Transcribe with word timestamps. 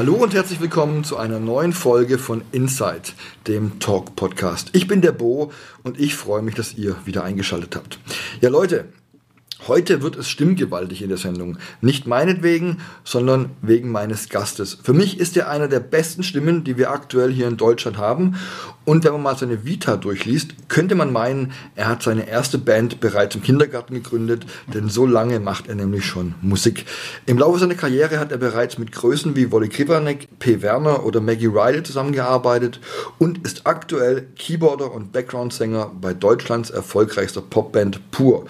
Hallo 0.00 0.14
und 0.14 0.32
herzlich 0.32 0.62
willkommen 0.62 1.04
zu 1.04 1.18
einer 1.18 1.38
neuen 1.38 1.74
Folge 1.74 2.16
von 2.16 2.40
Inside, 2.52 3.02
dem 3.46 3.80
Talk 3.80 4.16
Podcast. 4.16 4.70
Ich 4.72 4.86
bin 4.86 5.02
der 5.02 5.12
Bo 5.12 5.52
und 5.82 6.00
ich 6.00 6.14
freue 6.14 6.40
mich, 6.40 6.54
dass 6.54 6.72
ihr 6.72 6.96
wieder 7.04 7.22
eingeschaltet 7.22 7.76
habt. 7.76 7.98
Ja 8.40 8.48
Leute, 8.48 8.86
Heute 9.70 10.02
wird 10.02 10.16
es 10.16 10.28
stimmgewaltig 10.28 11.00
in 11.00 11.10
der 11.10 11.16
Sendung. 11.16 11.56
Nicht 11.80 12.04
meinetwegen, 12.04 12.78
sondern 13.04 13.50
wegen 13.62 13.92
meines 13.92 14.28
Gastes. 14.28 14.76
Für 14.82 14.92
mich 14.92 15.20
ist 15.20 15.36
er 15.36 15.48
einer 15.48 15.68
der 15.68 15.78
besten 15.78 16.24
Stimmen, 16.24 16.64
die 16.64 16.76
wir 16.76 16.90
aktuell 16.90 17.30
hier 17.30 17.46
in 17.46 17.56
Deutschland 17.56 17.96
haben. 17.96 18.34
Und 18.84 19.04
wenn 19.04 19.12
man 19.12 19.22
mal 19.22 19.36
seine 19.38 19.64
Vita 19.64 19.96
durchliest, 19.96 20.68
könnte 20.68 20.96
man 20.96 21.12
meinen, 21.12 21.52
er 21.76 21.86
hat 21.86 22.02
seine 22.02 22.28
erste 22.28 22.58
Band 22.58 22.98
bereits 22.98 23.36
im 23.36 23.42
Kindergarten 23.42 23.94
gegründet, 23.94 24.44
denn 24.74 24.88
so 24.88 25.06
lange 25.06 25.38
macht 25.38 25.68
er 25.68 25.76
nämlich 25.76 26.04
schon 26.04 26.34
Musik. 26.40 26.86
Im 27.26 27.38
Laufe 27.38 27.60
seiner 27.60 27.76
Karriere 27.76 28.18
hat 28.18 28.32
er 28.32 28.38
bereits 28.38 28.76
mit 28.76 28.90
Größen 28.90 29.36
wie 29.36 29.52
Wolly 29.52 29.68
Krivanek, 29.68 30.26
P. 30.40 30.62
Werner 30.62 31.04
oder 31.04 31.20
Maggie 31.20 31.46
Riley 31.46 31.84
zusammengearbeitet 31.84 32.80
und 33.18 33.46
ist 33.46 33.68
aktuell 33.68 34.26
Keyboarder 34.34 34.90
und 34.90 35.12
Background-Sänger 35.12 35.92
bei 36.00 36.12
Deutschlands 36.12 36.70
erfolgreichster 36.70 37.42
Popband 37.42 38.10
Pur. 38.10 38.46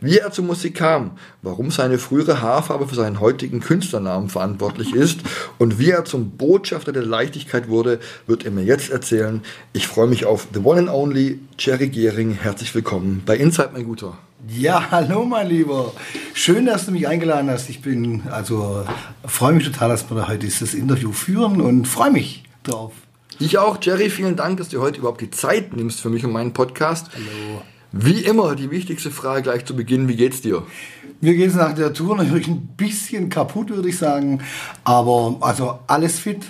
Wie 0.00 0.18
er 0.18 0.30
zur 0.30 0.44
Musik 0.44 0.76
kam, 0.76 1.12
warum 1.42 1.72
seine 1.72 1.98
frühere 1.98 2.40
Haarfarbe 2.40 2.86
für 2.86 2.94
seinen 2.94 3.18
heutigen 3.18 3.58
Künstlernamen 3.58 4.28
verantwortlich 4.28 4.94
ist 4.94 5.20
und 5.58 5.80
wie 5.80 5.90
er 5.90 6.04
zum 6.04 6.30
Botschafter 6.30 6.92
der 6.92 7.02
Leichtigkeit 7.02 7.68
wurde, 7.68 7.98
wird 8.28 8.44
er 8.44 8.52
mir 8.52 8.62
jetzt 8.62 8.90
erzählen. 8.90 9.42
Ich 9.72 9.88
freue 9.88 10.06
mich 10.06 10.24
auf 10.24 10.46
The 10.54 10.60
One 10.60 10.82
and 10.82 10.90
Only 10.90 11.40
Jerry 11.58 11.88
Gehring. 11.88 12.34
Herzlich 12.34 12.72
willkommen 12.76 13.22
bei 13.26 13.36
Inside, 13.36 13.70
mein 13.72 13.84
Guter. 13.84 14.16
Ja, 14.46 14.88
hallo 14.92 15.24
mein 15.24 15.48
Lieber. 15.48 15.92
Schön, 16.32 16.66
dass 16.66 16.86
du 16.86 16.92
mich 16.92 17.08
eingeladen 17.08 17.50
hast. 17.50 17.68
Ich 17.68 17.82
bin, 17.82 18.22
also 18.30 18.84
freue 19.24 19.54
mich 19.54 19.64
total, 19.64 19.88
dass 19.88 20.08
wir 20.08 20.28
heute 20.28 20.38
dieses 20.38 20.74
Interview 20.74 21.10
führen 21.10 21.60
und 21.60 21.88
freue 21.88 22.12
mich 22.12 22.44
drauf. 22.62 22.92
Ich 23.40 23.58
auch, 23.58 23.78
Jerry. 23.80 24.10
Vielen 24.10 24.36
Dank, 24.36 24.58
dass 24.58 24.68
du 24.68 24.80
heute 24.80 25.00
überhaupt 25.00 25.20
die 25.20 25.32
Zeit 25.32 25.76
nimmst 25.76 26.00
für 26.00 26.08
mich 26.08 26.24
und 26.24 26.30
meinen 26.30 26.52
Podcast. 26.52 27.08
Hallo. 27.12 27.62
Wie 27.92 28.20
immer, 28.20 28.54
die 28.54 28.70
wichtigste 28.70 29.10
Frage 29.10 29.42
gleich 29.42 29.64
zu 29.64 29.74
Beginn, 29.74 30.08
wie 30.08 30.16
geht's 30.16 30.42
dir? 30.42 30.62
Mir 31.20 31.34
geht 31.34 31.48
es 31.48 31.54
nach 31.54 31.74
der 31.74 31.94
Tour 31.94 32.16
natürlich 32.16 32.46
ein 32.46 32.68
bisschen 32.76 33.30
kaputt, 33.30 33.70
würde 33.70 33.88
ich 33.88 33.96
sagen. 33.96 34.40
Aber 34.84 35.36
also 35.40 35.78
alles 35.86 36.18
fit. 36.18 36.44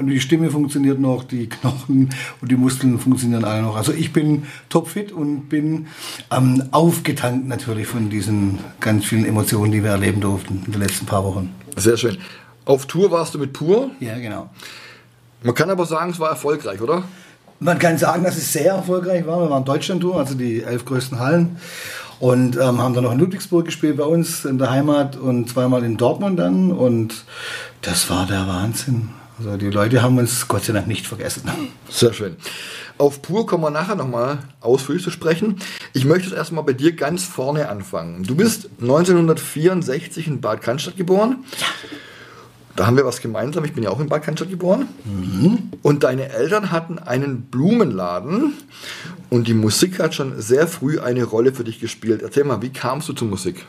Die 0.00 0.20
Stimme 0.20 0.50
funktioniert 0.50 0.98
noch, 0.98 1.24
die 1.24 1.48
Knochen 1.48 2.10
und 2.40 2.50
die 2.50 2.56
Muskeln 2.56 2.98
funktionieren 2.98 3.44
alle 3.44 3.62
noch. 3.62 3.76
Also 3.76 3.92
ich 3.92 4.12
bin 4.12 4.44
topfit 4.70 5.12
und 5.12 5.48
bin 5.48 5.86
ähm, 6.30 6.62
aufgetankt 6.70 7.46
natürlich 7.46 7.86
von 7.86 8.08
diesen 8.08 8.58
ganz 8.80 9.04
vielen 9.04 9.26
Emotionen, 9.26 9.70
die 9.70 9.82
wir 9.82 9.90
erleben 9.90 10.22
durften 10.22 10.62
in 10.64 10.72
den 10.72 10.80
letzten 10.80 11.04
paar 11.04 11.24
Wochen. 11.24 11.54
Sehr 11.76 11.98
schön. 11.98 12.16
Auf 12.64 12.86
Tour 12.86 13.10
warst 13.10 13.34
du 13.34 13.38
mit 13.38 13.52
Pur? 13.52 13.90
Ja, 14.00 14.18
genau. 14.18 14.48
Man 15.42 15.54
kann 15.54 15.68
aber 15.68 15.84
sagen, 15.84 16.12
es 16.12 16.20
war 16.20 16.30
erfolgreich, 16.30 16.80
oder? 16.80 17.04
Man 17.62 17.78
kann 17.78 17.96
sagen, 17.96 18.24
dass 18.24 18.36
es 18.36 18.52
sehr 18.52 18.72
erfolgreich 18.72 19.24
war. 19.24 19.40
Wir 19.40 19.48
waren 19.48 19.64
Deutschland-Tour, 19.64 20.18
also 20.18 20.34
die 20.34 20.64
elf 20.64 20.84
größten 20.84 21.20
Hallen. 21.20 21.58
Und 22.18 22.56
ähm, 22.56 22.80
haben 22.80 22.92
dann 22.92 23.04
noch 23.04 23.12
in 23.12 23.20
Ludwigsburg 23.20 23.64
gespielt 23.64 23.96
bei 23.98 24.04
uns 24.04 24.44
in 24.44 24.58
der 24.58 24.70
Heimat 24.70 25.16
und 25.16 25.48
zweimal 25.48 25.84
in 25.84 25.96
Dortmund 25.96 26.40
dann. 26.40 26.72
Und 26.72 27.24
das 27.80 28.10
war 28.10 28.26
der 28.26 28.48
Wahnsinn. 28.48 29.10
Also 29.38 29.56
die 29.56 29.70
Leute 29.70 30.02
haben 30.02 30.18
uns 30.18 30.48
Gott 30.48 30.64
sei 30.64 30.72
Dank 30.72 30.88
nicht 30.88 31.06
vergessen. 31.06 31.42
Sehr 31.88 32.12
schön. 32.12 32.36
Auf 32.98 33.22
Pur 33.22 33.46
kommen 33.46 33.62
wir 33.62 33.70
nachher 33.70 33.94
nochmal 33.94 34.38
ausführlich 34.60 35.04
zu 35.04 35.10
sprechen. 35.10 35.58
Ich 35.92 36.04
möchte 36.04 36.28
jetzt 36.28 36.36
erstmal 36.36 36.64
bei 36.64 36.72
dir 36.72 36.96
ganz 36.96 37.24
vorne 37.24 37.68
anfangen. 37.68 38.24
Du 38.24 38.34
bist 38.34 38.70
1964 38.80 40.26
in 40.26 40.40
Bad 40.40 40.62
Cannstatt 40.62 40.96
geboren. 40.96 41.44
Ja. 41.60 41.66
Da 42.76 42.86
haben 42.86 42.96
wir 42.96 43.04
was 43.04 43.20
gemeinsam. 43.20 43.64
Ich 43.64 43.74
bin 43.74 43.84
ja 43.84 43.90
auch 43.90 44.00
in 44.00 44.08
Bad 44.08 44.22
Cannstatt 44.22 44.50
geboren. 44.50 44.88
Mhm. 45.04 45.70
Und 45.82 46.04
deine 46.04 46.30
Eltern 46.30 46.70
hatten 46.70 46.98
einen 46.98 47.42
Blumenladen 47.42 48.54
und 49.30 49.48
die 49.48 49.54
Musik 49.54 49.98
hat 49.98 50.14
schon 50.14 50.40
sehr 50.40 50.66
früh 50.66 51.00
eine 51.00 51.24
Rolle 51.24 51.52
für 51.52 51.64
dich 51.64 51.80
gespielt. 51.80 52.22
Erzähl 52.22 52.44
mal, 52.44 52.62
wie 52.62 52.70
kamst 52.70 53.08
du 53.08 53.12
zur 53.12 53.28
Musik? 53.28 53.66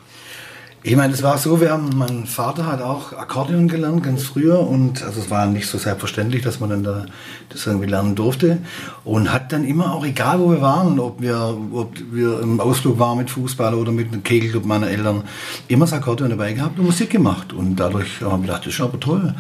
Ich 0.86 0.98
meine, 0.98 1.14
es 1.14 1.24
war 1.24 1.38
so, 1.38 1.62
wir 1.62 1.72
haben, 1.72 1.92
mein 1.96 2.26
Vater 2.26 2.66
hat 2.66 2.82
auch 2.82 3.14
Akkordeon 3.14 3.70
gelernt, 3.70 4.04
ganz 4.04 4.24
früher. 4.24 4.60
Und 4.60 5.02
also 5.02 5.22
es 5.22 5.30
war 5.30 5.46
nicht 5.46 5.66
so 5.68 5.78
selbstverständlich, 5.78 6.42
dass 6.42 6.60
man 6.60 6.72
dann 6.72 6.84
da 6.84 7.06
das 7.48 7.66
irgendwie 7.66 7.88
lernen 7.88 8.16
durfte. 8.16 8.58
Und 9.06 9.32
hat 9.32 9.54
dann 9.54 9.64
immer 9.64 9.94
auch, 9.94 10.06
egal 10.06 10.42
wo 10.42 10.52
wir 10.52 10.60
waren, 10.60 11.00
ob 11.00 11.22
wir, 11.22 11.58
ob 11.72 11.94
wir 12.12 12.42
im 12.42 12.60
Ausflug 12.60 13.00
waren 13.00 13.18
mit 13.18 13.30
Fußball 13.30 13.76
oder 13.76 13.94
mit 13.94 14.12
einem 14.12 14.24
Kegelclub 14.24 14.66
meiner 14.66 14.90
Eltern, 14.90 15.24
immer 15.70 15.86
das 15.86 15.94
Akkordeon 15.94 16.32
dabei 16.32 16.52
gehabt 16.52 16.78
und 16.78 16.84
Musik 16.84 17.12
gemacht. 17.12 17.54
Und 17.54 17.78
dadurch 17.78 18.20
haben 18.20 18.42
wir 18.42 18.48
gedacht, 18.48 18.66
das 18.66 18.74
ist 18.74 18.82
aber 18.82 19.00
toll. 19.00 19.34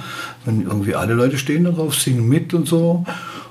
Wenn 0.46 0.62
irgendwie 0.62 0.96
alle 0.96 1.14
Leute 1.14 1.38
stehen 1.38 1.66
darauf, 1.66 1.94
singen 1.94 2.26
mit 2.26 2.54
und 2.54 2.70
so. 2.70 3.04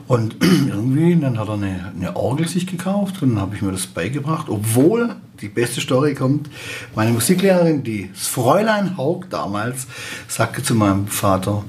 Und 0.08 0.36
irgendwie, 0.40 1.16
dann 1.16 1.38
hat 1.38 1.48
er 1.48 1.54
eine, 1.54 1.92
eine 1.94 2.16
Orgel 2.16 2.48
sich 2.48 2.66
gekauft 2.66 3.22
und 3.22 3.30
dann 3.30 3.40
habe 3.40 3.56
ich 3.56 3.62
mir 3.62 3.72
das 3.72 3.86
beigebracht, 3.86 4.48
obwohl 4.48 5.16
die 5.40 5.48
beste 5.48 5.80
Story 5.80 6.14
kommt, 6.14 6.48
meine 6.94 7.10
Musiklehrerin, 7.10 7.82
die 7.82 8.10
Fräulein 8.14 8.96
Haug 8.96 9.26
damals, 9.30 9.86
sagte 10.28 10.62
zu 10.62 10.74
meinem 10.74 11.08
Vater, 11.08 11.64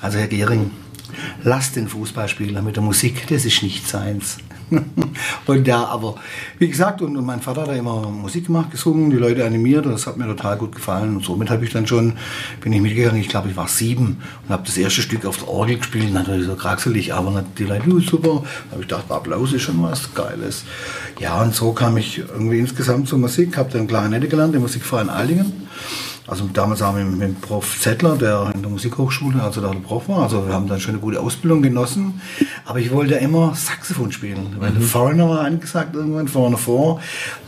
also 0.00 0.18
Herr 0.18 0.28
Gehring, 0.28 0.70
lass 1.42 1.72
den 1.72 1.88
Fußballspieler 1.88 2.62
mit 2.62 2.76
der 2.76 2.82
Musik, 2.82 3.26
das 3.28 3.44
ist 3.44 3.62
nicht 3.62 3.88
seins. 3.88 4.38
und 5.46 5.66
ja, 5.66 5.84
aber 5.84 6.16
wie 6.58 6.68
gesagt, 6.68 7.00
und, 7.02 7.16
und, 7.16 7.24
mein 7.24 7.40
Vater 7.40 7.62
hat 7.62 7.68
da 7.68 7.74
immer 7.74 8.08
Musik 8.10 8.46
gemacht, 8.46 8.70
gesungen, 8.70 9.10
die 9.10 9.16
Leute 9.16 9.44
animiert 9.44 9.86
und 9.86 9.92
das 9.92 10.06
hat 10.06 10.16
mir 10.16 10.26
total 10.26 10.56
gut 10.56 10.74
gefallen. 10.74 11.16
Und 11.16 11.24
somit 11.24 11.50
habe 11.50 11.64
ich 11.64 11.72
dann 11.72 11.86
schon, 11.86 12.14
bin 12.60 12.72
ich 12.72 12.80
mitgegangen, 12.80 13.20
ich 13.20 13.28
glaube, 13.28 13.48
ich 13.48 13.56
war 13.56 13.68
sieben 13.68 14.18
und 14.44 14.52
habe 14.52 14.64
das 14.66 14.76
erste 14.76 15.02
Stück 15.02 15.24
auf 15.24 15.38
der 15.38 15.48
Orgel 15.48 15.78
gespielt, 15.78 16.12
natürlich 16.12 16.46
so 16.46 16.56
kraxelig, 16.56 17.14
aber 17.14 17.44
die 17.58 17.64
Leute, 17.64 17.88
uh, 17.88 18.00
super. 18.00 18.42
Habe 18.70 18.82
ich 18.82 18.88
gedacht, 18.88 19.10
Applaus 19.10 19.52
ist 19.52 19.62
schon 19.62 19.82
was 19.82 20.14
Geiles. 20.14 20.64
Ja, 21.20 21.42
und 21.42 21.54
so 21.54 21.72
kam 21.72 21.96
ich 21.96 22.18
irgendwie 22.18 22.58
insgesamt 22.58 23.08
zur 23.08 23.18
Musik, 23.18 23.56
habe 23.56 23.70
dann 23.72 23.86
Klarinette 23.86 24.28
gelernt, 24.28 24.54
im 24.54 24.62
Musikverein 24.62 25.10
Eilingen. 25.10 25.66
Also 26.26 26.48
damals 26.52 26.82
haben 26.82 26.98
wir 26.98 27.04
mit 27.04 27.20
dem 27.20 27.34
Prof 27.36 27.80
Zettler, 27.80 28.16
der 28.16 28.50
in 28.54 28.62
der 28.62 28.70
Musikhochschule, 28.70 29.40
also 29.42 29.60
da 29.60 29.70
der 29.70 29.78
Prof 29.78 30.08
war. 30.08 30.24
Also 30.24 30.46
wir 30.46 30.54
haben 30.54 30.66
dann 30.66 30.80
schon 30.80 30.94
eine 30.94 31.00
gute 31.00 31.20
Ausbildung 31.20 31.62
genossen. 31.62 32.20
Aber 32.64 32.80
ich 32.80 32.90
wollte 32.90 33.14
ja 33.14 33.20
immer 33.20 33.54
Saxophon 33.54 34.10
spielen. 34.10 34.56
Weil 34.58 34.70
mhm. 34.70 34.78
der 34.80 34.82
Foreigner 34.82 35.28
war 35.28 35.40
angesagt 35.42 35.94
irgendwann 35.94 36.26
vorne 36.26 36.56
vor. 36.56 37.00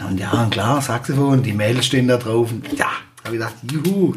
Und 0.09 0.19
ja, 0.21 0.47
klar, 0.51 0.81
Saxophon, 0.81 1.43
die 1.43 1.53
Mädels 1.53 1.87
stehen 1.87 2.07
da 2.07 2.19
drauf. 2.19 2.53
Und 2.53 2.73
ja, 2.79 2.87
habe 3.25 3.35
ich 3.35 3.41
gedacht, 3.41 3.55
juhu. 3.71 4.15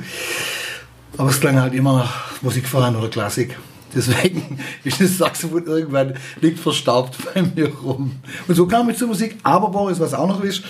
Aber 1.17 1.29
es 1.29 1.39
klang 1.39 1.59
halt 1.59 1.73
immer 1.73 2.07
Musikverein 2.41 2.95
oder 2.95 3.09
Klassik. 3.09 3.57
Deswegen 3.95 4.59
ist 4.83 5.01
das 5.01 5.17
Saxophon 5.17 5.65
irgendwann 5.65 6.13
liegt 6.41 6.59
verstaubt 6.59 7.17
bei 7.33 7.41
mir 7.41 7.69
rum. 7.69 8.11
Und 8.47 8.55
so 8.55 8.67
kam 8.67 8.89
ich 8.89 8.97
zur 8.97 9.07
Musik. 9.07 9.37
Aber 9.43 9.69
Boris, 9.69 9.99
was 9.99 10.13
auch 10.13 10.27
noch 10.27 10.43
ist, 10.43 10.63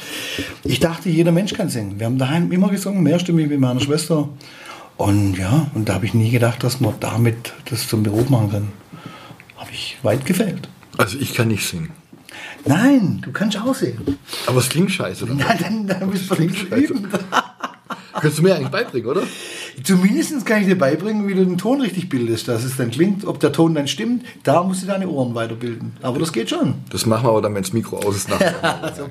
ich 0.64 0.80
dachte, 0.80 1.10
jeder 1.10 1.32
Mensch 1.32 1.54
kann 1.54 1.70
singen. 1.70 2.00
Wir 2.00 2.08
haben 2.08 2.18
daheim 2.18 2.52
immer 2.52 2.70
gesungen, 2.70 3.04
mehrstimmig 3.04 3.48
mit 3.50 3.60
meiner 3.60 3.80
Schwester. 3.80 4.30
Und 4.98 5.38
ja, 5.38 5.68
und 5.74 5.90
da 5.90 5.96
habe 5.96 6.06
ich 6.06 6.14
nie 6.14 6.30
gedacht, 6.30 6.64
dass 6.64 6.80
man 6.80 6.94
damit 7.00 7.54
das 7.70 7.88
zum 7.88 8.04
Beruf 8.04 8.30
machen 8.30 8.52
kann. 8.52 8.68
Habe 9.58 9.72
ich 9.72 9.98
weit 10.04 10.26
gefällt. 10.26 10.70
Also 10.98 11.18
ich 11.18 11.34
kann 11.34 11.48
nicht 11.48 11.68
singen. 11.68 11.92
Nein, 12.66 13.20
du 13.24 13.32
kannst 13.32 13.58
auch 13.58 13.74
singen. 13.74 14.18
Aber 14.46 14.60
es 14.60 14.70
klingt 14.70 14.92
scheiße, 14.92 15.26
oder? 15.26 15.34
Nein, 15.34 15.58
dann, 15.60 15.88
dann 15.88 16.12
bist 16.12 16.30
du 16.30 16.36
nicht 16.36 16.64
üben. 16.72 17.08
Könntest 18.14 18.38
du 18.38 18.44
mir 18.44 18.56
eigentlich 18.56 18.70
beibringen, 18.70 19.10
oder? 19.10 19.24
Zumindest 19.84 20.46
kann 20.46 20.62
ich 20.62 20.68
dir 20.68 20.78
beibringen, 20.78 21.28
wie 21.28 21.34
du 21.34 21.46
den 21.46 21.58
Ton 21.58 21.82
richtig 21.82 22.10
bildest, 22.10 22.48
dass 22.48 22.64
es 22.64 22.78
dann 22.78 22.92
klingt, 22.92 23.26
ob 23.26 23.40
der 23.40 23.52
Ton 23.52 23.74
dann 23.74 23.88
stimmt. 23.88 24.26
Da 24.44 24.64
musst 24.64 24.84
du 24.84 24.88
deine 24.88 25.08
Ohren 25.08 25.36
weiterbilden. 25.36 25.94
Aber 26.02 26.20
das 26.20 26.34
geht 26.34 26.50
schon. 26.50 26.76
Das 26.90 27.06
machen 27.06 27.26
wir 27.26 27.30
aber 27.30 27.42
dann, 27.42 27.56
wenn 27.56 27.64
das 27.64 27.74
Mikro 27.74 27.98
aus 27.98 28.16
ist. 28.16 28.30
Ja, 28.30 28.94
so 28.98 29.08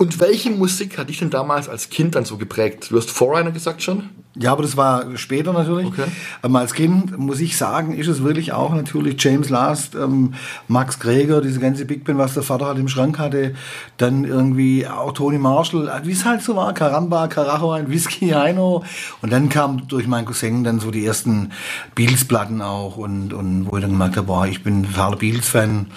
Und 0.00 0.18
welche 0.18 0.50
Musik 0.50 0.96
hat 0.96 1.10
dich 1.10 1.18
denn 1.18 1.28
damals 1.28 1.68
als 1.68 1.90
Kind 1.90 2.14
dann 2.14 2.24
so 2.24 2.38
geprägt? 2.38 2.86
Du 2.90 2.96
hast 2.96 3.10
Foreigner 3.10 3.50
gesagt 3.50 3.82
schon? 3.82 4.08
Ja, 4.34 4.52
aber 4.52 4.62
das 4.62 4.78
war 4.78 5.14
später 5.18 5.52
natürlich. 5.52 5.88
Okay. 5.88 6.06
Ähm, 6.42 6.56
als 6.56 6.72
Kind 6.72 7.18
muss 7.18 7.38
ich 7.38 7.58
sagen, 7.58 7.92
ist 7.92 8.08
es 8.08 8.22
wirklich 8.22 8.54
auch 8.54 8.72
natürlich 8.72 9.22
James 9.22 9.50
Last, 9.50 9.94
ähm, 9.94 10.32
Max 10.68 11.00
Greger, 11.00 11.42
diese 11.42 11.60
ganze 11.60 11.84
Big 11.84 12.04
Band, 12.04 12.18
was 12.18 12.32
der 12.32 12.42
Vater 12.42 12.64
halt 12.64 12.78
im 12.78 12.88
Schrank 12.88 13.18
hatte. 13.18 13.54
Dann 13.98 14.24
irgendwie 14.24 14.86
auch 14.86 15.12
Tony 15.12 15.36
Marshall, 15.36 15.88
äh, 15.88 16.06
wie 16.06 16.12
es 16.12 16.24
halt 16.24 16.40
so 16.40 16.56
war, 16.56 16.72
Caramba, 16.72 17.28
Carajo, 17.28 17.72
ein 17.72 17.90
Whisky, 17.90 18.28
Heino. 18.34 18.82
Und 19.20 19.30
dann 19.30 19.50
kam 19.50 19.86
durch 19.86 20.06
meinen 20.06 20.24
Cousin 20.24 20.64
dann 20.64 20.80
so 20.80 20.90
die 20.90 21.04
ersten 21.04 21.50
Beatles-Platten 21.94 22.62
auch 22.62 22.96
und, 22.96 23.34
und 23.34 23.70
wo 23.70 23.76
ich 23.76 23.82
dann 23.82 23.92
gemerkt 23.92 24.16
habe, 24.16 24.28
boah, 24.28 24.46
ich 24.46 24.62
bin 24.62 24.84
totaler 24.84 25.16
Beatles-Fan. 25.16 25.88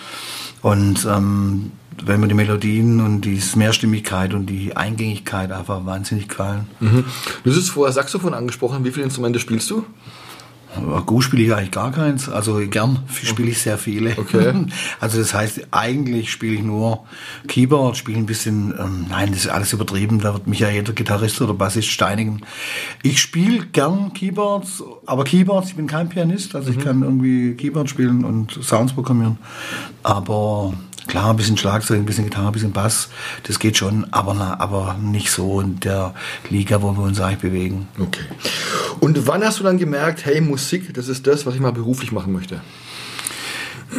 Und 0.62 1.06
ähm, 1.06 1.72
wenn 2.06 2.20
mir 2.20 2.28
die 2.28 2.34
Melodien 2.34 3.00
und 3.02 3.22
die 3.22 3.42
Mehrstimmigkeit 3.56 4.34
und 4.34 4.48
die 4.48 4.76
Eingängigkeit 4.76 5.52
einfach 5.52 5.86
wahnsinnig 5.86 6.28
gefallen. 6.28 6.68
Mhm. 6.80 7.06
Du 7.44 7.52
hast 7.52 7.70
vorher 7.70 7.94
Saxophon 7.94 8.34
angesprochen. 8.34 8.84
Wie 8.84 8.92
viele 8.92 9.06
Instrumente 9.06 9.40
spielst 9.40 9.70
du? 9.70 9.86
Gut 11.06 11.24
spiele 11.24 11.44
ich 11.44 11.54
eigentlich 11.54 11.72
gar 11.72 11.92
keins. 11.92 12.30
Also 12.30 12.60
gern 12.68 13.00
spiele 13.12 13.52
ich 13.52 13.62
sehr 13.62 13.78
viele. 13.78 14.18
Okay. 14.18 14.54
Also 15.00 15.20
das 15.20 15.34
heißt, 15.34 15.68
eigentlich 15.72 16.32
spiele 16.32 16.56
ich 16.56 16.64
nur 16.64 17.04
Keyboard, 17.48 17.98
spiele 17.98 18.18
ein 18.18 18.26
bisschen, 18.26 18.74
ähm, 18.80 19.06
nein, 19.10 19.32
das 19.32 19.46
ist 19.46 19.50
alles 19.50 19.74
übertrieben, 19.74 20.20
da 20.20 20.34
wird 20.34 20.48
mich 20.48 20.60
ja 20.60 20.70
jeder 20.70 20.94
Gitarrist 20.94 21.42
oder 21.42 21.54
Bassist 21.54 21.90
steinigen. 21.90 22.42
Ich 23.02 23.20
spiele 23.20 23.66
gern 23.66 24.14
Keyboards, 24.14 24.84
aber 25.06 25.26
Keyboards, 25.26 25.70
ich 25.70 25.76
bin 25.76 25.88
kein 25.88 26.10
Pianist, 26.10 26.56
also 26.56 26.72
ich 26.72 26.80
kann 26.80 27.04
irgendwie 27.04 27.56
Keyboard 27.56 27.90
spielen 27.90 28.24
und 28.24 28.60
Sounds 28.64 28.94
programmieren. 28.94 29.38
Aber 30.04 30.74
Klar, 31.08 31.30
ein 31.30 31.36
bisschen 31.36 31.58
Schlagzeug, 31.58 32.00
ein 32.00 32.06
bisschen 32.06 32.24
Gitarre, 32.26 32.48
ein 32.48 32.54
bisschen 32.54 32.72
Bass, 32.72 33.10
das 33.44 33.60
geht 33.60 33.78
schon, 33.78 34.08
aber, 34.12 34.34
na, 34.34 34.60
aber 34.60 34.96
nicht 35.02 35.32
so 35.32 35.60
in 35.60 35.80
der 35.80 36.14
Liga, 36.50 36.82
wo 36.82 36.92
wir 36.94 37.04
uns 37.04 37.20
eigentlich 37.20 37.40
bewegen. 37.40 37.88
Okay. 38.00 38.24
Und 39.00 39.28
wann 39.28 39.44
hast 39.44 39.60
du 39.60 39.64
dann 39.64 39.78
gemerkt, 39.78 40.26
hey, 40.26 40.40
Musik, 40.42 40.94
das 40.94 41.08
ist 41.10 41.28
das, 41.28 41.46
was 41.46 41.56
ich 41.56 41.62
mal 41.62 41.74
beruflich 41.74 42.12
machen 42.12 42.32
möchte? 42.32 42.62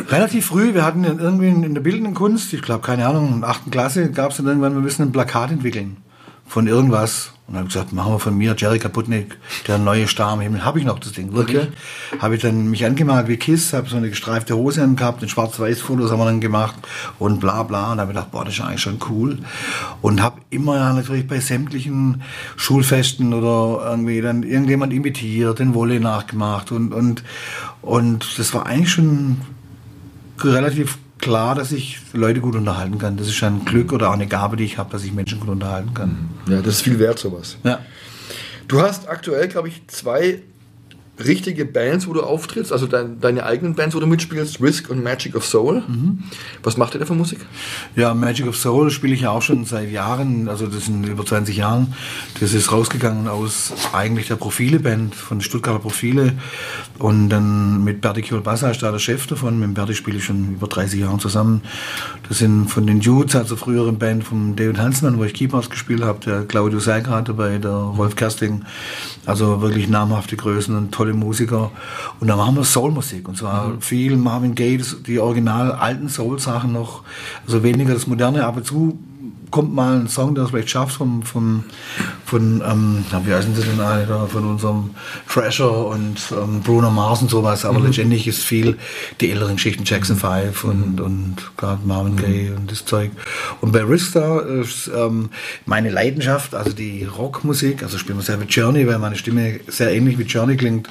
Relativ 0.08 0.46
früh, 0.46 0.74
wir 0.74 0.84
hatten 0.84 1.04
irgendwie 1.04 1.48
in 1.48 1.74
der 1.74 1.82
bildenden 1.82 2.14
Kunst, 2.14 2.52
ich 2.52 2.62
glaube, 2.62 2.84
keine 2.84 3.06
Ahnung, 3.06 3.34
in 3.34 3.40
der 3.42 3.50
achten 3.50 3.70
Klasse 3.70 4.10
gab 4.10 4.32
es 4.32 4.38
dann 4.38 4.46
irgendwann, 4.46 4.74
wir 4.74 4.80
müssen 4.80 5.02
ein 5.02 5.12
Plakat 5.12 5.52
entwickeln 5.52 5.98
von 6.46 6.66
irgendwas. 6.66 7.30
Und 7.46 7.56
habe 7.56 7.66
gesagt, 7.66 7.92
machen 7.92 8.12
wir 8.12 8.18
von 8.18 8.38
mir, 8.38 8.54
Jerry 8.56 8.78
Kaputnik, 8.78 9.36
der 9.66 9.76
neue 9.76 10.08
Star 10.08 10.30
am 10.32 10.40
Himmel. 10.40 10.64
Habe 10.64 10.78
ich 10.78 10.86
noch 10.86 10.98
das 10.98 11.12
Ding, 11.12 11.34
wirklich. 11.34 11.58
Okay. 11.58 12.18
Habe 12.18 12.36
ich 12.36 12.40
dann 12.40 12.70
mich 12.70 12.86
angemalt 12.86 13.28
wie 13.28 13.36
Kiss, 13.36 13.74
habe 13.74 13.86
so 13.86 13.98
eine 13.98 14.08
gestreifte 14.08 14.56
Hose 14.56 14.82
angehabt, 14.82 15.22
ein 15.22 15.28
Schwarz-Weiß-Fotos 15.28 16.10
haben 16.10 16.20
wir 16.20 16.24
dann 16.24 16.40
gemacht 16.40 16.76
und 17.18 17.40
bla 17.40 17.62
bla. 17.62 17.92
Und 17.92 18.00
habe 18.00 18.14
gedacht, 18.14 18.30
boah, 18.30 18.46
das 18.46 18.54
ist 18.54 18.60
eigentlich 18.62 18.80
schon 18.80 18.98
cool. 19.10 19.40
Und 20.00 20.22
habe 20.22 20.40
immer 20.48 20.76
ja, 20.76 20.94
natürlich 20.94 21.26
bei 21.26 21.38
sämtlichen 21.38 22.22
Schulfesten 22.56 23.34
oder 23.34 23.90
irgendwie 23.90 24.22
dann 24.22 24.42
irgendjemand 24.42 24.94
imitiert, 24.94 25.58
den 25.58 25.74
Wolle 25.74 26.00
nachgemacht 26.00 26.72
und, 26.72 26.94
und, 26.94 27.24
und 27.82 28.38
das 28.38 28.54
war 28.54 28.64
eigentlich 28.64 28.92
schon 28.92 29.42
relativ 30.42 30.96
klar, 31.24 31.54
dass 31.54 31.72
ich 31.72 31.98
Leute 32.12 32.40
gut 32.40 32.54
unterhalten 32.54 32.98
kann. 32.98 33.16
Das 33.16 33.28
ist 33.28 33.42
ein 33.42 33.64
Glück 33.64 33.92
oder 33.92 34.10
auch 34.10 34.12
eine 34.12 34.26
Gabe, 34.26 34.56
die 34.56 34.64
ich 34.64 34.76
habe, 34.76 34.92
dass 34.92 35.04
ich 35.04 35.12
Menschen 35.12 35.40
gut 35.40 35.48
unterhalten 35.48 35.94
kann. 35.94 36.28
Ja, 36.46 36.60
das 36.60 36.76
ist 36.76 36.82
viel 36.82 36.98
wert, 36.98 37.18
sowas. 37.18 37.56
Ja. 37.64 37.80
Du 38.68 38.82
hast 38.82 39.08
aktuell, 39.08 39.48
glaube 39.48 39.68
ich, 39.68 39.86
zwei 39.88 40.42
richtige 41.22 41.64
Bands, 41.64 42.06
wo 42.08 42.12
du 42.12 42.22
auftrittst, 42.22 42.72
also 42.72 42.86
dein, 42.86 43.20
deine 43.20 43.46
eigenen 43.46 43.74
Bands, 43.74 43.94
wo 43.94 44.00
du 44.00 44.06
mitspielst, 44.06 44.60
Risk 44.60 44.90
und 44.90 45.02
Magic 45.02 45.36
of 45.36 45.44
Soul. 45.44 45.82
Was 46.62 46.76
macht 46.76 46.94
ihr 46.94 47.00
da 47.00 47.06
für 47.06 47.14
Musik? 47.14 47.38
Ja, 47.94 48.14
Magic 48.14 48.48
of 48.48 48.56
Soul 48.56 48.90
spiele 48.90 49.14
ich 49.14 49.20
ja 49.20 49.30
auch 49.30 49.42
schon 49.42 49.64
seit 49.64 49.90
Jahren, 49.90 50.48
also 50.48 50.66
das 50.66 50.86
sind 50.86 51.06
über 51.06 51.24
20 51.24 51.56
Jahren. 51.56 51.94
Das 52.40 52.52
ist 52.52 52.72
rausgegangen 52.72 53.28
aus 53.28 53.72
eigentlich 53.92 54.26
der 54.28 54.36
Profile-Band 54.36 55.14
von 55.14 55.40
Stuttgarter 55.40 55.80
Profile 55.80 56.32
und 56.98 57.28
dann 57.28 57.84
mit 57.84 58.00
Berti 58.00 58.22
Kielbassa 58.22 58.70
ist 58.70 58.82
da 58.82 58.90
der 58.90 58.98
Chef 58.98 59.26
davon. 59.26 59.60
Mit 59.60 59.74
Berti 59.74 59.94
spiele 59.94 60.18
ich 60.18 60.24
schon 60.24 60.54
über 60.54 60.66
30 60.66 61.00
Jahre 61.00 61.18
zusammen. 61.18 61.62
Das 62.28 62.38
sind 62.38 62.68
von 62.68 62.86
den 62.86 63.00
Dudes, 63.00 63.36
also 63.36 63.56
früheren 63.56 63.98
Band 63.98 64.24
von 64.24 64.56
David 64.56 64.78
Hansmann, 64.78 65.18
wo 65.18 65.24
ich 65.24 65.34
Keyboards 65.34 65.70
gespielt 65.70 66.02
habe, 66.02 66.18
der 66.24 66.44
Claudio 66.44 66.80
Seiger 66.80 67.22
dabei, 67.22 67.58
der 67.58 67.70
Rolf 67.70 68.16
Kersting. 68.16 68.64
Also 69.26 69.60
wirklich 69.62 69.88
namhafte 69.88 70.36
Größen 70.36 70.76
und 70.76 70.92
tolle 70.92 71.03
Musiker. 71.12 71.70
Und 72.20 72.28
da 72.28 72.36
machen 72.36 72.56
wir 72.56 72.64
Soulmusik. 72.64 73.28
Und 73.28 73.36
zwar 73.36 73.74
viel 73.80 74.16
Marvin 74.16 74.54
Gaye, 74.54 74.80
die 75.06 75.18
original 75.18 75.72
alten 75.72 76.08
Soul-Sachen 76.08 76.72
noch. 76.72 77.02
Also 77.46 77.62
weniger 77.62 77.94
das 77.94 78.06
Moderne. 78.06 78.44
Ab 78.44 78.56
und 78.56 78.64
zu 78.66 78.98
kommt 79.50 79.74
mal 79.74 80.00
ein 80.00 80.08
Song, 80.08 80.34
der 80.34 80.44
es 80.44 80.50
vielleicht 80.50 80.70
schafft 80.70 80.96
vom, 80.96 81.22
vom, 81.22 81.64
von, 82.24 82.62
ähm, 82.66 83.04
wie 83.24 83.32
heißen 83.32 83.54
sie 83.54 83.62
denn 83.62 83.80
alle 83.80 84.06
da, 84.06 84.26
von 84.26 84.44
unserem 84.44 84.90
Thrasher 85.28 85.86
und 85.86 86.16
ähm, 86.32 86.60
Bruno 86.62 86.90
Mars 86.90 87.22
und 87.22 87.30
sowas. 87.30 87.64
Aber 87.64 87.80
letztendlich 87.80 88.26
ist 88.26 88.42
viel 88.42 88.78
die 89.20 89.30
älteren 89.30 89.56
Geschichten, 89.56 89.84
Jackson 89.84 90.16
5 90.16 90.64
und, 90.64 91.00
und 91.00 91.36
gerade 91.56 91.86
Marvin 91.86 92.16
Gaye 92.16 92.52
und 92.56 92.70
das 92.70 92.84
Zeug. 92.84 93.12
Und 93.60 93.72
bei 93.72 93.82
Risk 93.84 94.14
da 94.14 94.40
ist 94.40 94.90
ähm, 94.94 95.30
meine 95.66 95.90
Leidenschaft, 95.90 96.54
also 96.54 96.72
die 96.72 97.04
Rockmusik, 97.04 97.82
also 97.82 97.98
spielen 97.98 98.18
wir 98.18 98.22
sehr 98.22 98.36
mit 98.36 98.50
Journey, 98.50 98.86
weil 98.86 98.98
meine 98.98 99.16
Stimme 99.16 99.60
sehr 99.68 99.92
ähnlich 99.92 100.18
wie 100.18 100.24
Journey 100.24 100.56
klingt. 100.56 100.88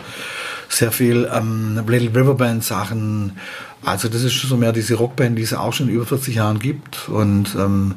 Sehr 0.74 0.92
viel 0.92 1.30
ähm, 1.32 1.80
Little 1.88 2.20
River 2.20 2.34
Band 2.34 2.64
Sachen. 2.64 3.34
Also 3.86 4.08
das 4.08 4.24
ist 4.24 4.34
schon 4.34 4.50
so 4.50 4.58
mehr 4.58 4.72
diese 4.72 4.96
Rockband, 4.96 5.38
die 5.38 5.44
es 5.44 5.54
auch 5.54 5.72
schon 5.72 5.88
über 5.88 6.04
40 6.04 6.36
Jahren 6.36 6.58
gibt 6.58 7.10
und 7.10 7.54
ähm, 7.56 7.96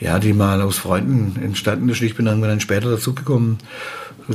ja, 0.00 0.18
die 0.18 0.32
mal 0.32 0.60
aus 0.60 0.78
Freunden 0.78 1.40
entstanden 1.40 1.88
ist. 1.88 2.02
Ich 2.02 2.16
bin 2.16 2.26
irgendwann 2.26 2.50
dann 2.50 2.60
später 2.60 2.90
dazugekommen, 2.90 3.58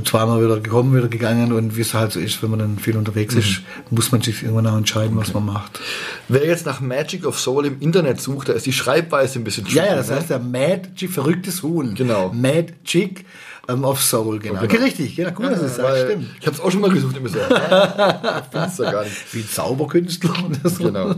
zweimal 0.06 0.42
wieder 0.42 0.62
gekommen, 0.62 0.96
wieder 0.96 1.10
gegangen 1.10 1.52
und 1.52 1.76
wie 1.76 1.82
es 1.82 1.94
halt 1.94 2.14
so 2.14 2.22
ist, 2.22 2.42
wenn 2.42 2.52
man 2.52 2.60
dann 2.60 2.80
viel 2.80 2.96
unterwegs 2.96 3.36
ist, 3.36 3.62
muss 3.90 4.14
man 4.14 4.22
sich 4.22 4.42
irgendwann 4.42 4.68
auch 4.68 4.78
entscheiden, 4.78 5.18
was 5.18 5.34
man 5.34 5.46
macht. 5.46 5.82
Wer 6.30 6.46
jetzt 6.46 6.66
nach 6.66 6.80
Magic 6.80 7.26
of 7.26 7.40
Soul 7.40 7.66
im 7.66 7.82
Internet 7.82 8.22
sucht, 8.22 8.48
da 8.48 8.54
ist 8.54 8.66
die 8.66 8.74
Schreibweise 8.74 9.40
ein 9.40 9.44
bisschen 9.44 9.66
Ja, 9.68 9.84
ja, 9.84 9.84
tricky, 9.84 9.96
das 9.98 10.10
ne? 10.10 10.16
heißt 10.16 10.30
der 10.30 10.40
Magic, 10.40 11.12
verrücktes 11.12 11.62
Huhn. 11.62 11.94
Genau. 11.96 12.32
Magic 12.32 13.26
ähm, 13.68 13.84
of 13.84 14.02
Soul, 14.02 14.40
genau. 14.40 14.62
Genau. 14.62 14.84
Richtig, 14.84 15.18
ja, 15.18 15.32
cool, 15.38 15.50
dass 15.50 15.62
es 15.62 15.76
sagt, 15.76 15.98
stimmt. 15.98 16.28
Ich 16.40 16.48
habe 16.48 16.56
es 16.56 16.62
auch 16.62 16.72
schon 16.72 16.82
mal 16.82 16.92
gesucht 16.92 17.16
im 17.16 17.24
Museum. 17.24 17.46
Ja, 17.50 18.44
Findest 18.52 18.80
du 18.80 18.84
gar 18.84 19.04
nicht. 19.04 19.34
Wie 19.34 19.46
Zauberkünstler 19.48 20.34
oder 20.46 20.70
so. 20.70 20.84
Genau. 20.86 21.16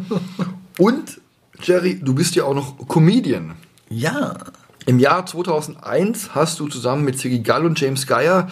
Und, 0.78 1.22
Jerry, 1.62 2.00
du 2.02 2.14
bist 2.14 2.36
ja 2.36 2.44
auch 2.44 2.54
noch 2.54 2.88
Comedian. 2.88 3.56
Ja. 3.90 4.36
Im 4.86 5.00
Jahr 5.00 5.26
2001 5.26 6.36
hast 6.36 6.60
du 6.60 6.68
zusammen 6.68 7.06
mit 7.06 7.18
Siggy 7.18 7.40
Gall 7.40 7.66
und 7.66 7.80
James 7.80 8.06
Geyer 8.06 8.50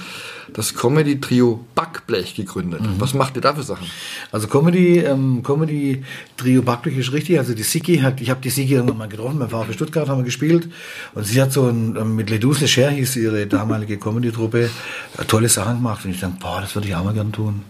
das 0.53 0.73
Comedy-Trio 0.73 1.65
Backblech 1.75 2.35
gegründet. 2.35 2.81
Mhm. 2.81 2.99
Was 2.99 3.13
macht 3.13 3.35
ihr 3.35 3.41
da 3.41 3.53
für 3.53 3.63
Sachen? 3.63 3.87
Also 4.31 4.47
Comedy, 4.47 4.99
ähm, 4.99 5.43
Comedy 5.43 6.03
Trio 6.37 6.61
Backblech 6.61 6.97
ist 6.97 7.11
richtig. 7.13 7.37
Also 7.37 7.53
die 7.53 7.63
Siki 7.63 7.97
hat, 7.97 8.21
ich 8.21 8.29
habe 8.29 8.41
die 8.41 8.49
Siki 8.49 8.73
irgendwann 8.73 8.97
mal 8.97 9.07
getroffen, 9.07 9.39
beim 9.39 9.49
VfB 9.49 9.73
Stuttgart 9.73 10.09
haben 10.09 10.19
wir 10.19 10.25
gespielt 10.25 10.69
und 11.15 11.25
sie 11.25 11.41
hat 11.41 11.51
so 11.51 11.67
ein, 11.67 11.95
ähm, 11.95 12.15
mit 12.15 12.29
Ledus 12.29 12.61
Lecher 12.61 12.89
hieß 12.89 13.15
ihre 13.17 13.47
damalige 13.47 13.97
Comedy-Truppe, 13.97 14.69
äh, 15.17 15.25
tolle 15.25 15.49
Sachen 15.49 15.77
gemacht 15.77 16.05
und 16.05 16.11
ich 16.11 16.19
dachte, 16.19 16.37
boah, 16.39 16.61
das 16.61 16.75
würde 16.75 16.87
ich 16.87 16.95
auch 16.95 17.03
mal 17.03 17.13
gern 17.13 17.31
tun. 17.31 17.63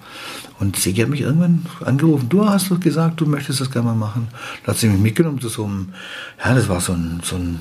Und 0.60 0.76
Siki 0.76 1.02
hat 1.02 1.10
mich 1.10 1.22
irgendwann 1.22 1.66
angerufen, 1.84 2.30
du 2.30 2.48
hast 2.48 2.70
doch 2.70 2.80
gesagt, 2.80 3.20
du 3.22 3.26
möchtest 3.26 3.62
das 3.62 3.72
gerne 3.72 3.90
mal 3.90 3.96
machen. 3.96 4.28
Da 4.64 4.72
hat 4.72 4.78
sie 4.78 4.88
mich 4.88 5.02
mitgenommen 5.02 5.40
zu 5.42 5.50
so 5.50 5.66
einem, 5.66 5.94
ja, 6.44 6.54
das 6.54 6.70
war 6.70 6.82
so 6.82 6.94
ein, 6.94 7.22
so 7.24 7.36
ein 7.36 7.60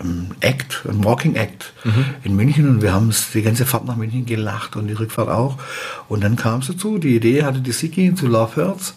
ein 0.00 0.34
Act, 0.40 0.84
ein 0.88 1.04
Walking 1.04 1.34
Act 1.34 1.72
in 2.24 2.36
München 2.36 2.68
und 2.68 2.82
wir 2.82 2.92
haben 2.92 3.12
die 3.34 3.42
ganze 3.42 3.66
Fahrt 3.66 3.86
nach 3.86 3.96
München 3.96 4.26
gelacht 4.26 4.76
und 4.76 4.88
die 4.88 4.94
Rückfahrt 4.94 5.28
auch. 5.28 5.58
Und 6.08 6.24
dann 6.24 6.36
kam 6.36 6.60
es 6.60 6.66
dazu, 6.66 6.98
die 6.98 7.16
Idee 7.16 7.44
hatte 7.44 7.60
die 7.60 7.72
Siki 7.72 8.14
zu 8.14 8.26
Love 8.26 8.56
Hurts 8.56 8.94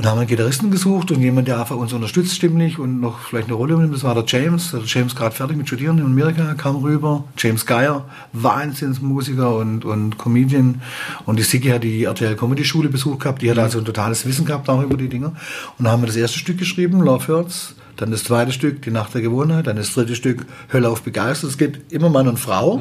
und 0.00 0.06
haben 0.06 0.16
einen 0.16 0.28
Gitarristen 0.28 0.70
gesucht 0.70 1.10
und 1.10 1.20
jemand, 1.20 1.46
der 1.46 1.60
einfach 1.60 1.76
uns 1.76 1.92
unterstützt 1.92 2.34
stimmlich 2.34 2.78
und 2.78 3.00
noch 3.00 3.18
vielleicht 3.18 3.48
eine 3.48 3.54
Rolle 3.54 3.74
übernimmt. 3.74 3.94
Das 3.94 4.02
war 4.02 4.14
der 4.14 4.24
James. 4.26 4.70
Der 4.70 4.80
James 4.86 5.14
gerade 5.14 5.34
fertig 5.34 5.58
mit 5.58 5.66
Studieren 5.66 5.98
in 5.98 6.06
Amerika, 6.06 6.54
kam 6.54 6.76
rüber. 6.76 7.24
James 7.36 7.66
Geyer, 7.66 8.06
Wahnsinnsmusiker 8.32 9.54
und, 9.56 9.84
und 9.84 10.16
Comedian. 10.16 10.80
Und 11.26 11.38
die 11.38 11.42
Siki 11.42 11.68
hat 11.68 11.84
die 11.84 12.04
RTL 12.04 12.34
Comedy 12.34 12.64
Schule 12.64 12.88
besucht 12.88 13.20
gehabt. 13.20 13.42
Die 13.42 13.50
hat 13.50 13.58
also 13.58 13.78
ein 13.78 13.84
totales 13.84 14.24
Wissen 14.24 14.46
gehabt 14.46 14.70
auch 14.70 14.82
über 14.82 14.96
die 14.96 15.10
Dinger. 15.10 15.34
Und 15.76 15.84
da 15.84 15.90
haben 15.90 16.00
wir 16.00 16.06
das 16.06 16.16
erste 16.16 16.38
Stück 16.38 16.56
geschrieben, 16.56 17.02
Love 17.02 17.28
Hurts. 17.28 17.74
Dann 17.98 18.10
das 18.10 18.24
zweite 18.24 18.52
Stück, 18.52 18.80
Die 18.80 18.90
Nacht 18.90 19.12
der 19.12 19.20
Gewohnheit. 19.20 19.66
Dann 19.66 19.76
das 19.76 19.92
dritte 19.92 20.16
Stück, 20.16 20.46
Hölle 20.72 20.88
auf 20.88 21.02
begeistert. 21.02 21.50
Es 21.50 21.58
geht 21.58 21.92
immer 21.92 22.08
Mann 22.08 22.26
und 22.26 22.38
Frau. 22.38 22.80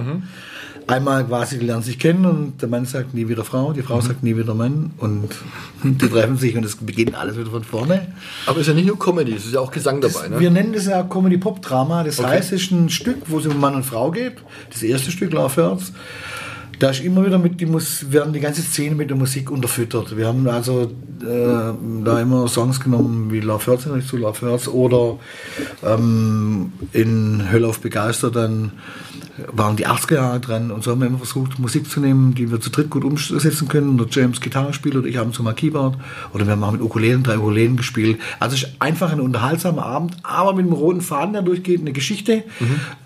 Einmal 0.89 1.23
quasi, 1.25 1.59
die 1.59 1.65
lernen 1.67 1.83
sich 1.83 1.99
kennen 1.99 2.25
und 2.25 2.61
der 2.63 2.67
Mann 2.67 2.85
sagt 2.85 3.13
nie 3.13 3.27
wieder 3.27 3.43
Frau, 3.43 3.73
die 3.73 3.83
Frau 3.83 4.01
sagt 4.01 4.23
nie 4.23 4.35
wieder 4.35 4.55
Mann 4.55 4.91
und 4.97 5.29
die 5.83 6.07
treffen 6.09 6.35
sich 6.37 6.57
und 6.57 6.65
es 6.65 6.77
beginnt 6.77 7.15
alles 7.15 7.37
wieder 7.37 7.51
von 7.51 7.63
vorne. 7.63 8.07
Aber 8.47 8.55
es 8.57 8.61
ist 8.61 8.67
ja 8.69 8.73
nicht 8.73 8.87
nur 8.87 8.97
Comedy, 8.97 9.33
es 9.35 9.45
ist 9.45 9.53
ja 9.53 9.59
auch 9.59 9.69
Gesang 9.71 10.01
dabei. 10.01 10.29
Ne? 10.29 10.39
Wir 10.39 10.49
nennen 10.49 10.73
das 10.73 10.87
ja 10.87 11.03
Comedy-Pop-Drama. 11.03 12.03
Das 12.03 12.19
Okay. 12.19 12.29
heißt, 12.29 12.53
es 12.53 12.63
ist 12.63 12.71
ein 12.71 12.89
Stück, 12.89 13.17
wo 13.27 13.37
es 13.37 13.45
um 13.45 13.59
Mann 13.59 13.75
und 13.75 13.85
Frau 13.85 14.09
geht. 14.09 14.37
Das 14.71 14.81
erste 14.81 15.11
Stück, 15.11 15.31
Love 15.31 15.61
Hurts. 15.61 15.93
Da 16.79 16.89
ist 16.91 17.01
immer 17.03 17.25
wieder 17.25 17.37
mit, 17.37 17.59
die 17.59 17.65
muss, 17.65 18.11
werden 18.11 18.31
die 18.33 18.39
ganze 18.39 18.61
Szene 18.61 18.95
mit 18.95 19.09
der 19.09 19.17
Musik 19.17 19.51
unterfüttert. 19.51 20.15
Wir 20.17 20.25
haben 20.27 20.47
also 20.47 20.83
äh, 21.21 21.73
da 22.05 22.21
immer 22.21 22.47
Songs 22.47 22.79
genommen 22.79 23.31
wie 23.31 23.41
Love 23.41 23.67
Hurts, 23.67 23.85
zu 24.07 24.17
Love 24.17 24.41
Hurts 24.49 24.67
oder 24.67 25.17
ähm, 25.85 26.71
in 26.93 27.51
Hölle 27.51 27.67
auf 27.67 27.81
Begeistert 27.81 28.35
dann 28.37 28.71
waren 29.51 29.75
die 29.75 29.87
80er 29.87 30.15
Jahre 30.15 30.39
dran 30.39 30.71
und 30.71 30.83
so 30.83 30.91
haben 30.91 31.01
wir 31.01 31.07
immer 31.07 31.17
versucht, 31.17 31.59
Musik 31.59 31.89
zu 31.89 31.99
nehmen, 31.99 32.33
die 32.35 32.51
wir 32.51 32.59
zu 32.59 32.69
dritt 32.69 32.89
gut 32.89 33.03
umsetzen 33.03 33.67
können. 33.67 33.97
Der 33.97 34.07
James 34.09 34.41
Gitarre 34.41 34.73
spielt 34.73 34.95
oder 34.95 35.07
ich 35.07 35.17
habe 35.17 35.31
so 35.33 35.43
mal 35.43 35.53
Keyboard 35.53 35.97
oder 36.33 36.45
wir 36.45 36.53
haben 36.53 36.63
auch 36.63 36.71
mit 36.71 36.81
Ukulelen, 36.81 37.23
drei 37.23 37.37
Ukulelen 37.37 37.77
gespielt. 37.77 38.19
Also 38.39 38.55
es 38.55 38.63
ist 38.63 38.75
einfach 38.79 39.11
ein 39.11 39.19
unterhaltsamer 39.19 39.85
Abend, 39.85 40.17
aber 40.23 40.53
mit 40.53 40.65
einem 40.65 40.73
roten 40.73 41.01
Faden, 41.01 41.33
der 41.33 41.41
durchgeht, 41.41 41.81
eine 41.81 41.93
Geschichte. 41.93 42.43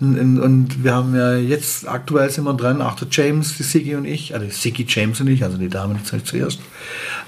Und, 0.00 0.18
und- 0.18 0.40
und 0.40 0.84
wir 0.84 0.94
haben 0.94 1.14
ja 1.14 1.36
jetzt, 1.36 1.88
aktuell 1.88 2.30
sind 2.30 2.44
wir 2.44 2.54
dran, 2.54 2.82
auch 2.82 2.94
der 2.94 3.08
James, 3.10 3.56
die 3.56 3.62
Siggy 3.62 3.94
und 3.96 4.04
ich, 4.04 4.34
also 4.34 4.46
Siggy 4.48 4.86
James 4.88 5.20
und 5.20 5.28
ich, 5.28 5.42
also 5.44 5.58
die 5.58 5.68
Dame 5.68 5.94
die 5.94 6.04
zeigt 6.04 6.26
zuerst, 6.26 6.60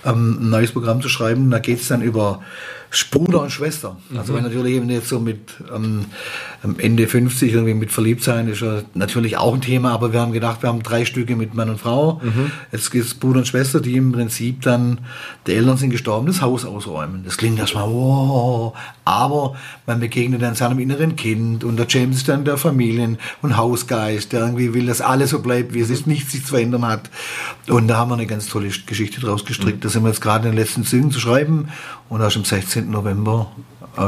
ähm, 0.04 0.38
ein 0.40 0.50
neues 0.50 0.72
Programm 0.72 1.02
zu 1.02 1.08
schreiben. 1.08 1.50
Da 1.50 1.58
geht 1.58 1.80
es 1.80 1.88
dann 1.88 2.02
über 2.02 2.42
Bruder 3.04 3.42
und 3.42 3.50
Schwester. 3.50 3.96
Also 4.16 4.34
wenn 4.34 4.42
natürlich 4.42 4.74
eben 4.74 4.88
jetzt 4.90 5.08
so 5.08 5.20
mit 5.20 5.54
ähm, 5.74 6.06
am 6.62 6.78
Ende 6.78 7.06
50 7.06 7.52
irgendwie 7.52 7.74
mit 7.74 7.92
verliebt 7.92 8.22
sein 8.22 8.48
ist 8.48 8.60
ja 8.60 8.82
natürlich 8.94 9.36
auch 9.36 9.54
ein 9.54 9.60
Thema, 9.60 9.92
aber 9.92 10.12
wir 10.12 10.20
haben 10.20 10.32
gedacht, 10.32 10.62
wir 10.62 10.68
haben 10.68 10.82
drei 10.82 11.04
Stücke 11.04 11.36
mit 11.36 11.54
Mann 11.54 11.70
und 11.70 11.78
Frau. 11.80 12.20
Jetzt 12.72 12.90
gibt 12.90 13.04
es 13.04 13.14
Bruder 13.14 13.38
und 13.38 13.46
Schwester, 13.46 13.80
die 13.80 13.96
im 13.96 14.12
Prinzip 14.12 14.62
dann, 14.62 14.98
die 15.46 15.52
Eltern 15.52 15.76
sind 15.76 15.90
gestorben, 15.90 16.26
das 16.26 16.40
Haus 16.42 16.64
ausräumen. 16.64 17.22
Das 17.24 17.36
klingt 17.36 17.58
erstmal, 17.58 17.88
wow, 17.88 18.74
aber 19.06 19.54
man 19.86 20.00
begegnet 20.00 20.42
dann 20.42 20.56
seinem 20.56 20.80
inneren 20.80 21.14
Kind 21.14 21.62
und 21.62 21.76
der 21.76 21.86
James 21.88 22.16
ist 22.16 22.28
dann 22.28 22.44
der 22.44 22.58
Familien- 22.58 23.18
und 23.40 23.56
Hausgeist, 23.56 24.32
der 24.32 24.40
irgendwie 24.40 24.74
will, 24.74 24.86
dass 24.86 25.00
alles 25.00 25.30
so 25.30 25.38
bleibt, 25.38 25.72
wie 25.74 25.80
es 25.80 25.90
ist, 25.90 26.08
nichts 26.08 26.32
sich 26.32 26.42
zu 26.42 26.48
verändern 26.48 26.84
hat. 26.84 27.08
Und 27.68 27.86
da 27.86 27.98
haben 27.98 28.10
wir 28.10 28.16
eine 28.16 28.26
ganz 28.26 28.48
tolle 28.48 28.68
Geschichte 28.68 29.20
draus 29.20 29.44
gestrickt. 29.44 29.84
Da 29.84 29.88
sind 29.88 30.02
wir 30.02 30.08
jetzt 30.08 30.20
gerade 30.20 30.48
in 30.48 30.56
den 30.56 30.60
letzten 30.60 30.84
Zügen 30.84 31.12
zu 31.12 31.20
schreiben 31.20 31.68
und 32.08 32.20
erst 32.20 32.36
am 32.36 32.44
16. 32.44 32.90
November 32.90 33.52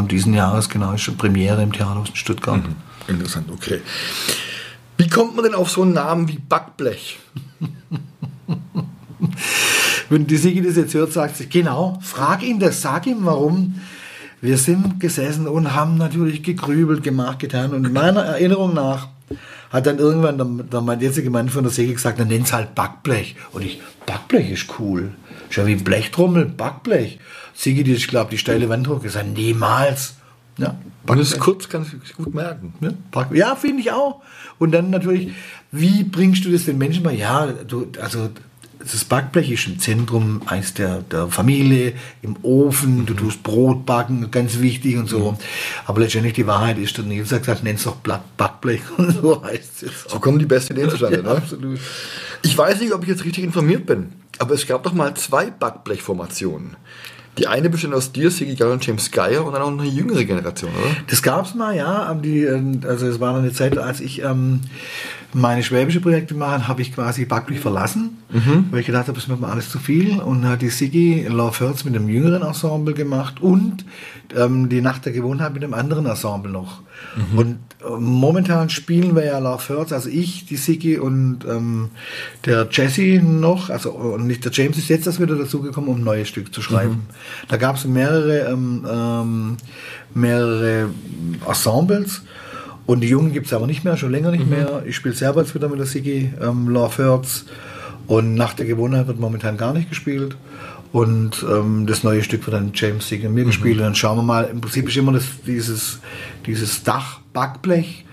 diesen 0.09 0.35
Jahres, 0.35 0.69
genau, 0.69 0.93
ist 0.93 1.03
schon 1.03 1.17
Premiere 1.17 1.63
im 1.63 1.73
Theaterhaus 1.73 2.09
in 2.11 2.17
Stuttgart. 2.17 2.61
Interessant, 3.07 3.51
okay. 3.53 3.81
Wie 4.97 5.09
kommt 5.09 5.37
man 5.37 5.45
denn 5.45 5.55
auf 5.55 5.71
so 5.71 5.83
einen 5.83 5.93
Namen 5.93 6.29
wie 6.29 6.39
Backblech? 6.39 7.21
Wenn 10.11 10.27
die 10.27 10.37
Sigi 10.37 10.61
das 10.61 10.75
jetzt 10.77 10.93
hört, 10.95 11.13
sagt 11.13 11.37
sie, 11.37 11.49
genau, 11.49 11.99
frag 12.03 12.43
ihn 12.43 12.59
das, 12.59 12.83
sag 12.83 13.07
ihm 13.07 13.25
warum. 13.25 13.81
Wir 14.41 14.57
sind 14.57 15.01
gesessen 15.01 15.49
und 15.49 15.75
haben 15.75 15.97
natürlich 15.97 16.43
gegrübelt, 16.43 17.03
gemacht, 17.03 17.39
getan. 17.41 17.73
Und 17.73 17.93
meiner 17.93 18.23
Erinnerung 18.23 18.75
nach 18.75 19.09
hat 19.71 19.87
dann 19.87 19.99
irgendwann 19.99 20.39
der, 20.39 20.47
der 20.65 20.81
mein 20.81 21.01
jetziger 21.01 21.31
Mann 21.31 21.49
von 21.49 21.65
der 21.65 21.73
Säge 21.73 21.93
gesagt, 21.93 22.19
dann 22.21 22.29
nenn's 22.29 22.53
halt 22.53 22.75
Backblech. 22.75 23.37
Und 23.53 23.63
ich, 23.65 23.81
Backblech 24.07 24.51
ist 24.51 24.67
cool. 24.79 25.11
Ja 25.51 25.67
wie 25.67 25.75
Blechtrommel, 25.77 26.45
Backblech. 26.47 27.19
Sigi, 27.55 27.83
die, 27.83 27.95
ich 27.95 28.07
glaube, 28.09 28.31
die 28.31 28.39
steile 28.39 28.69
Wand 28.69 28.87
hoch, 28.89 29.03
gesagt, 29.03 29.37
niemals. 29.37 30.15
Ja, 30.57 30.77
Und 31.07 31.19
das 31.19 31.33
ist 31.33 31.39
kurz, 31.41 31.69
kann 31.69 31.85
ich 32.05 32.15
gut 32.15 32.35
merken. 32.35 32.75
ja, 32.81 32.91
Back- 33.11 33.33
ja 33.35 33.55
finde 33.57 33.81
ich 33.81 33.93
auch. 33.93 34.23
Und 34.59 34.73
dann 34.73 34.91
natürlich, 34.91 35.33
wie 35.73 36.03
bringst 36.05 36.45
du 36.45 36.51
das 36.51 36.65
den 36.65 36.79
Menschen 36.79 37.03
bei? 37.03 37.13
Ja, 37.15 37.47
du, 37.47 37.87
also 38.01 38.31
das 38.81 39.05
Backblech 39.05 39.51
ist 39.51 39.67
im 39.67 39.79
Zentrum 39.79 40.43
eins 40.47 40.75
der, 40.75 41.03
der 41.03 41.29
Familie, 41.29 41.95
im 42.23 42.37
Ofen, 42.43 43.07
du 43.07 43.15
tust 43.15 43.43
Brot 43.43 43.85
backen, 43.87 44.31
ganz 44.31 44.61
wichtig 44.61 44.97
und 44.97 45.09
so. 45.09 45.37
Aber 45.87 46.01
letztendlich 46.01 46.35
die 46.35 46.47
Wahrheit 46.47 46.79
ist, 46.79 46.97
der 46.97 47.05
Nils 47.05 47.33
hat 47.33 47.41
gesagt, 47.41 47.65
nenn's 47.65 47.85
doch 47.85 47.97
Backblech 47.97 48.83
und 48.97 49.13
so 49.13 49.43
heißt 49.43 49.83
es. 49.83 50.05
So 50.09 50.19
kommen 50.21 50.39
die 50.39 50.47
besten 50.47 50.75
Ideen 50.75 50.91
zustande, 50.91 51.19
Ja, 51.19 51.23
ne? 51.23 51.31
absolut. 51.31 51.79
Ich 52.43 52.57
weiß 52.57 52.81
nicht, 52.81 52.93
ob 52.93 53.03
ich 53.03 53.09
jetzt 53.09 53.25
richtig 53.25 53.45
informiert 53.45 53.87
bin, 53.87 54.13
aber 54.39 54.55
es 54.55 54.67
gab 54.67 54.83
doch 54.85 54.93
mal 54.93 55.15
zwei 55.15 55.51
Backblechformationen. 55.51 56.77
Die 57.39 57.47
eine 57.47 57.71
besteht 57.71 57.93
aus 57.93 58.11
dir, 58.11 58.31
Siggy 58.33 58.57
Gall 58.57 58.73
und 58.73 58.85
James 58.85 59.13
Geyer 59.13 59.45
und 59.47 59.53
dann 59.53 59.63
auch 59.63 59.71
noch 59.71 59.83
eine 59.83 59.91
jüngere 59.91 60.25
Generation, 60.25 60.73
oder? 60.73 60.97
Das 61.07 61.23
gab's 61.23 61.55
mal, 61.55 61.77
ja. 61.77 62.03
aber 62.03 62.21
Die, 62.21 62.43
ähm, 62.43 62.81
also 62.87 63.07
es 63.07 63.21
war 63.21 63.33
noch 63.33 63.39
eine 63.39 63.53
Zeit, 63.53 63.79
als 63.79 64.01
ich 64.01 64.23
ähm, 64.23 64.63
meine 65.35 65.63
schwäbische 65.63 66.01
Projekte 66.01 66.35
machen, 66.35 66.69
habe 66.69 66.83
ich 66.83 66.95
quasi 66.95 67.25
Backblech 67.25 67.61
verlassen, 67.61 68.19
weil 68.71 68.81
ich 68.81 68.87
gedacht 68.87 69.09
habe, 69.09 69.19
das 69.19 69.29
wird 69.29 69.41
mir 69.41 69.49
alles 69.49 69.69
zu 69.69 69.79
viel. 69.79 70.19
Und 70.21 70.47
hat 70.47 70.63
die 70.63 70.71
Siggy 70.71 71.27
Love 71.29 71.61
Hurts 71.61 71.85
mit 71.85 71.95
einem 71.95 72.09
jüngeren 72.09 72.43
Ensemble 72.43 72.95
gemacht 72.95 73.41
und 73.41 73.85
ähm, 74.35 74.69
die 74.69 74.81
Nacht 74.81 75.05
der 75.05 75.13
Gewohnheit 75.13 75.53
mit 75.53 75.63
einem 75.65 75.75
anderen 75.75 76.07
Ensemble 76.07 76.51
noch. 76.51 76.81
Und 77.37 77.59
äh, 77.81 77.91
momentan 77.99 78.71
spielen 78.71 79.15
wir 79.15 79.25
ja 79.25 79.39
Love 79.39 79.69
Hurts, 79.69 79.93
also 79.93 80.09
ich, 80.09 80.47
die 80.47 80.57
Siggy 80.57 80.99
und 80.99 81.45
ähm, 81.47 81.91
der 82.45 82.69
Jesse 82.71 83.21
noch, 83.23 83.71
also 83.71 83.91
und 83.91 84.27
nicht 84.27 84.45
der 84.45 84.53
James 84.53 84.79
ist 84.79 84.89
jetzt 84.89 85.07
erst 85.07 85.21
wieder 85.21 85.37
dazugekommen, 85.37 85.91
um 85.91 85.99
ein 85.99 86.05
neues 86.05 86.29
Stück 86.29 86.55
zu 86.55 86.63
schreiben. 86.63 87.07
Da 87.49 87.57
gab 87.57 87.77
es 87.77 87.85
mehrere, 87.85 88.51
ähm, 88.51 88.87
ähm, 88.91 89.57
mehrere 90.15 90.89
Ensembles. 91.47 92.23
Und 92.89 93.01
die 93.01 93.09
Jungen 93.09 93.35
gibt 93.35 93.49
es 93.49 93.53
aber 93.53 93.67
nicht 93.67 93.85
mehr, 93.85 93.99
schon 93.99 94.11
länger 94.11 94.31
nicht 94.31 94.49
mehr. 94.49 94.83
Ich 94.87 94.97
spiele 94.97 95.15
selber 95.15 95.43
jetzt 95.43 95.55
wieder 95.55 95.69
mit 95.69 95.79
der 95.79 95.85
Siggy, 95.85 96.33
ähm, 96.41 96.69
Love 96.71 97.05
Hurts. 97.05 97.45
Und 98.07 98.35
nach 98.35 98.55
der 98.55 98.65
Gewohnheit 98.65 99.07
wird 99.07 99.21
momentan 99.21 99.59
gar 99.59 99.75
nicht 99.75 99.91
gespielt. 99.91 100.39
Und 100.91 101.45
ähm, 101.47 101.87
das 101.87 102.03
neue 102.03 102.23
Stück 102.23 102.47
wird 102.47 102.57
dann 102.57 102.71
James 102.73 103.07
Siggy 103.07 103.27
und 103.27 103.35
mir 103.35 103.45
gespielt. 103.45 103.77
Und 103.77 103.83
dann 103.83 103.95
schauen 103.95 104.17
wir 104.17 104.23
mal, 104.23 104.45
im 104.45 104.63
Prinzip 104.63 104.89
ist 104.89 104.97
immer 104.97 105.13
das, 105.13 105.25
dieses, 105.47 105.99
dieses 106.47 106.83
Dach 106.83 107.21
Backblech. 107.35 108.07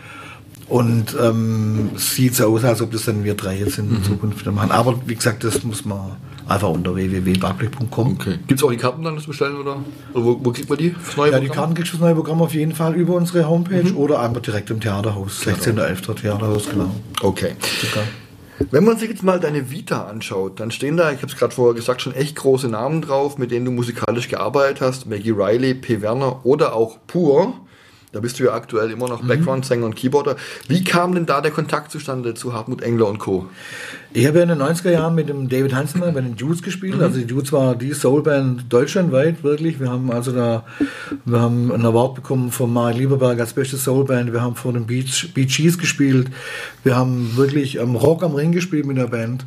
Und 0.67 1.15
ähm, 1.23 1.91
es 1.95 2.13
sieht 2.13 2.35
so 2.35 2.53
aus, 2.53 2.65
als 2.65 2.81
ob 2.81 2.91
das 2.91 3.05
dann 3.05 3.23
wir 3.23 3.35
drei 3.35 3.57
jetzt 3.57 3.77
in 3.77 4.03
Zukunft 4.03 4.41
wieder 4.41 4.51
machen. 4.51 4.71
Aber 4.71 4.99
wie 5.05 5.15
gesagt, 5.15 5.45
das 5.45 5.63
muss 5.63 5.85
man 5.85 6.17
einfach 6.47 6.69
unter 6.69 6.95
www.backblech.com. 6.95 8.13
Okay. 8.13 8.39
Gibt 8.47 8.59
es 8.59 8.63
auch 8.63 8.71
die 8.71 8.77
Karten 8.77 9.03
dann 9.03 9.19
zu 9.19 9.27
bestellen, 9.27 9.57
oder? 9.57 9.77
wo, 10.13 10.39
wo 10.43 10.51
kriegt 10.51 10.69
man 10.69 10.77
die? 10.77 10.93
Das 10.93 11.17
neue 11.17 11.31
Ja, 11.31 11.39
die 11.39 11.47
Programm? 11.47 11.63
Karten 11.63 11.75
kriegst 11.75 11.93
du 11.93 11.97
das 11.97 12.03
neue 12.05 12.15
Programm 12.15 12.41
auf 12.41 12.53
jeden 12.53 12.73
Fall 12.73 12.95
über 12.95 13.15
unsere 13.15 13.47
Homepage 13.47 13.93
oder 13.93 14.19
einfach 14.19 14.41
direkt 14.41 14.69
im 14.69 14.79
Theaterhaus. 14.79 15.41
16.11. 15.45 16.15
Theaterhaus, 16.15 16.69
genau. 16.69 16.91
Okay. 17.21 17.55
Wenn 18.71 18.85
man 18.85 18.97
sich 18.97 19.09
jetzt 19.09 19.23
mal 19.23 19.39
deine 19.39 19.69
Vita 19.69 20.05
anschaut, 20.05 20.59
dann 20.59 20.71
stehen 20.71 20.95
da, 20.95 21.11
ich 21.11 21.17
habe 21.17 21.27
es 21.27 21.35
gerade 21.35 21.53
vorher 21.53 21.73
gesagt, 21.73 22.01
schon 22.01 22.13
echt 22.13 22.37
große 22.37 22.69
Namen 22.69 23.01
drauf, 23.01 23.37
mit 23.37 23.51
denen 23.51 23.65
du 23.65 23.71
musikalisch 23.71 24.29
gearbeitet 24.29 24.79
hast. 24.79 25.07
Maggie 25.07 25.31
Riley, 25.31 25.73
P. 25.73 26.01
Werner 26.01 26.45
oder 26.45 26.73
auch 26.73 26.97
Pur. 27.05 27.53
Da 28.13 28.21
bist 28.21 28.39
du 28.39 28.45
ja 28.45 28.53
aktuell 28.53 28.91
immer 28.91 29.09
noch 29.09 29.25
Background-Sänger 29.25 29.85
und 29.85 29.97
Keyboarder. 29.97 30.37
Wie 30.69 30.85
kam 30.85 31.13
denn 31.13 31.25
da 31.25 31.41
der 31.41 31.51
Kontakt 31.51 31.91
zustande 31.91 32.33
zu 32.33 32.53
Hartmut 32.53 32.81
Engler 32.81 33.07
und 33.07 33.19
Co.? 33.19 33.47
Ich 34.15 34.25
habe 34.25 34.37
ja 34.37 34.43
in 34.43 34.49
den 34.49 34.61
90er 34.61 34.91
Jahren 34.91 35.13
mit 35.13 35.27
dem 35.27 35.49
David 35.49 35.75
Hanselmann 35.75 36.13
bei 36.13 36.21
den 36.21 36.37
Dudes 36.37 36.61
gespielt. 36.63 37.01
Also 37.01 37.19
die 37.19 37.27
Dudes 37.27 37.51
war 37.51 37.75
die 37.75 37.91
Soulband 37.91 38.71
deutschlandweit, 38.71 39.43
wirklich. 39.43 39.81
Wir 39.81 39.89
haben 39.89 40.09
also 40.09 40.31
da, 40.31 40.63
wir 41.25 41.41
haben 41.41 41.69
einen 41.69 41.85
Award 41.85 42.15
bekommen 42.15 42.49
von 42.49 42.71
Mark 42.71 42.95
Lieberberg 42.95 43.37
als 43.41 43.51
beste 43.51 43.75
Soulband. 43.75 44.31
Wir 44.31 44.41
haben 44.41 44.55
vor 44.55 44.71
den 44.71 44.85
Beach, 44.85 45.33
Bee 45.33 45.43
Gees 45.43 45.77
gespielt. 45.77 46.29
Wir 46.85 46.95
haben 46.95 47.35
wirklich 47.35 47.77
ähm, 47.77 47.97
Rock 47.97 48.23
am 48.23 48.35
Ring 48.35 48.53
gespielt 48.53 48.85
mit 48.85 48.95
der 48.95 49.07
Band. 49.07 49.45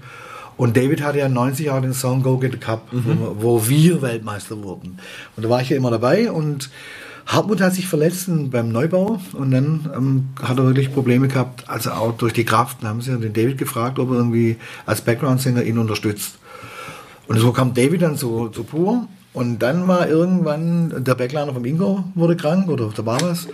Und 0.58 0.76
David 0.76 1.02
hatte 1.02 1.16
ja 1.16 1.26
in 1.26 1.32
90 1.32 1.64
Jahren 1.64 1.84
den 1.84 1.94
Song 1.94 2.22
Go 2.22 2.36
Get 2.36 2.52
the 2.52 2.58
Cup, 2.58 2.88
wo, 2.92 3.36
wo 3.38 3.68
wir 3.70 4.02
Weltmeister 4.02 4.62
wurden. 4.62 4.98
Und 5.34 5.44
da 5.44 5.48
war 5.48 5.62
ich 5.62 5.70
ja 5.70 5.78
immer 5.78 5.90
dabei 5.90 6.30
und 6.30 6.68
Hartmut 7.28 7.60
hat 7.60 7.74
sich 7.74 7.86
verletzt 7.86 8.30
beim 8.50 8.72
Neubau 8.72 9.20
und 9.34 9.50
dann 9.50 9.90
ähm, 9.94 10.28
hat 10.42 10.58
er 10.58 10.64
wirklich 10.64 10.92
Probleme 10.94 11.28
gehabt, 11.28 11.68
also 11.68 11.90
auch 11.90 12.16
durch 12.16 12.32
die 12.32 12.46
Kraft. 12.46 12.78
Dann 12.80 12.88
haben 12.88 13.00
sie 13.02 13.18
den 13.18 13.34
David 13.34 13.58
gefragt, 13.58 13.98
ob 13.98 14.10
er 14.10 14.16
irgendwie 14.16 14.56
als 14.86 15.02
Background-Sänger 15.02 15.62
ihn 15.62 15.76
unterstützt. 15.76 16.38
Und 17.26 17.38
so 17.38 17.52
kam 17.52 17.74
David 17.74 18.00
dann 18.00 18.16
zu, 18.16 18.48
zu 18.48 18.64
Pur 18.64 19.06
und 19.34 19.58
dann 19.58 19.86
war 19.86 20.08
irgendwann 20.08 21.04
der 21.04 21.14
Backliner 21.14 21.52
vom 21.52 21.66
Ingo 21.66 22.02
wurde 22.14 22.34
krank 22.34 22.68
oder 22.70 22.88
da 22.96 23.04
war 23.04 23.20
was. 23.20 23.46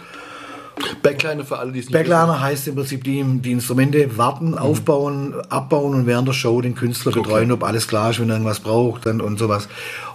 Backliner 1.02 1.44
für 1.44 1.58
alle, 1.58 1.72
die 1.72 1.80
es 1.80 1.86
nicht 1.86 1.92
Backliner 1.92 2.40
heißt 2.40 2.66
im 2.68 2.74
Prinzip 2.74 3.04
die, 3.04 3.22
die 3.40 3.52
Instrumente 3.52 4.16
warten, 4.16 4.56
aufbauen, 4.56 5.34
abbauen 5.48 5.94
und 5.94 6.06
während 6.06 6.26
der 6.26 6.32
Show 6.32 6.60
den 6.60 6.74
Künstler 6.74 7.12
betreuen, 7.12 7.52
ob 7.52 7.62
alles 7.62 7.86
klar 7.86 8.10
ist, 8.10 8.20
wenn 8.20 8.28
er 8.28 8.36
irgendwas 8.36 8.60
braucht 8.60 9.06
dann, 9.06 9.20
und 9.20 9.38
sowas. 9.38 9.68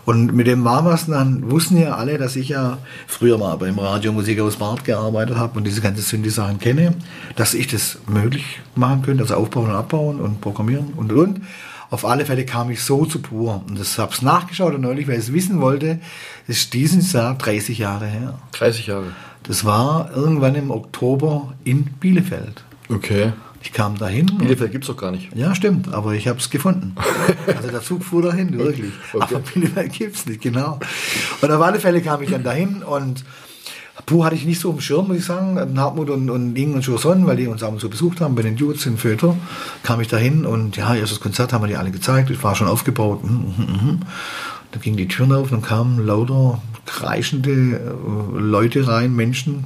Und 0.05 0.33
mit 0.33 0.47
dem 0.47 0.65
war 0.65 0.83
was, 0.85 1.05
dann 1.05 1.49
wussten 1.49 1.77
ja 1.77 1.95
alle, 1.95 2.17
dass 2.17 2.35
ich 2.35 2.49
ja 2.49 2.77
früher 3.07 3.37
mal 3.37 3.55
beim 3.55 3.77
Radio 3.79 4.11
Musik 4.11 4.39
aus 4.39 4.57
Bart 4.57 4.83
gearbeitet 4.83 5.37
habe 5.37 5.57
und 5.57 5.65
diese 5.65 5.81
ganzen 5.81 6.01
Synthi-Sachen 6.01 6.59
kenne, 6.59 6.95
dass 7.35 7.53
ich 7.53 7.67
das 7.67 7.99
möglich 8.07 8.59
machen 8.75 9.03
könnte, 9.03 9.23
also 9.23 9.35
aufbauen 9.35 9.69
und 9.69 9.75
abbauen 9.75 10.19
und 10.19 10.41
programmieren 10.41 10.93
und 10.95 11.13
und. 11.13 11.41
Auf 11.91 12.05
alle 12.05 12.25
Fälle 12.25 12.45
kam 12.45 12.69
ich 12.69 12.83
so 12.83 13.05
zu 13.05 13.19
pur. 13.19 13.63
Und 13.67 13.79
das 13.79 13.97
hab's 13.97 14.21
nachgeschaut 14.21 14.75
und 14.75 14.81
neulich, 14.81 15.07
weil 15.07 15.15
ich 15.15 15.21
es 15.21 15.33
wissen 15.33 15.59
wollte, 15.59 15.99
ist 16.47 16.73
dieses 16.73 17.13
Jahr 17.13 17.35
30 17.35 17.79
Jahre 17.79 18.05
her. 18.05 18.39
30 18.51 18.87
Jahre. 18.87 19.07
Das 19.43 19.65
war 19.65 20.11
irgendwann 20.15 20.55
im 20.55 20.71
Oktober 20.71 21.53
in 21.63 21.85
Bielefeld. 21.99 22.63
Okay. 22.89 23.33
Ich 23.61 23.73
kam 23.73 23.97
dahin. 23.97 24.25
Bielefeld 24.37 24.71
gibt 24.71 24.83
es 24.85 24.87
doch 24.87 24.97
gar 24.97 25.11
nicht. 25.11 25.35
Ja, 25.35 25.53
stimmt, 25.53 25.93
aber 25.93 26.13
ich 26.13 26.27
habe 26.27 26.39
es 26.39 26.49
gefunden. 26.49 26.95
Also 27.47 27.69
der 27.69 27.81
Zug 27.81 28.03
fuhr 28.03 28.21
dahin, 28.21 28.57
wirklich. 28.57 28.91
Okay. 29.11 29.23
Aber 29.23 29.39
Bielefeld 29.39 29.93
gibt's 29.93 30.25
nicht, 30.25 30.41
genau. 30.41 30.79
Und 31.41 31.51
auf 31.51 31.61
alle 31.61 31.79
Fälle 31.79 32.01
kam 32.01 32.21
ich 32.21 32.29
dann 32.29 32.43
dahin 32.43 32.83
und 32.83 33.25
Puh 34.05 34.23
hatte 34.23 34.35
ich 34.35 34.45
nicht 34.45 34.61
so 34.61 34.71
im 34.71 34.79
Schirm, 34.79 35.07
muss 35.07 35.17
ich 35.17 35.25
sagen. 35.25 35.79
Hartmut 35.79 36.09
und, 36.09 36.29
und 36.29 36.55
Ing 36.55 36.73
und 36.73 36.81
Joson, 36.81 37.27
weil 37.27 37.37
die 37.37 37.47
uns 37.47 37.63
abends 37.63 37.81
so 37.81 37.89
besucht 37.89 38.21
haben 38.21 38.33
bei 38.33 38.41
den 38.41 38.55
Dudes 38.55 38.85
in 38.85 38.97
Föter, 38.97 39.35
kam 39.83 39.99
ich 39.99 40.07
dahin 40.07 40.45
und 40.45 40.77
ja, 40.77 40.95
erstes 40.95 41.19
Konzert 41.19 41.53
haben 41.53 41.63
wir 41.63 41.67
die 41.67 41.75
alle 41.75 41.91
gezeigt. 41.91 42.29
Ich 42.29 42.41
war 42.43 42.55
schon 42.55 42.67
aufgebaut. 42.67 43.21
Da 44.71 44.79
gingen 44.79 44.97
die 44.97 45.07
Türen 45.07 45.31
auf 45.31 45.51
und 45.51 45.51
dann 45.51 45.61
kamen 45.61 46.05
lauter 46.05 46.61
kreischende 46.85 47.51
äh, 47.51 48.39
Leute 48.39 48.87
rein, 48.87 49.15
Menschen. 49.15 49.65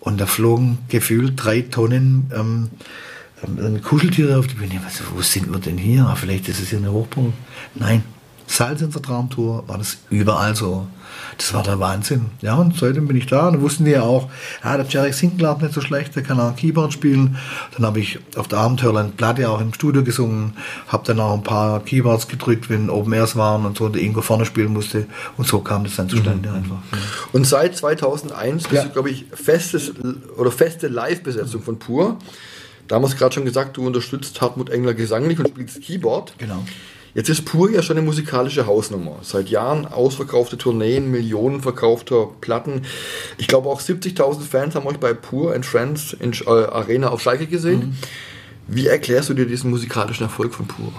Und 0.00 0.20
da 0.20 0.26
flogen 0.26 0.78
gefühlt 0.88 1.34
drei 1.36 1.60
Tonnen 1.62 2.30
ähm, 2.34 2.70
ähm, 3.46 3.82
Kuscheltiere 3.82 4.38
auf 4.38 4.46
die 4.46 4.54
Bühne. 4.54 4.80
Was, 4.84 5.02
wo 5.14 5.22
sind 5.22 5.52
wir 5.52 5.60
denn 5.60 5.78
hier? 5.78 6.06
Ah, 6.06 6.16
Vielleicht 6.16 6.48
ist 6.48 6.60
es 6.60 6.70
hier 6.70 6.78
eine 6.78 6.92
Hochburg. 6.92 7.32
Nein, 7.74 8.02
Salz 8.46 8.82
in 8.82 8.90
der 8.90 9.02
Traumtour 9.02 9.64
war 9.66 9.78
das 9.78 9.98
überall 10.10 10.54
so. 10.54 10.86
Das 11.38 11.54
war 11.54 11.62
der 11.62 11.80
Wahnsinn. 11.80 12.26
Ja, 12.40 12.54
und 12.56 12.76
seitdem 12.78 13.08
bin 13.08 13.16
ich 13.16 13.26
da. 13.26 13.48
Und 13.48 13.60
wussten 13.60 13.84
die 13.84 13.92
ja 13.92 14.02
auch, 14.02 14.28
ja, 14.62 14.76
der 14.76 14.86
Jerry 14.86 15.12
singt, 15.12 15.38
glaube 15.38 15.62
nicht 15.64 15.74
so 15.74 15.80
schlecht, 15.80 16.14
der 16.14 16.22
kann 16.22 16.38
auch 16.38 16.54
Keyboard 16.54 16.92
spielen. 16.92 17.36
Dann 17.76 17.86
habe 17.86 18.00
ich 18.00 18.18
auf 18.36 18.48
der 18.48 18.58
Abenteuerland 18.58 19.16
Platte 19.16 19.48
auch 19.48 19.60
im 19.60 19.72
Studio 19.72 20.04
gesungen, 20.04 20.54
habe 20.88 21.04
dann 21.06 21.20
auch 21.20 21.34
ein 21.34 21.42
paar 21.42 21.80
Keyboards 21.80 22.28
gedrückt, 22.28 22.68
wenn 22.70 22.90
Open 22.90 23.12
Airs 23.12 23.36
waren 23.36 23.64
und 23.64 23.78
so, 23.78 23.88
der 23.88 24.02
Ingo 24.02 24.22
vorne 24.22 24.44
spielen 24.44 24.72
musste. 24.72 25.06
Und 25.36 25.46
so 25.46 25.60
kam 25.60 25.84
das 25.84 25.96
dann 25.96 26.08
zustande 26.08 26.48
mhm. 26.48 26.56
einfach. 26.56 26.78
Ja. 26.92 26.98
Und 27.32 27.46
seit 27.46 27.76
2001 27.76 28.64
bist 28.64 28.74
ja. 28.74 28.84
du, 28.84 28.90
glaube 28.90 29.10
ich, 29.10 29.26
festes 29.32 29.92
oder 30.36 30.50
feste 30.50 30.88
Live-Besetzung 30.88 31.62
von 31.62 31.78
Pur. 31.78 32.18
Damals 32.88 33.16
gerade 33.16 33.34
schon 33.34 33.44
gesagt, 33.44 33.76
du 33.76 33.86
unterstützt 33.86 34.40
Hartmut 34.40 34.68
Engler 34.68 34.94
gesanglich 34.94 35.38
und 35.38 35.48
spielst 35.48 35.80
Keyboard. 35.82 36.34
Genau. 36.38 36.62
Jetzt 37.14 37.28
ist 37.28 37.44
Pur 37.44 37.70
ja 37.70 37.82
schon 37.82 37.98
eine 37.98 38.06
musikalische 38.06 38.66
Hausnummer. 38.66 39.16
Seit 39.22 39.50
Jahren 39.50 39.86
ausverkaufte 39.86 40.56
Tourneen, 40.56 41.10
Millionen 41.10 41.60
verkaufter 41.60 42.28
Platten. 42.40 42.82
Ich 43.36 43.48
glaube 43.48 43.68
auch 43.68 43.80
70.000 43.80 44.40
Fans 44.40 44.74
haben 44.74 44.86
euch 44.86 44.98
bei 44.98 45.12
Pur 45.12 45.54
and 45.54 45.66
Friends 45.66 46.14
in 46.14 46.32
äh, 46.32 46.48
Arena 46.48 47.08
auf 47.08 47.20
Schalke 47.20 47.46
gesehen. 47.46 47.80
Mhm. 47.80 47.94
Wie 48.68 48.86
erklärst 48.86 49.28
du 49.28 49.34
dir 49.34 49.46
diesen 49.46 49.70
musikalischen 49.70 50.24
Erfolg 50.24 50.54
von 50.54 50.66
Pur? 50.66 50.92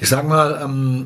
Ich 0.00 0.08
sag 0.08 0.26
mal, 0.26 0.60
ähm, 0.64 1.04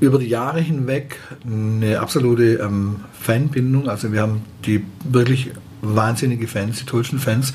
über 0.00 0.18
die 0.18 0.28
Jahre 0.28 0.60
hinweg 0.60 1.18
eine 1.44 2.00
absolute 2.00 2.54
ähm, 2.56 2.96
Fanbindung. 3.18 3.88
Also 3.88 4.12
wir 4.12 4.20
haben 4.20 4.42
die 4.66 4.84
wirklich 5.04 5.52
wahnsinnige 5.80 6.48
Fans, 6.48 6.78
die 6.78 6.84
tollsten 6.84 7.18
Fans, 7.18 7.52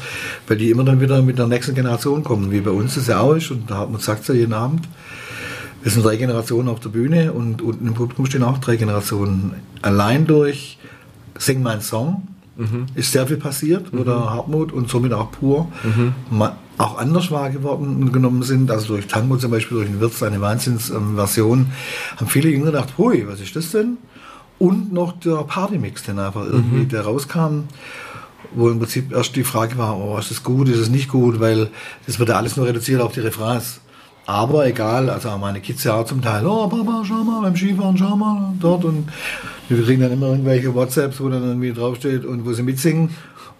weil 0.47 0.57
die 0.57 0.69
immer 0.69 0.83
dann 0.83 1.01
wieder 1.01 1.21
mit 1.21 1.37
der 1.37 1.47
nächsten 1.47 1.75
Generation 1.75 2.23
kommen, 2.23 2.51
wie 2.51 2.61
bei 2.61 2.71
uns 2.71 2.95
das 2.95 3.07
ja 3.07 3.19
auch 3.19 3.33
ist. 3.33 3.51
Und 3.51 3.69
da 3.69 3.77
hat 3.79 3.91
man 3.91 4.01
sagt 4.01 4.27
ja 4.27 4.33
jeden 4.33 4.53
Abend. 4.53 4.87
Wir 5.81 5.91
sind 5.91 6.05
drei 6.05 6.15
Generationen 6.15 6.69
auf 6.69 6.79
der 6.79 6.89
Bühne 6.89 7.33
und 7.33 7.61
unten 7.61 7.87
im 7.87 7.93
Publikum 7.93 8.25
stehen 8.25 8.43
auch 8.43 8.59
drei 8.59 8.75
Generationen. 8.75 9.53
Allein 9.81 10.27
durch 10.27 10.77
Sing 11.37 11.63
mein 11.63 11.81
Song 11.81 12.27
mhm. 12.55 12.85
ist 12.93 13.11
sehr 13.11 13.25
viel 13.25 13.37
passiert, 13.37 13.91
mhm. 13.91 14.01
oder 14.01 14.29
Hartmut 14.29 14.71
und 14.71 14.89
somit 14.89 15.13
auch 15.13 15.31
pur. 15.31 15.71
Mhm. 15.83 16.13
auch 16.77 16.97
anders 16.97 17.31
wahrgenommen 17.31 18.11
genommen 18.11 18.43
sind, 18.43 18.69
also 18.69 18.93
durch 18.93 19.07
Tango 19.07 19.37
zum 19.37 19.51
Beispiel, 19.51 19.77
durch 19.77 19.89
den 19.89 19.99
Wirtz, 19.99 20.21
eine 20.23 20.41
Wahnsinnsversion, 20.41 21.71
haben 22.17 22.27
viele 22.27 22.49
Jünger 22.49 22.67
gedacht, 22.67 22.93
hui, 22.97 23.25
was 23.27 23.39
ist 23.39 23.55
das 23.55 23.71
denn? 23.71 23.97
Und 24.59 24.93
noch 24.93 25.13
der 25.19 25.43
Partymix, 25.43 26.03
der 26.03 26.17
einfach 26.17 26.45
irgendwie, 26.45 26.81
mhm. 26.81 26.89
der 26.89 27.01
rauskam, 27.01 27.63
wo 28.53 28.69
im 28.69 28.79
Prinzip 28.79 29.11
erst 29.11 29.35
die 29.35 29.43
Frage 29.43 29.77
war, 29.77 29.97
oh, 29.97 30.17
ist 30.17 30.29
das 30.29 30.43
gut, 30.43 30.69
ist 30.69 30.77
es 30.77 30.89
nicht 30.89 31.09
gut, 31.09 31.39
weil 31.39 31.69
das 32.05 32.19
wird 32.19 32.29
ja 32.29 32.35
alles 32.35 32.57
nur 32.57 32.67
reduziert 32.67 33.01
auf 33.01 33.13
die 33.13 33.21
Refrains. 33.21 33.81
Aber 34.25 34.67
egal, 34.67 35.09
also 35.09 35.35
meine 35.37 35.61
Kids 35.61 35.83
ja 35.83 35.95
auch 35.95 36.05
zum 36.05 36.21
Teil, 36.21 36.45
oh 36.45 36.67
Papa, 36.67 37.03
schau 37.05 37.23
mal 37.23 37.41
beim 37.41 37.55
Skifahren, 37.55 37.97
schau 37.97 38.15
mal 38.15 38.53
dort 38.59 38.85
und 38.85 39.09
wir 39.67 39.83
kriegen 39.83 40.01
dann 40.01 40.11
immer 40.11 40.27
irgendwelche 40.27 40.73
WhatsApps, 40.73 41.19
wo 41.19 41.29
dann 41.29 41.43
irgendwie 41.43 41.73
draufsteht 41.73 42.25
und 42.25 42.45
wo 42.45 42.53
sie 42.53 42.63
mitsingen. 42.63 43.09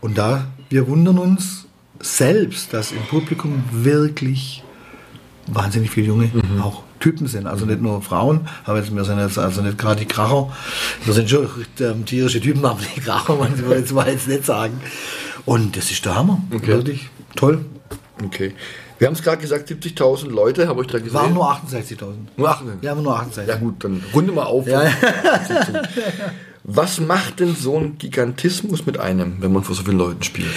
Und 0.01 0.17
da, 0.17 0.45
wir 0.69 0.87
wundern 0.87 1.17
uns 1.17 1.65
selbst, 1.99 2.73
dass 2.73 2.91
im 2.91 3.03
Publikum 3.09 3.63
wirklich 3.71 4.63
wahnsinnig 5.47 5.89
viele 5.89 6.07
junge 6.07 6.25
mhm. 6.33 6.61
auch 6.61 6.83
Typen 6.99 7.27
sind. 7.27 7.47
Also 7.47 7.65
nicht 7.65 7.81
nur 7.81 8.01
Frauen, 8.01 8.47
aber 8.63 8.77
jetzt, 8.77 8.95
wir 8.95 9.03
sind 9.03 9.19
jetzt 9.19 9.37
also 9.37 9.61
nicht 9.61 9.77
gerade 9.77 9.99
die 10.01 10.05
Kracher. 10.05 10.51
Wir 11.03 11.13
sind 11.13 11.29
schon 11.29 11.47
ähm, 11.79 12.05
tierische 12.05 12.39
Typen, 12.39 12.63
aber 12.63 12.79
die 12.95 13.01
Kracher, 13.01 13.35
man 13.35 13.57
will 13.57 13.79
jetzt 13.79 13.91
mal 13.91 14.07
jetzt 14.07 14.27
nicht 14.27 14.45
sagen. 14.45 14.79
Und 15.45 15.75
das 15.75 15.91
ist 15.91 16.05
der 16.05 16.15
Hammer. 16.15 16.41
Okay. 16.53 16.67
Wirklich 16.67 17.09
toll. 17.35 17.65
Okay. 18.23 18.53
Wir 19.01 19.08
haben 19.08 19.15
es 19.15 19.24
gerade 19.24 19.41
gesagt, 19.41 19.67
70.000 19.67 20.29
Leute, 20.29 20.67
habe 20.67 20.79
ich 20.84 20.88
da 20.88 21.00
gesehen. 21.00 21.15
Waren 21.15 21.34
nur 21.34 21.51
68.000. 21.51 22.03
Nur 22.38 22.50
68? 22.51 22.84
Ja, 22.84 22.93
nur 22.93 23.15
68. 23.20 23.48
Ja 23.48 23.55
gut, 23.55 23.84
dann 23.84 24.03
runde 24.13 24.31
mal 24.31 24.43
auf. 24.43 24.67
Ja. 24.67 24.84
Was 26.63 27.00
macht 27.00 27.39
denn 27.39 27.55
so 27.55 27.79
ein 27.79 27.98
Gigantismus 27.98 28.86
mit 28.86 29.00
einem, 29.00 29.38
wenn 29.41 29.51
man 29.51 29.63
vor 29.63 29.74
so 29.74 29.81
vielen 29.81 29.98
Leuten 29.98 30.22
spielt? 30.22 30.51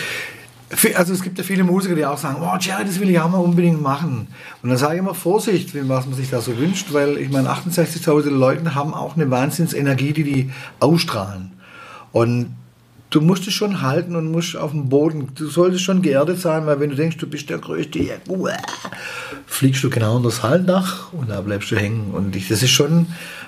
Also 0.95 1.15
es 1.15 1.23
gibt 1.23 1.39
ja 1.39 1.45
viele 1.45 1.65
Musiker, 1.65 1.95
die 1.95 2.05
auch 2.05 2.19
sagen, 2.19 2.43
oh 2.43 2.55
Jerry, 2.61 2.85
das 2.85 3.01
will 3.01 3.09
ich 3.09 3.19
auch 3.19 3.31
mal 3.31 3.39
unbedingt 3.39 3.81
machen. 3.81 4.29
Und 4.63 4.69
dann 4.69 4.77
sage 4.77 4.97
ich 4.97 4.99
immer 4.99 5.15
Vorsicht, 5.15 5.71
was 5.89 6.05
man 6.05 6.15
sich 6.15 6.29
da 6.29 6.43
so 6.43 6.59
wünscht, 6.59 6.93
weil 6.93 7.17
ich 7.17 7.31
meine, 7.31 7.49
68.000 7.49 8.29
Leute 8.29 8.75
haben 8.75 8.93
auch 8.93 9.17
eine 9.17 9.31
Wahnsinnsenergie, 9.31 10.13
die 10.13 10.25
die 10.25 10.51
ausstrahlen. 10.81 11.53
Und 12.13 12.55
du 13.15 13.21
musst 13.21 13.47
es 13.47 13.55
schon 13.55 13.81
halten 13.81 14.17
und 14.17 14.31
musst 14.33 14.57
auf 14.57 14.73
dem 14.73 14.89
Boden, 14.89 15.29
du 15.35 15.47
solltest 15.47 15.85
schon 15.85 16.03
geerdet 16.03 16.41
sein, 16.41 16.67
weil 16.67 16.81
wenn 16.81 16.91
du 16.91 16.97
denkst, 16.97 17.17
du 17.19 17.29
bist 17.29 17.49
der 17.49 17.59
Größte, 17.59 18.01
fliegst 19.47 19.85
du 19.85 19.91
genau 19.91 20.17
unter 20.17 20.31
das 20.31 20.43
Hallendach 20.43 21.13
und 21.13 21.31
da 21.31 21.41
bleibst 21.41 21.71
du 21.71 21.77
hängen. 21.77 22.11
Und 22.13 22.35
ich, 22.35 22.49
das 22.49 22.63
ist 22.63 22.71
schon, 22.71 23.07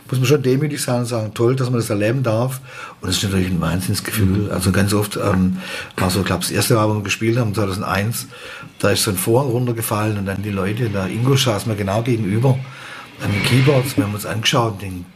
muss 0.08 0.18
man 0.18 0.26
schon 0.26 0.42
demütig 0.42 0.80
sein 0.80 1.00
und 1.00 1.06
sagen, 1.06 1.34
toll, 1.34 1.56
dass 1.56 1.68
man 1.68 1.80
das 1.80 1.90
erleben 1.90 2.22
darf. 2.22 2.60
Und 3.00 3.08
es 3.08 3.16
ist 3.16 3.24
natürlich 3.24 3.50
ein 3.50 3.60
Wahnsinnsgefühl. 3.60 4.44
Mhm. 4.44 4.50
Also 4.52 4.70
ganz 4.70 4.94
oft, 4.94 5.16
ähm, 5.16 5.56
war 5.96 6.10
so, 6.10 6.20
ich 6.20 6.26
glaube, 6.26 6.42
das 6.42 6.52
erste 6.52 6.74
Mal, 6.74 6.88
wo 6.88 6.94
wir 6.94 7.02
gespielt 7.02 7.36
haben, 7.36 7.52
2001, 7.52 8.28
da 8.78 8.90
ist 8.90 9.02
so 9.02 9.10
ein 9.10 9.16
Vorhang 9.16 9.50
runtergefallen 9.50 10.16
und 10.18 10.26
dann 10.26 10.42
die 10.42 10.50
Leute, 10.50 10.90
da 10.90 11.06
Ingo 11.06 11.36
saß 11.36 11.66
mir 11.66 11.74
genau 11.74 12.02
gegenüber 12.02 12.56
an 13.24 13.32
den 13.32 13.42
Keyboards, 13.42 13.96
wir 13.96 14.04
haben 14.04 14.14
uns 14.14 14.26
angeschaut 14.26 14.74
und 14.74 14.82
denken, 14.82 15.06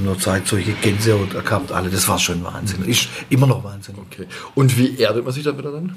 nur 0.00 0.18
Zeit 0.18 0.46
solche 0.46 0.72
Gänsehaut 0.72 1.44
gehabt, 1.44 1.72
alle. 1.72 1.90
Das 1.90 2.08
war 2.08 2.18
schon 2.18 2.42
Wahnsinn. 2.44 2.84
Ist 2.84 3.08
immer 3.30 3.46
noch 3.46 3.64
Wahnsinn. 3.64 3.96
Okay. 3.98 4.26
Und 4.54 4.76
wie 4.78 4.98
erdet 4.98 5.24
man 5.24 5.32
sich 5.32 5.44
da 5.44 5.56
wieder 5.56 5.72
dann? 5.72 5.94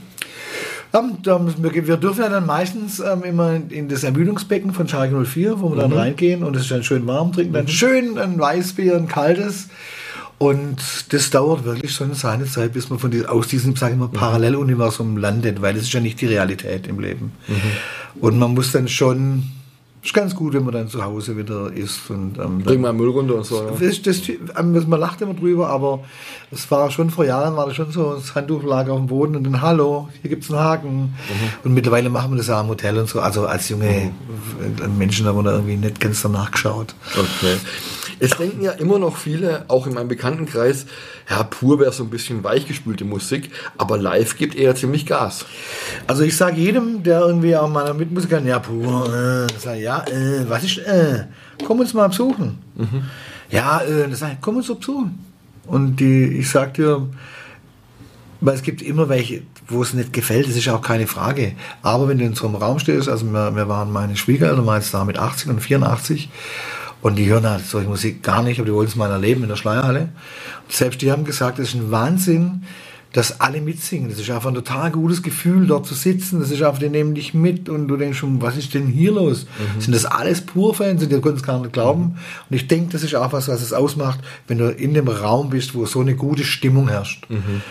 wir 0.93 1.97
dürfen 1.97 2.21
ja 2.21 2.29
dann 2.29 2.45
meistens 2.45 2.99
ähm, 2.99 3.23
immer 3.23 3.55
in 3.69 3.87
das 3.87 4.03
Ermüdungsbecken 4.03 4.73
von 4.73 4.87
Schalke 4.87 5.23
04, 5.23 5.61
wo 5.61 5.69
wir 5.69 5.75
mhm. 5.75 5.79
dann 5.79 5.93
reingehen 5.93 6.43
und 6.43 6.55
es 6.55 6.63
ist 6.63 6.71
dann 6.71 6.83
schön 6.83 7.07
warm, 7.07 7.31
trinken 7.31 7.53
dann 7.53 7.65
mhm. 7.65 7.69
schön 7.69 8.17
ein 8.17 8.39
Weißbier, 8.39 8.95
ein 8.95 9.07
kaltes. 9.07 9.69
Und 10.37 10.81
das 11.09 11.29
dauert 11.29 11.65
wirklich 11.65 11.93
schon 11.93 12.15
seine 12.15 12.45
Zeit, 12.45 12.73
bis 12.73 12.89
man 12.89 12.97
von 12.97 13.11
die, 13.11 13.25
aus 13.27 13.47
diesem, 13.47 13.75
sage 13.75 13.93
ich 13.93 13.99
mal, 13.99 14.07
Paralleluniversum 14.07 15.17
landet, 15.17 15.61
weil 15.61 15.75
das 15.75 15.83
ist 15.83 15.93
ja 15.93 15.99
nicht 15.99 16.19
die 16.19 16.25
Realität 16.25 16.87
im 16.87 16.99
Leben. 16.99 17.31
Mhm. 17.47 18.21
Und 18.21 18.39
man 18.39 18.55
muss 18.55 18.71
dann 18.71 18.87
schon 18.87 19.43
ist 20.03 20.13
ganz 20.13 20.35
gut, 20.35 20.53
wenn 20.53 20.63
man 20.63 20.73
dann 20.73 20.87
zu 20.87 21.03
Hause 21.03 21.37
wieder 21.37 21.71
isst. 21.71 22.09
Und, 22.09 22.39
ähm, 22.39 22.59
Bring 22.59 22.81
mal 22.81 22.91
Müll 22.91 23.09
runter 23.09 23.35
und 23.35 23.45
so. 23.45 23.63
Ja. 23.63 23.71
Das, 23.79 24.01
das, 24.01 24.21
ähm, 24.29 24.89
man 24.89 24.99
lacht 24.99 25.21
immer 25.21 25.35
drüber, 25.35 25.69
aber 25.69 26.03
es 26.51 26.69
war 26.71 26.89
schon 26.89 27.11
vor 27.11 27.23
Jahren, 27.23 27.55
war 27.55 27.67
das 27.67 27.75
schon 27.75 27.91
so, 27.91 28.15
das 28.15 28.33
Handtuch 28.33 28.63
lag 28.63 28.89
auf 28.89 28.97
dem 28.97 29.07
Boden 29.07 29.35
und 29.35 29.43
dann, 29.43 29.61
hallo, 29.61 30.09
hier 30.21 30.29
gibt 30.29 30.43
es 30.43 30.49
einen 30.49 30.59
Haken. 30.59 30.97
Mhm. 31.01 31.13
Und 31.63 31.73
mittlerweile 31.73 32.09
machen 32.09 32.31
wir 32.31 32.37
das 32.37 32.47
ja 32.47 32.59
im 32.59 32.67
Hotel 32.67 32.97
und 32.97 33.09
so. 33.09 33.19
Also 33.19 33.45
als 33.45 33.69
junge 33.69 34.11
mhm. 34.87 34.97
Menschen 34.97 35.27
haben 35.27 35.37
wir 35.37 35.43
da 35.43 35.51
irgendwie 35.53 35.77
nicht 35.77 35.99
ganz 35.99 36.21
danach 36.21 36.51
geschaut. 36.51 36.95
Okay. 37.13 37.57
Es 38.19 38.37
denken 38.37 38.61
ja 38.61 38.71
immer 38.73 38.99
noch 38.99 39.17
viele, 39.17 39.65
auch 39.67 39.87
in 39.87 39.95
meinem 39.95 40.07
Bekanntenkreis, 40.07 40.85
ja, 41.29 41.43
pur 41.43 41.79
wäre 41.79 41.91
so 41.91 42.03
ein 42.03 42.09
bisschen 42.09 42.43
weichgespülte 42.43 43.03
Musik, 43.03 43.51
aber 43.77 43.97
live 43.97 44.37
gibt 44.37 44.53
eher 44.53 44.75
ziemlich 44.75 45.05
Gas. 45.05 45.45
Also 46.05 46.23
ich 46.23 46.37
sage 46.37 46.57
jedem, 46.57 47.03
der 47.03 47.21
irgendwie 47.21 47.55
auch 47.55 47.69
meiner 47.69 47.93
Mitmusiker, 47.93 48.39
ja, 48.41 48.59
pur, 48.59 49.07
äh, 49.07 49.47
sag, 49.59 49.79
ja, 49.79 49.90
äh, 49.99 50.49
was 50.49 50.63
ist, 50.63 50.77
äh, 50.79 51.25
komm 51.65 51.79
uns 51.79 51.93
mal 51.93 52.07
besuchen. 52.07 52.59
Mhm. 52.75 53.03
Ja, 53.49 53.81
äh, 53.81 54.09
das 54.09 54.19
sag, 54.19 54.41
komm 54.41 54.57
uns 54.57 54.67
besuchen. 54.67 55.19
Und 55.67 55.97
die, 55.97 56.25
ich 56.39 56.49
sag 56.49 56.73
dir, 56.73 57.07
weil 58.41 58.55
es 58.55 58.63
gibt 58.63 58.81
immer 58.81 59.07
welche, 59.09 59.43
wo 59.67 59.81
es 59.83 59.93
nicht 59.93 60.13
gefällt, 60.13 60.47
das 60.47 60.55
ist 60.55 60.67
auch 60.69 60.81
keine 60.81 61.07
Frage. 61.07 61.53
Aber 61.81 62.07
wenn 62.07 62.17
du 62.17 62.25
in 62.25 62.33
so 62.33 62.47
einem 62.47 62.55
Raum 62.55 62.79
stehst, 62.79 63.07
also 63.07 63.25
wir, 63.25 63.55
wir 63.55 63.67
waren 63.67 63.91
meine 63.91 64.17
Schwiegereltern, 64.17 64.65
jetzt 64.75 64.93
da 64.93 65.05
mit 65.05 65.17
80 65.17 65.49
und 65.49 65.59
84 65.61 66.29
und 67.01 67.15
die 67.15 67.27
hören 67.27 67.47
halt 67.47 67.65
solche 67.65 67.87
Musik 67.87 68.23
gar 68.23 68.43
nicht, 68.43 68.59
aber 68.59 68.65
die 68.67 68.73
wollen 68.73 68.87
es 68.87 68.95
mal 68.95 69.09
erleben 69.09 69.43
in 69.43 69.49
der 69.49 69.55
Schleierhalle. 69.55 70.09
Und 70.63 70.71
selbst 70.71 71.01
die 71.01 71.11
haben 71.11 71.23
gesagt, 71.23 71.59
das 71.59 71.69
ist 71.69 71.75
ein 71.75 71.91
Wahnsinn, 71.91 72.63
dass 73.13 73.41
alle 73.41 73.59
mitsingen. 73.59 74.09
Das 74.09 74.19
ist 74.19 74.29
einfach 74.29 74.49
ein 74.49 74.55
total 74.55 74.91
gutes 74.91 75.21
Gefühl, 75.21 75.67
dort 75.67 75.85
zu 75.85 75.93
sitzen. 75.93 76.39
Das 76.39 76.49
ist 76.49 76.61
einfach, 76.61 76.79
die 76.79 76.89
nehmen 76.89 77.13
dich 77.13 77.33
mit 77.33 77.67
und 77.67 77.87
du 77.87 77.97
denkst 77.97 78.17
schon, 78.17 78.41
was 78.41 78.55
ist 78.55 78.73
denn 78.73 78.87
hier 78.87 79.11
los? 79.11 79.45
Mhm. 79.45 79.81
Sind 79.81 79.95
das 79.95 80.05
alles 80.05 80.41
Pur-Fans? 80.41 81.03
Und 81.03 81.11
die 81.11 81.19
können 81.19 81.35
es 81.35 81.43
gar 81.43 81.59
nicht 81.59 81.73
glauben. 81.73 82.01
Mhm. 82.01 82.15
Und 82.49 82.55
ich 82.55 82.67
denke, 82.67 82.93
das 82.93 83.03
ist 83.03 83.13
auch 83.15 83.33
was, 83.33 83.49
was 83.49 83.61
es 83.61 83.73
ausmacht, 83.73 84.19
wenn 84.47 84.59
du 84.59 84.69
in 84.69 84.93
dem 84.93 85.09
Raum 85.09 85.49
bist, 85.49 85.75
wo 85.75 85.85
so 85.85 85.99
eine 85.99 86.15
gute 86.15 86.45
Stimmung 86.45 86.87
herrscht. 86.87 87.29
Mhm. 87.29 87.61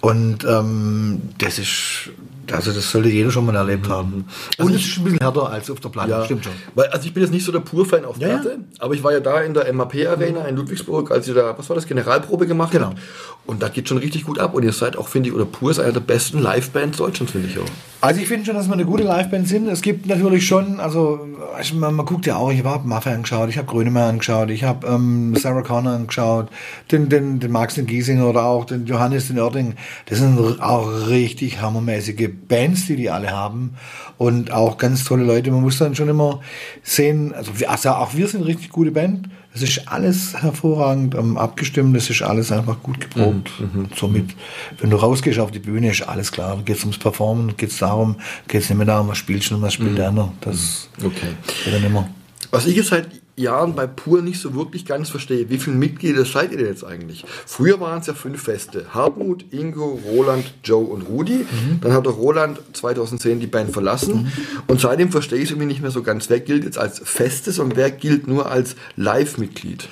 Und 0.00 0.44
ähm, 0.44 1.22
das 1.38 1.58
ist, 1.58 2.10
also 2.52 2.72
das 2.72 2.90
sollte 2.90 3.08
jeder 3.08 3.30
schon 3.30 3.46
mal 3.46 3.56
erlebt 3.56 3.86
mhm. 3.86 3.92
haben. 3.92 4.24
Also 4.56 4.70
und 4.70 4.76
es 4.76 4.86
ist 4.86 4.98
ein 4.98 5.04
bisschen 5.04 5.18
härter 5.20 5.50
als 5.50 5.70
auf 5.70 5.80
der 5.80 5.88
Platte, 5.88 6.10
ja, 6.10 6.24
stimmt 6.24 6.44
schon. 6.44 6.52
Weil, 6.74 6.88
also 6.88 7.06
ich 7.06 7.14
bin 7.14 7.22
jetzt 7.22 7.32
nicht 7.32 7.44
so 7.44 7.52
der 7.52 7.60
Pur-Fan 7.60 8.04
auf 8.04 8.18
Platte, 8.18 8.58
ja, 8.60 8.82
aber 8.84 8.94
ich 8.94 9.02
war 9.02 9.12
ja 9.12 9.20
da 9.20 9.40
in 9.40 9.54
der 9.54 9.72
MAP-Arena 9.72 10.44
in 10.46 10.56
Ludwigsburg, 10.56 11.10
als 11.10 11.28
ihr 11.28 11.34
da, 11.34 11.56
was 11.56 11.68
war 11.68 11.76
das, 11.76 11.86
Generalprobe 11.86 12.46
gemacht 12.46 12.72
genau. 12.72 12.86
habt. 12.86 12.98
Und 13.46 13.62
da 13.62 13.68
geht 13.68 13.88
schon 13.88 13.98
richtig 13.98 14.24
gut 14.24 14.38
ab. 14.38 14.54
Und 14.54 14.62
ihr 14.62 14.72
seid 14.72 14.96
auch, 14.98 15.08
finde 15.08 15.30
ich, 15.30 15.34
oder 15.34 15.46
Pur 15.46 15.70
ist 15.70 15.78
einer 15.78 15.92
der 15.92 16.00
besten 16.00 16.38
Live-Bands 16.38 16.98
Deutschlands, 16.98 17.32
finde 17.32 17.48
ich 17.48 17.58
auch. 17.58 17.64
Also 18.00 18.20
ich 18.20 18.28
finde 18.28 18.46
schon, 18.46 18.54
dass 18.54 18.68
wir 18.68 18.74
eine 18.74 18.84
gute 18.84 19.02
Liveband 19.02 19.48
sind. 19.48 19.66
Es 19.66 19.82
gibt 19.82 20.06
natürlich 20.06 20.46
schon, 20.46 20.78
also 20.78 21.26
ich, 21.60 21.74
man, 21.74 21.94
man 21.94 22.06
guckt 22.06 22.26
ja 22.26 22.36
auch, 22.36 22.52
ich 22.52 22.62
habe 22.62 22.86
Mafia 22.86 23.12
angeschaut, 23.12 23.48
ich 23.48 23.58
habe 23.58 23.66
Grönemeyer 23.66 24.06
angeschaut, 24.06 24.50
ich 24.50 24.62
habe 24.62 24.86
ähm, 24.86 25.34
Sarah 25.34 25.62
Connor 25.62 25.94
angeschaut, 25.94 26.48
den, 26.92 27.08
den, 27.08 27.40
den 27.40 27.50
Max 27.50 27.74
den 27.74 27.86
Giesinger 27.86 28.28
oder 28.28 28.44
auch 28.44 28.66
den 28.66 28.86
Johannes 28.86 29.26
den 29.26 29.40
Oerding. 29.40 29.74
Das 30.06 30.18
sind 30.18 30.38
auch 30.60 31.08
richtig 31.08 31.60
hammermäßige 31.60 32.28
Bands, 32.46 32.86
die 32.86 32.94
die 32.94 33.10
alle 33.10 33.32
haben 33.32 33.74
und 34.16 34.52
auch 34.52 34.78
ganz 34.78 35.02
tolle 35.02 35.24
Leute. 35.24 35.50
Man 35.50 35.62
muss 35.62 35.78
dann 35.78 35.96
schon 35.96 36.08
immer 36.08 36.38
sehen, 36.84 37.34
also, 37.34 37.50
also 37.66 37.90
auch 37.90 38.14
wir 38.14 38.28
sind 38.28 38.42
eine 38.42 38.48
richtig 38.48 38.70
gute 38.70 38.92
Band. 38.92 39.28
Es 39.62 39.70
ist 39.70 39.88
alles 39.88 40.34
hervorragend 40.40 41.16
ähm, 41.16 41.36
abgestimmt, 41.36 41.96
es 41.96 42.08
ist 42.10 42.22
alles 42.22 42.52
einfach 42.52 42.80
gut 42.80 43.00
geprobt. 43.00 43.50
Mhm, 43.58 43.88
Somit, 43.96 44.36
wenn 44.78 44.90
du 44.90 44.96
rausgehst 44.96 45.40
auf 45.40 45.50
die 45.50 45.58
Bühne, 45.58 45.90
ist 45.90 46.02
alles 46.02 46.30
klar. 46.30 46.56
Da 46.56 46.62
geht 46.62 46.76
es 46.76 46.82
ums 46.82 46.98
Performen, 46.98 47.56
geht 47.56 47.70
es 47.70 47.78
darum, 47.78 48.16
geht 48.46 48.62
es 48.62 48.70
nicht 48.70 48.78
mehr 48.78 48.86
darum, 48.86 49.08
was 49.08 49.18
spielst 49.18 49.50
du 49.50 49.56
und 49.56 49.62
was 49.62 49.74
spielt 49.74 49.92
mhm. 49.92 49.96
der 49.96 50.08
andere. 50.08 50.32
Das 50.42 50.88
okay. 51.04 51.34
geht 51.64 51.74
dann 51.74 51.82
immer. 51.82 52.08
Was 52.52 52.66
ich 52.66 52.76
jetzt 52.76 52.90
seit 52.90 53.08
Jahren 53.38 53.74
bei 53.74 53.86
Pur 53.86 54.22
nicht 54.22 54.40
so 54.40 54.54
wirklich 54.54 54.84
ganz 54.84 55.08
verstehe, 55.10 55.50
wie 55.50 55.58
viele 55.58 55.76
Mitglieder 55.76 56.24
seid 56.24 56.52
ihr 56.52 56.58
denn 56.58 56.66
jetzt 56.66 56.84
eigentlich? 56.84 57.24
Früher 57.46 57.80
waren 57.80 58.00
es 58.00 58.06
ja 58.06 58.14
fünf 58.14 58.42
Feste. 58.42 58.86
Hartmut, 58.92 59.44
Ingo, 59.52 60.00
Roland, 60.10 60.52
Joe 60.64 60.84
und 60.84 61.02
Rudi. 61.02 61.38
Mhm. 61.38 61.80
Dann 61.80 61.92
hat 61.92 62.06
auch 62.06 62.16
Roland 62.16 62.60
2010 62.72 63.40
die 63.40 63.46
Band 63.46 63.70
verlassen. 63.70 64.22
Mhm. 64.22 64.32
Und 64.66 64.80
seitdem 64.80 65.10
verstehe 65.10 65.38
ich 65.38 65.44
es 65.44 65.50
irgendwie 65.50 65.68
nicht 65.68 65.82
mehr 65.82 65.90
so 65.90 66.02
ganz. 66.02 66.28
Wer 66.30 66.40
gilt 66.40 66.64
jetzt 66.64 66.78
als 66.78 67.00
Festes 67.02 67.58
und 67.58 67.76
wer 67.76 67.90
gilt 67.90 68.26
nur 68.26 68.50
als 68.50 68.76
Live-Mitglied? 68.96 69.88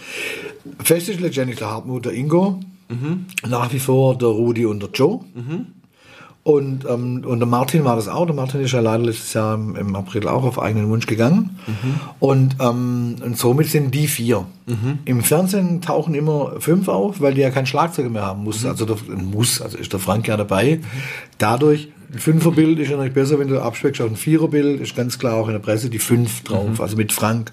Fest 0.83 1.09
ist 1.09 1.21
letztendlich 1.21 1.59
der 1.59 1.71
Hartmut, 1.71 2.05
der 2.05 2.13
Ingo. 2.13 2.61
Mhm. 2.89 3.27
Nach 3.49 3.73
wie 3.73 3.79
vor 3.79 4.17
der 4.17 4.29
Rudi 4.29 4.67
und 4.67 4.81
der 4.81 4.91
Joe. 4.91 5.21
Mhm. 5.35 5.67
Und, 6.47 6.85
ähm, 6.89 7.25
und 7.27 7.41
der 7.41 7.49
Martin 7.49 7.83
war 7.83 7.97
das 7.97 8.07
auch. 8.07 8.25
Der 8.25 8.35
Martin 8.37 8.61
ist 8.61 8.71
ja 8.71 8.79
leider 8.79 9.03
letztes 9.03 9.35
Jahr 9.35 9.57
im, 9.57 9.75
im 9.75 9.97
April 9.97 10.29
auch 10.29 10.45
auf 10.45 10.63
eigenen 10.63 10.89
Wunsch 10.89 11.07
gegangen. 11.07 11.59
Mhm. 11.67 12.01
Und, 12.21 12.57
ähm, 12.61 13.17
und 13.21 13.37
somit 13.37 13.67
sind 13.67 13.93
die 13.93 14.07
vier. 14.07 14.47
Mhm. 14.67 15.01
Im 15.07 15.25
Fernsehen 15.25 15.81
tauchen 15.81 16.15
immer 16.15 16.61
fünf 16.61 16.87
auf, 16.87 17.21
weil 17.21 17.35
die 17.35 17.41
ja 17.41 17.51
keinen 17.51 17.67
Schlagzeuger 17.67 18.11
mehr 18.11 18.23
haben 18.23 18.45
muss. 18.45 18.63
Mhm. 18.63 18.71
Also 18.71 18.85
der, 18.85 18.97
muss, 19.17 19.61
also 19.61 19.77
ist 19.77 19.93
der 19.93 19.99
Frank 19.99 20.29
ja 20.29 20.37
dabei. 20.37 20.79
Dadurch, 21.39 21.89
ein 22.13 22.21
Fünferbild 22.21 22.79
ist 22.79 22.91
ja 22.91 22.97
natürlich 22.97 23.15
besser, 23.15 23.41
wenn 23.41 23.49
du 23.49 23.61
abspeckst 23.61 24.01
auf 24.01 24.11
ein 24.11 24.15
Viererbild, 24.15 24.81
ist 24.81 24.95
ganz 24.95 25.19
klar 25.19 25.35
auch 25.35 25.49
in 25.49 25.55
der 25.55 25.59
Presse 25.59 25.91
die 25.91 25.99
fünf 25.99 26.45
drauf, 26.45 26.79
mhm. 26.79 26.81
also 26.81 26.97
mit 26.97 27.13
Frank. 27.13 27.51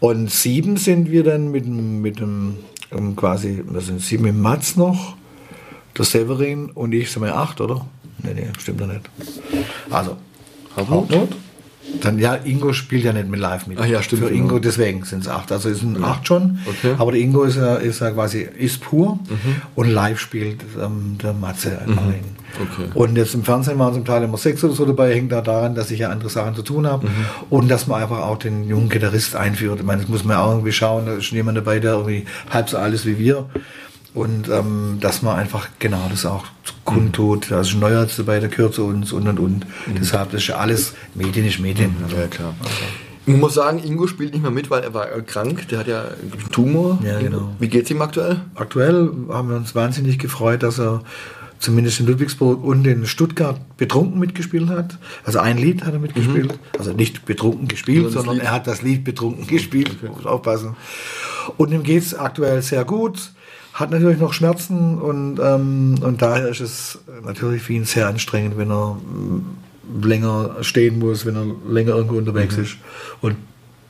Und 0.00 0.28
sieben 0.28 0.76
sind 0.76 1.12
wir 1.12 1.22
dann 1.22 1.52
mit, 1.52 1.68
mit 1.68 2.18
dem, 2.18 2.56
ähm, 2.90 3.14
quasi, 3.14 3.62
das 3.72 3.86
sind 3.86 4.00
sieben 4.00 4.26
im 4.26 4.40
Matz 4.40 4.74
noch, 4.74 5.14
der 5.96 6.04
Severin 6.04 6.70
und 6.70 6.92
ich 6.92 7.12
sind 7.12 7.22
wir 7.22 7.36
acht, 7.36 7.60
oder? 7.60 7.86
Nee, 8.22 8.34
nee, 8.34 8.48
stimmt 8.58 8.80
doch 8.80 8.86
nicht. 8.86 9.08
Also, 9.90 10.16
Hartmut? 10.76 11.10
Hartmut? 11.10 11.36
Dann, 12.00 12.18
ja, 12.18 12.34
Ingo 12.34 12.72
spielt 12.72 13.04
ja 13.04 13.12
nicht 13.12 13.28
mit 13.28 13.40
live 13.40 13.66
mit. 13.66 13.78
Ach 13.80 13.86
ja, 13.86 14.02
stimmt. 14.02 14.22
Für 14.22 14.30
Ingo, 14.30 14.48
genau. 14.48 14.58
deswegen 14.60 15.04
sind 15.04 15.20
es 15.20 15.28
acht. 15.28 15.50
Also 15.50 15.70
es 15.70 15.80
sind 15.80 15.98
ja. 15.98 16.06
acht 16.06 16.26
schon. 16.26 16.58
Okay. 16.66 16.94
Aber 16.98 17.12
der 17.12 17.20
Ingo 17.20 17.44
ist 17.44 17.56
ja, 17.56 17.76
ist 17.76 18.00
ja 18.00 18.10
quasi 18.10 18.42
ist 18.42 18.80
pur 18.80 19.18
mhm. 19.28 19.62
und 19.74 19.88
live 19.88 20.20
spielt 20.20 20.64
ähm, 20.80 21.16
der 21.22 21.32
Matze 21.32 21.78
mhm. 21.86 21.96
Okay. 22.60 22.90
Und 22.94 23.16
jetzt 23.16 23.34
im 23.34 23.44
Fernsehen 23.44 23.78
waren 23.78 23.94
zum 23.94 24.04
Teil 24.04 24.22
immer 24.22 24.38
sechs 24.38 24.64
oder 24.64 24.74
so 24.74 24.84
dabei, 24.84 25.14
hängt 25.14 25.32
da 25.32 25.40
daran, 25.40 25.74
dass 25.74 25.90
ich 25.90 26.00
ja 26.00 26.10
andere 26.10 26.30
Sachen 26.30 26.54
zu 26.54 26.62
tun 26.62 26.86
habe. 26.86 27.06
Mhm. 27.06 27.12
Und 27.50 27.68
dass 27.68 27.86
man 27.86 28.02
einfach 28.02 28.20
auch 28.20 28.38
den 28.38 28.64
jungen 28.68 28.88
Gitarrist 28.88 29.36
einführt. 29.36 29.80
Ich 29.80 29.86
meine, 29.86 30.02
das 30.02 30.10
muss 30.10 30.24
man 30.24 30.36
auch 30.36 30.50
irgendwie 30.50 30.72
schauen, 30.72 31.06
da 31.06 31.14
ist 31.14 31.30
jemand 31.30 31.56
dabei, 31.58 31.78
der 31.78 31.92
irgendwie 31.92 32.24
halb 32.50 32.68
so 32.68 32.78
alt 32.78 32.94
ist 32.94 33.06
wie 33.06 33.18
wir. 33.18 33.46
Und 34.18 34.48
ähm, 34.48 34.98
dass 35.00 35.22
man 35.22 35.36
einfach 35.38 35.68
genau 35.78 36.08
das 36.10 36.26
auch 36.26 36.44
kundtut. 36.84 37.52
Ein 37.52 37.64
Neuer 37.78 38.06
dabei, 38.16 38.40
der 38.40 38.48
gehört 38.48 38.74
zu 38.74 38.84
uns 38.84 39.12
und 39.12 39.28
und 39.28 39.38
und. 39.38 39.64
Mhm. 39.86 39.94
Deshalb 40.00 40.34
ist 40.34 40.48
ja 40.48 40.56
alles 40.56 40.94
Medien 41.14 41.46
ist 41.46 41.60
Medien. 41.60 41.90
Mhm. 41.90 42.18
Ja, 42.18 42.26
klar. 42.26 42.54
Also. 42.58 42.74
Ich 43.26 43.36
muss 43.36 43.54
sagen, 43.54 43.78
Ingo 43.84 44.06
spielt 44.08 44.32
nicht 44.32 44.42
mehr 44.42 44.50
mit, 44.50 44.70
weil 44.70 44.82
er 44.82 44.92
war 44.94 45.06
krank. 45.20 45.68
Der 45.68 45.78
hat 45.80 45.86
ja 45.86 46.02
einen 46.02 46.50
Tumor. 46.50 46.98
Ja, 47.04 47.20
genau. 47.20 47.50
Wie 47.60 47.68
geht 47.68 47.84
es 47.84 47.90
ihm 47.90 48.02
aktuell? 48.02 48.40
Aktuell 48.56 49.10
haben 49.28 49.50
wir 49.50 49.56
uns 49.56 49.74
wahnsinnig 49.74 50.18
gefreut, 50.18 50.62
dass 50.62 50.80
er 50.80 51.02
zumindest 51.60 52.00
in 52.00 52.06
Ludwigsburg 52.06 52.64
und 52.64 52.86
in 52.86 53.06
Stuttgart 53.06 53.60
betrunken 53.76 54.18
mitgespielt 54.18 54.68
hat. 54.68 54.98
Also 55.24 55.38
ein 55.38 55.58
Lied 55.58 55.84
hat 55.84 55.92
er 55.92 56.00
mitgespielt. 56.00 56.54
Mhm. 56.54 56.78
Also 56.78 56.92
nicht 56.92 57.24
betrunken 57.24 57.68
gespielt, 57.68 58.10
sondern 58.10 58.36
Lied. 58.36 58.44
er 58.44 58.52
hat 58.52 58.66
das 58.66 58.82
Lied 58.82 59.04
betrunken 59.04 59.46
gespielt. 59.46 59.96
Okay. 60.02 60.10
Muss 60.12 60.26
aufpassen. 60.26 60.74
Und 61.56 61.70
ihm 61.70 61.82
geht 61.82 62.02
es 62.02 62.14
aktuell 62.14 62.62
sehr 62.62 62.84
gut 62.84 63.30
hat 63.78 63.90
natürlich 63.90 64.18
noch 64.18 64.32
Schmerzen 64.32 64.98
und, 64.98 65.38
ähm, 65.38 65.96
und 66.02 66.20
daher 66.20 66.48
ist 66.48 66.60
es 66.60 66.98
natürlich 67.24 67.62
für 67.62 67.74
ihn 67.74 67.84
sehr 67.84 68.08
anstrengend, 68.08 68.58
wenn 68.58 68.72
er 68.72 68.94
mm, 68.94 70.02
länger 70.02 70.56
stehen 70.62 70.98
muss, 70.98 71.24
wenn 71.24 71.36
er 71.36 71.46
länger 71.70 71.94
irgendwo 71.94 72.16
unterwegs 72.16 72.56
mhm. 72.56 72.62
ist. 72.64 72.76
Und 73.20 73.36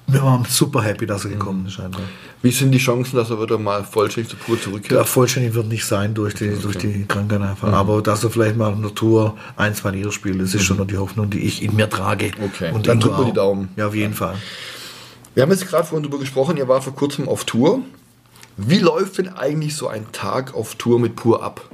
wir 0.06 0.22
waren 0.22 0.44
super 0.46 0.82
happy, 0.82 1.06
dass 1.06 1.24
er 1.24 1.30
gekommen 1.30 1.66
ist. 1.66 1.80
Einfach. 1.80 2.02
Wie 2.42 2.50
sind 2.50 2.72
die 2.72 2.78
Chancen, 2.78 3.16
dass 3.16 3.30
er 3.30 3.40
wieder 3.40 3.58
mal 3.58 3.82
vollständig 3.82 4.30
zur 4.30 4.40
Tour 4.40 4.60
zurückkehrt? 4.60 4.92
Ja, 4.92 5.04
vollständig 5.04 5.54
wird 5.54 5.68
nicht 5.68 5.86
sein 5.86 6.12
durch 6.12 6.34
die, 6.34 6.50
okay. 6.50 6.58
durch 6.62 6.76
die 6.76 7.04
Krankheit 7.08 7.40
einfach. 7.40 7.68
Mhm. 7.68 7.74
Aber 7.74 8.02
dass 8.02 8.22
er 8.24 8.30
vielleicht 8.30 8.56
mal 8.56 8.72
in 8.72 8.82
der 8.82 8.94
Tour 8.94 9.38
ein, 9.56 9.74
zwei 9.74 9.92
Lieder 9.92 10.12
spielt, 10.12 10.40
das 10.40 10.48
ist 10.48 10.60
mhm. 10.62 10.64
schon 10.64 10.76
noch 10.76 10.86
die 10.86 10.98
Hoffnung, 10.98 11.30
die 11.30 11.40
ich 11.40 11.62
in 11.62 11.74
mir 11.76 11.88
trage. 11.88 12.30
Okay, 12.42 12.72
und 12.72 12.86
dann 12.86 13.00
drücken 13.00 13.18
wir 13.18 13.24
die 13.24 13.32
Daumen. 13.32 13.70
Ja, 13.76 13.88
auf 13.88 13.94
jeden 13.94 14.14
Fall. 14.14 14.34
Wir 15.34 15.42
haben 15.44 15.50
jetzt 15.50 15.66
gerade 15.66 15.84
vorhin 15.84 16.02
darüber 16.02 16.18
gesprochen, 16.18 16.58
ihr 16.58 16.68
war 16.68 16.82
vor 16.82 16.94
kurzem 16.94 17.26
auf 17.26 17.44
Tour. 17.44 17.80
Wie 18.60 18.80
läuft 18.80 19.18
denn 19.18 19.28
eigentlich 19.28 19.76
so 19.76 19.86
ein 19.86 20.10
Tag 20.10 20.52
auf 20.52 20.74
Tour 20.74 20.98
mit 20.98 21.14
Pur 21.14 21.44
ab? 21.44 21.70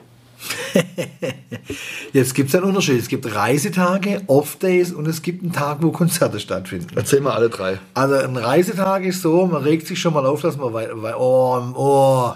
Jetzt 2.13 2.35
gibt 2.35 2.51
es 2.51 2.55
einen 2.55 2.65
Unterschied. 2.65 3.01
Es 3.01 3.09
gibt 3.09 3.35
Reisetage, 3.35 4.21
Off-Days 4.27 4.93
und 4.93 5.09
es 5.09 5.23
gibt 5.23 5.43
einen 5.43 5.53
Tag, 5.53 5.79
wo 5.81 5.93
Konzerte 5.93 6.39
stattfinden. 6.39 6.89
Erzähl 6.95 7.23
mal 7.23 7.33
alle 7.33 7.49
drei. 7.49 7.79
Also 7.95 8.17
ein 8.17 8.37
Reisetag 8.37 9.05
ist 9.05 9.23
so, 9.23 9.47
man 9.47 9.63
regt 9.63 9.87
sich 9.87 9.99
schon 9.99 10.13
mal 10.13 10.27
auf, 10.27 10.43
dass 10.43 10.59
man 10.59 10.75
weiter, 10.75 11.19
oh, 11.19 11.73
oh. 11.75 12.33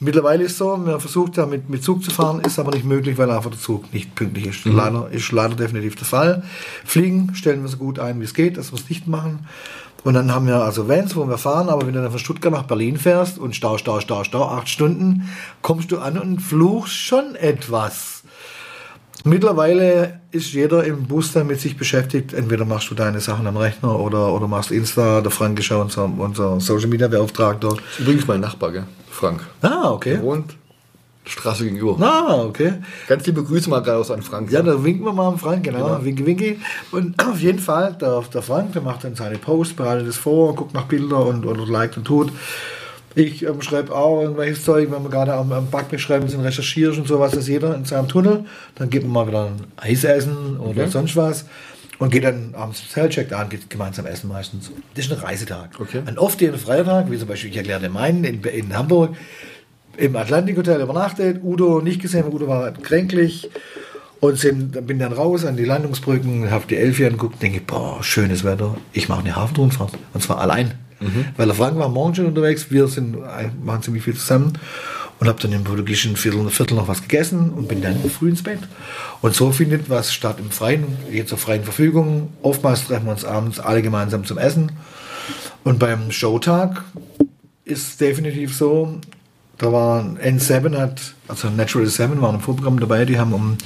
Mittlerweile 0.00 0.44
ist 0.44 0.52
es 0.52 0.58
so, 0.58 0.76
man 0.76 1.00
versucht 1.00 1.38
ja 1.38 1.46
mit, 1.46 1.70
mit 1.70 1.82
Zug 1.82 2.04
zu 2.04 2.10
fahren, 2.10 2.40
ist 2.40 2.58
aber 2.58 2.72
nicht 2.72 2.84
möglich, 2.84 3.16
weil 3.16 3.30
einfach 3.30 3.50
der 3.50 3.60
Zug 3.60 3.90
nicht 3.94 4.14
pünktlich 4.14 4.48
ist. 4.48 4.66
Mhm. 4.66 4.76
Leider, 4.76 5.08
ist 5.10 5.32
leider 5.32 5.54
definitiv 5.54 5.94
der 5.94 6.06
Fall. 6.06 6.42
Fliegen 6.84 7.34
stellen 7.34 7.62
wir 7.62 7.68
so 7.68 7.78
gut 7.78 8.00
ein, 8.00 8.20
wie 8.20 8.24
es 8.24 8.34
geht, 8.34 8.58
dass 8.58 8.70
wir 8.72 8.78
es 8.78 8.90
nicht 8.90 9.06
machen. 9.06 9.46
Und 10.04 10.14
dann 10.14 10.32
haben 10.34 10.46
wir 10.46 10.56
also 10.56 10.88
Vans, 10.88 11.14
wo 11.14 11.24
wir 11.26 11.38
fahren, 11.38 11.68
aber 11.68 11.86
wenn 11.86 11.94
du 11.94 12.02
dann 12.02 12.10
von 12.10 12.18
Stuttgart 12.18 12.52
nach 12.52 12.64
Berlin 12.64 12.96
fährst 12.96 13.38
und 13.38 13.54
Stau, 13.54 13.78
Stau, 13.78 14.00
Stau, 14.00 14.24
Stau, 14.24 14.44
acht 14.44 14.68
Stunden, 14.68 15.28
kommst 15.62 15.92
du 15.92 15.98
an 15.98 16.18
und 16.18 16.40
fluchst 16.40 16.94
schon 16.94 17.36
etwas. 17.36 18.22
Mittlerweile 19.24 20.20
ist 20.32 20.52
jeder 20.52 20.82
im 20.84 21.04
Bus 21.04 21.32
damit 21.32 21.60
sich 21.60 21.76
beschäftigt. 21.76 22.32
Entweder 22.32 22.64
machst 22.64 22.90
du 22.90 22.94
deine 22.94 23.20
Sachen 23.20 23.46
am 23.46 23.56
Rechner 23.56 24.00
oder, 24.00 24.32
oder 24.32 24.48
machst 24.48 24.72
Insta. 24.72 25.20
Der 25.20 25.30
Frank 25.30 25.60
ist 25.60 25.68
ja 25.68 25.76
unser, 25.76 26.04
unser 26.04 26.58
Social 26.58 26.88
Media 26.88 27.06
Beauftragter. 27.06 27.76
Übrigens 28.00 28.26
mein 28.26 28.40
Nachbar, 28.40 28.72
gell? 28.72 28.84
Frank. 29.10 29.46
Ah, 29.60 29.92
okay. 29.92 30.14
Der 30.14 30.22
wohnt 30.22 30.56
Straße 31.24 31.64
gegenüber. 31.64 31.96
Ah, 32.00 32.42
okay. 32.44 32.74
Ganz 33.06 33.24
liebe 33.26 33.44
Grüße 33.44 33.70
mal 33.70 33.80
gerade 33.80 33.98
aus 33.98 34.10
an 34.10 34.22
Frank. 34.22 34.50
Ja, 34.50 34.62
da 34.62 34.82
winken 34.82 35.04
wir 35.04 35.12
mal 35.12 35.28
an 35.28 35.38
Frank, 35.38 35.64
genau. 35.64 35.84
genau. 35.84 36.04
Winke, 36.04 36.26
winke. 36.26 36.56
Und 36.90 37.22
auf 37.24 37.40
jeden 37.40 37.60
Fall, 37.60 37.96
der, 38.00 38.22
der 38.32 38.42
Frank, 38.42 38.72
der 38.72 38.82
macht 38.82 39.04
dann 39.04 39.14
seine 39.14 39.38
Post, 39.38 39.76
bereitet 39.76 40.08
es 40.08 40.16
vor, 40.16 40.54
guckt 40.54 40.74
nach 40.74 40.84
Bilder 40.84 41.24
und, 41.24 41.46
und 41.46 41.68
liked 41.68 41.96
und 41.96 42.04
tut. 42.04 42.32
Ich 43.14 43.44
ähm, 43.44 43.60
schreibe 43.62 43.94
auch 43.94 44.22
irgendwelches 44.22 44.64
Zeug, 44.64 44.90
wenn 44.90 45.02
wir 45.02 45.10
gerade 45.10 45.34
am, 45.34 45.52
am 45.52 45.70
Backblech 45.70 46.00
schreiben 46.00 46.28
sind, 46.28 46.40
recherchierst 46.40 46.98
und 46.98 47.06
sowas, 47.06 47.32
das 47.32 47.46
jeder 47.46 47.74
in 47.74 47.84
seinem 47.84 48.08
Tunnel. 48.08 48.44
Dann 48.74 48.90
gibt 48.90 49.04
man 49.04 49.12
mal 49.12 49.28
wieder 49.28 49.46
ein 49.46 49.66
Eis 49.76 50.04
essen 50.04 50.58
oder 50.58 50.82
okay. 50.82 50.90
sonst 50.90 51.14
was. 51.14 51.44
Und 51.98 52.10
geht 52.10 52.24
dann 52.24 52.54
abends 52.54 52.80
ins 52.80 52.96
Hotel, 52.96 53.10
checkt 53.10 53.32
an, 53.32 53.48
geht 53.48 53.70
gemeinsam 53.70 54.06
essen 54.06 54.28
meistens. 54.28 54.72
Das 54.94 55.04
ist 55.04 55.12
ein 55.12 55.18
Reisetag. 55.18 55.78
Okay. 55.78 56.02
Ein 56.04 56.18
oft 56.18 56.42
ein 56.42 56.56
Freitag, 56.56 57.10
wie 57.10 57.18
zum 57.18 57.28
Beispiel, 57.28 57.50
ich 57.50 57.56
erkläre 57.56 57.88
meinen 57.90 58.24
in, 58.24 58.42
in 58.42 58.76
Hamburg, 58.76 59.14
im 59.96 60.16
Atlantik 60.16 60.56
Hotel 60.56 60.80
übernachtet, 60.80 61.42
Udo 61.42 61.80
nicht 61.80 62.00
gesehen, 62.00 62.24
Udo 62.32 62.48
war 62.48 62.72
kränklich 62.72 63.50
und 64.20 64.38
sind, 64.38 64.86
bin 64.86 64.98
dann 64.98 65.12
raus 65.12 65.44
an 65.44 65.56
die 65.56 65.64
Landungsbrücken, 65.64 66.50
habe 66.50 66.64
die 66.68 66.76
Elfi 66.76 67.04
angeguckt, 67.04 67.42
denke, 67.42 67.60
boah, 67.60 68.02
schönes 68.02 68.44
Wetter, 68.44 68.76
ich 68.92 69.08
mache 69.08 69.20
eine 69.20 69.36
Hafenrundfahrt 69.36 69.92
und 70.14 70.22
zwar 70.22 70.40
allein. 70.40 70.74
Mhm. 71.00 71.26
Weil 71.36 71.46
der 71.46 71.54
Frank 71.54 71.78
war 71.78 71.88
morgen 71.88 72.14
schon 72.14 72.26
unterwegs, 72.26 72.70
wir 72.70 72.86
sind, 72.86 73.16
machen 73.64 73.82
ziemlich 73.82 74.04
viel 74.04 74.14
zusammen 74.14 74.52
und 75.18 75.28
habe 75.28 75.40
dann 75.40 75.52
im 75.52 75.64
portugiesischen 75.64 76.16
Viertel, 76.16 76.48
Viertel 76.50 76.74
noch 76.76 76.88
was 76.88 77.02
gegessen 77.02 77.50
und 77.50 77.68
bin 77.68 77.82
dann 77.82 77.96
früh 78.10 78.30
ins 78.30 78.42
Bett. 78.42 78.60
Und 79.20 79.34
so 79.34 79.52
findet 79.52 79.88
was 79.90 80.12
statt 80.12 80.38
im 80.38 80.50
Freien, 80.50 80.84
jetzt 81.10 81.28
zur 81.28 81.38
freien 81.38 81.64
Verfügung. 81.64 82.30
Oftmals 82.42 82.86
treffen 82.86 83.06
wir 83.06 83.12
uns 83.12 83.24
abends 83.24 83.60
alle 83.60 83.82
gemeinsam 83.82 84.24
zum 84.24 84.38
Essen. 84.38 84.72
Und 85.64 85.78
beim 85.78 86.10
Showtag 86.10 86.82
ist 87.64 88.00
definitiv 88.00 88.56
so, 88.56 88.98
da 89.62 89.72
war 89.72 90.02
N7 90.20 90.76
hat, 90.76 91.14
also 91.28 91.48
Natural 91.48 91.86
7 91.86 92.20
waren 92.20 92.34
im 92.34 92.40
Vorprogramm 92.40 92.80
dabei, 92.80 93.04
die 93.04 93.16
haben 93.16 93.32
um 93.32 93.56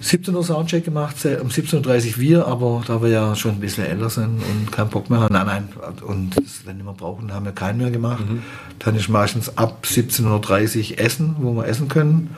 17 0.00 0.34
Uhr 0.34 0.42
Soundcheck 0.42 0.84
gemacht, 0.84 1.14
um 1.40 1.48
17.30 1.48 2.14
Uhr 2.14 2.18
wir, 2.18 2.46
aber 2.48 2.82
da 2.84 3.00
wir 3.00 3.08
ja 3.08 3.36
schon 3.36 3.52
ein 3.52 3.60
bisschen 3.60 3.86
älter 3.86 4.10
sind 4.10 4.42
und 4.42 4.72
keinen 4.72 4.90
Bock 4.90 5.10
mehr 5.10 5.20
haben, 5.20 5.32
nein, 5.32 5.46
nein, 5.46 5.68
und 6.04 6.36
das 6.36 6.64
dann 6.66 6.80
immer 6.80 6.92
brauchen, 6.92 7.32
haben 7.32 7.44
wir 7.44 7.52
keinen 7.52 7.78
mehr 7.78 7.92
gemacht. 7.92 8.28
Mhm. 8.28 8.42
Dann 8.80 8.96
ist 8.96 9.08
meistens 9.08 9.56
ab 9.56 9.84
17.30 9.84 10.90
Uhr 10.90 10.98
Essen, 10.98 11.36
wo 11.38 11.52
wir 11.54 11.66
essen 11.66 11.86
können. 11.86 12.36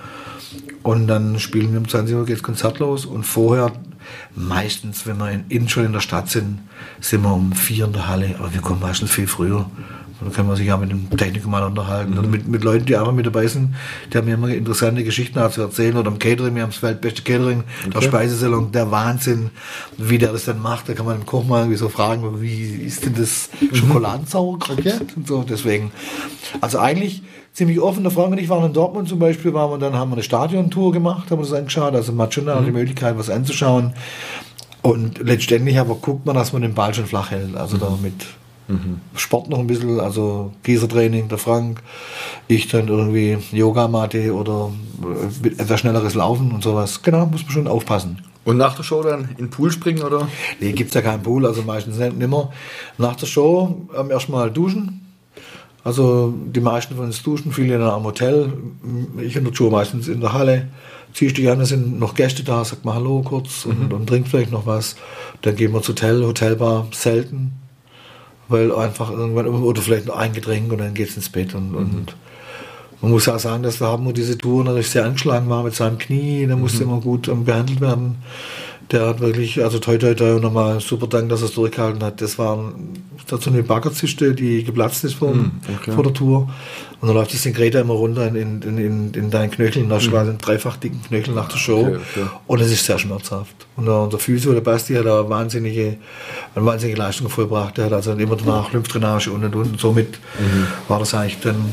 Und 0.82 1.06
dann 1.08 1.38
spielen 1.38 1.72
wir 1.72 1.78
um 1.78 1.88
20 1.88 2.14
Uhr 2.16 2.26
geht's 2.26 2.42
Konzert 2.42 2.80
los 2.80 3.06
und 3.06 3.24
vorher 3.24 3.72
meistens, 4.34 5.06
wenn 5.06 5.16
wir 5.16 5.30
in, 5.30 5.44
in 5.48 5.68
schon 5.70 5.86
in 5.86 5.92
der 5.94 6.00
Stadt 6.00 6.28
sind, 6.28 6.58
sind 7.00 7.22
wir 7.22 7.32
um 7.32 7.52
vier 7.52 7.86
in 7.86 7.94
der 7.94 8.08
Halle, 8.08 8.34
aber 8.38 8.52
wir 8.52 8.60
kommen 8.60 8.80
meistens 8.80 9.10
viel 9.10 9.26
früher. 9.26 9.70
Da 10.20 10.30
kann 10.30 10.46
man 10.46 10.56
sich 10.56 10.66
ja 10.66 10.76
mit 10.76 10.90
dem 10.90 11.10
Techniker 11.16 11.48
mal 11.48 11.62
unterhalten. 11.62 12.12
Mhm. 12.12 12.18
Oder 12.18 12.28
mit, 12.28 12.48
mit 12.48 12.64
Leuten, 12.64 12.86
die 12.86 12.96
einfach 12.96 13.12
mit 13.12 13.26
dabei 13.26 13.46
sind, 13.46 13.74
die 14.12 14.18
haben 14.18 14.26
mir 14.26 14.34
immer 14.34 14.48
interessante 14.48 15.04
Geschichten 15.04 15.38
zu 15.50 15.60
erzählen. 15.60 15.96
Oder 15.96 16.10
im 16.10 16.18
Catering, 16.18 16.54
wir 16.54 16.62
haben 16.62 16.70
das 16.70 16.82
weltbeste 16.82 17.22
Catering, 17.22 17.64
der 17.94 18.00
Speisesalon, 18.00 18.72
der 18.72 18.90
Wahnsinn, 18.90 19.50
wie 19.98 20.18
der 20.18 20.32
das 20.32 20.46
dann 20.46 20.60
macht. 20.60 20.88
Da 20.88 20.94
kann 20.94 21.06
man 21.06 21.18
den 21.18 21.26
Koch 21.26 21.44
mal 21.44 21.60
irgendwie 21.60 21.76
so 21.78 21.88
fragen, 21.88 22.40
wie 22.40 22.64
ist 22.76 23.04
denn 23.04 23.14
das 23.14 23.50
Schokoladensauerkraut? 23.72 24.78
Okay. 24.78 24.94
Und 25.16 25.26
so, 25.26 25.42
deswegen. 25.42 25.90
Also 26.60 26.78
eigentlich 26.78 27.22
ziemlich 27.52 27.80
offen. 27.80 28.02
Der 28.02 28.12
Frank 28.12 28.32
und 28.32 28.38
ich 28.38 28.48
waren 28.48 28.64
in 28.64 28.72
Dortmund 28.72 29.08
zum 29.08 29.18
Beispiel, 29.18 29.52
waren 29.54 29.70
wir, 29.70 29.78
dann 29.78 29.94
haben 29.94 30.10
wir 30.10 30.14
eine 30.16 30.22
Stadiontour 30.22 30.92
gemacht, 30.92 31.30
haben 31.30 31.38
wir 31.38 31.44
das 31.44 31.52
angeschaut. 31.52 31.94
Also 31.94 32.12
man 32.12 32.26
hat 32.26 32.34
schon 32.34 32.44
Mhm. 32.44 32.64
die 32.64 32.72
Möglichkeit, 32.72 33.18
was 33.18 33.30
anzuschauen. 33.30 33.94
Und 34.82 35.18
letztendlich 35.18 35.78
aber 35.78 35.96
guckt 35.96 36.26
man, 36.26 36.36
dass 36.36 36.52
man 36.52 36.62
den 36.62 36.74
Ball 36.74 36.94
schon 36.94 37.06
flach 37.06 37.30
hält. 37.32 37.56
Also 37.56 37.76
da 37.76 37.88
mit 38.68 39.20
Sport 39.20 39.48
noch 39.48 39.58
ein 39.58 39.66
bisschen, 39.66 40.00
also 40.00 40.52
Gießertraining, 40.64 41.28
der 41.28 41.38
Frank, 41.38 41.82
ich 42.48 42.68
dann 42.68 42.88
irgendwie 42.88 43.38
Yogamatte 43.52 44.34
oder 44.34 44.70
äh, 45.42 45.48
etwas 45.48 45.80
schnelleres 45.80 46.14
Laufen 46.14 46.52
und 46.52 46.62
sowas. 46.62 47.02
Genau, 47.02 47.26
muss 47.26 47.42
man 47.42 47.52
schon 47.52 47.68
aufpassen. 47.68 48.18
Und 48.44 48.58
nach 48.58 48.76
der 48.76 48.84
Show 48.84 49.02
dann 49.02 49.28
in 49.30 49.36
den 49.36 49.50
Pool 49.50 49.72
springen 49.72 50.02
oder? 50.02 50.28
Nee, 50.60 50.72
gibt's 50.72 50.94
ja 50.94 51.02
keinen 51.02 51.22
Pool, 51.22 51.46
also 51.46 51.62
meistens 51.62 51.98
nicht 51.98 52.16
nimmer. 52.16 52.52
Nach 52.96 53.16
der 53.16 53.26
Show 53.26 53.88
ähm, 53.96 54.10
erstmal 54.10 54.50
duschen. 54.50 55.02
Also 55.82 56.34
die 56.46 56.60
meisten 56.60 56.96
von 56.96 57.06
uns 57.06 57.22
duschen, 57.22 57.52
viele 57.52 57.78
dann 57.78 57.90
am 57.90 58.04
Hotel. 58.04 58.52
Ich 59.20 59.36
in 59.36 59.44
der 59.44 59.54
Show 59.54 59.70
meistens 59.70 60.08
in 60.08 60.20
der 60.20 60.32
Halle. 60.32 60.68
Ziehst 61.12 61.38
dich 61.38 61.48
an, 61.48 61.60
es 61.60 61.70
sind 61.70 61.98
noch 61.98 62.14
Gäste 62.14 62.42
da, 62.44 62.64
sagt 62.64 62.84
mal 62.84 62.94
Hallo 62.94 63.22
kurz 63.22 63.64
und, 63.64 63.92
und 63.92 64.06
trinkt 64.06 64.28
vielleicht 64.28 64.52
noch 64.52 64.66
was. 64.66 64.96
Dann 65.42 65.56
gehen 65.56 65.72
wir 65.72 65.78
ins 65.78 65.88
Hotel, 65.88 66.24
Hotelbar, 66.24 66.88
selten. 66.90 67.52
Weil 68.48 68.72
einfach 68.74 69.10
irgendwann, 69.10 69.46
oder 69.48 69.82
vielleicht 69.82 70.06
noch 70.06 70.16
ein 70.16 70.32
Getränk 70.32 70.70
und 70.70 70.78
dann 70.78 70.94
geht's 70.94 71.16
ins 71.16 71.28
Bett. 71.28 71.54
Und, 71.54 71.74
und 71.74 72.16
man 73.00 73.10
muss 73.10 73.28
auch 73.28 73.38
sagen, 73.38 73.62
dass 73.62 73.78
der 73.78 73.88
Hartmut 73.88 74.16
diese 74.16 74.38
Tour 74.38 74.64
natürlich 74.64 74.90
sehr 74.90 75.04
angeschlagen 75.04 75.48
war 75.48 75.62
mit 75.62 75.74
seinem 75.74 75.98
Knie. 75.98 76.46
Der 76.46 76.56
musste 76.56 76.84
immer 76.84 77.00
gut 77.00 77.30
behandelt 77.44 77.80
werden. 77.80 78.16
Der 78.92 79.06
hat 79.06 79.20
wirklich, 79.20 79.62
also 79.64 79.80
toi 79.80 79.98
toi 79.98 80.14
toi, 80.14 80.38
nochmal 80.38 80.80
super 80.80 81.08
Dank, 81.08 81.28
dass 81.28 81.40
er 81.42 81.46
es 81.46 81.54
durchgehalten 81.54 82.02
hat. 82.04 82.20
Das 82.20 82.38
war 82.38 82.72
dazu 83.26 83.50
eine 83.50 83.64
Baggerziste, 83.64 84.32
die 84.32 84.62
geplatzt 84.62 85.02
ist 85.02 85.14
vor, 85.14 85.34
okay. 85.80 85.90
vor 85.90 86.04
der 86.04 86.14
Tour. 86.14 86.48
Und 87.00 87.08
dann 87.08 87.16
läuft 87.16 87.34
das 87.34 87.42
Greta 87.52 87.80
immer 87.80 87.94
runter 87.94 88.28
in, 88.28 88.62
in, 88.62 88.78
in, 88.78 89.12
in 89.12 89.30
deinen 89.30 89.50
Knöcheln. 89.50 89.90
Hast 89.92 90.06
du 90.06 90.10
quasi 90.12 90.30
einen 90.30 90.38
dreifach 90.38 90.76
dicken 90.76 91.02
Knöchel 91.02 91.34
nach 91.34 91.48
der 91.48 91.58
Show. 91.58 91.80
Okay, 91.80 91.96
okay. 91.96 92.26
Und 92.46 92.60
es 92.60 92.70
ist 92.70 92.86
sehr 92.86 92.98
schmerzhaft. 92.98 93.66
Und 93.76 93.86
der, 93.86 94.00
unser 94.02 94.20
Physio, 94.20 94.52
der 94.52 94.60
Basti, 94.60 94.94
hat 94.94 95.06
da 95.06 95.28
wahnsinnige, 95.28 95.96
eine 96.54 96.64
wahnsinnige 96.64 96.98
Leistung 96.98 97.28
vollbracht. 97.28 97.78
Der 97.78 97.86
hat 97.86 97.92
also 97.92 98.12
immer 98.12 98.36
danach 98.36 98.72
Lymphdrainage 98.72 99.32
und 99.32 99.44
und 99.44 99.54
und. 99.56 99.72
Und 99.72 99.80
somit 99.80 100.18
war 100.86 101.00
das 101.00 101.12
eigentlich 101.12 101.40
dann 101.40 101.72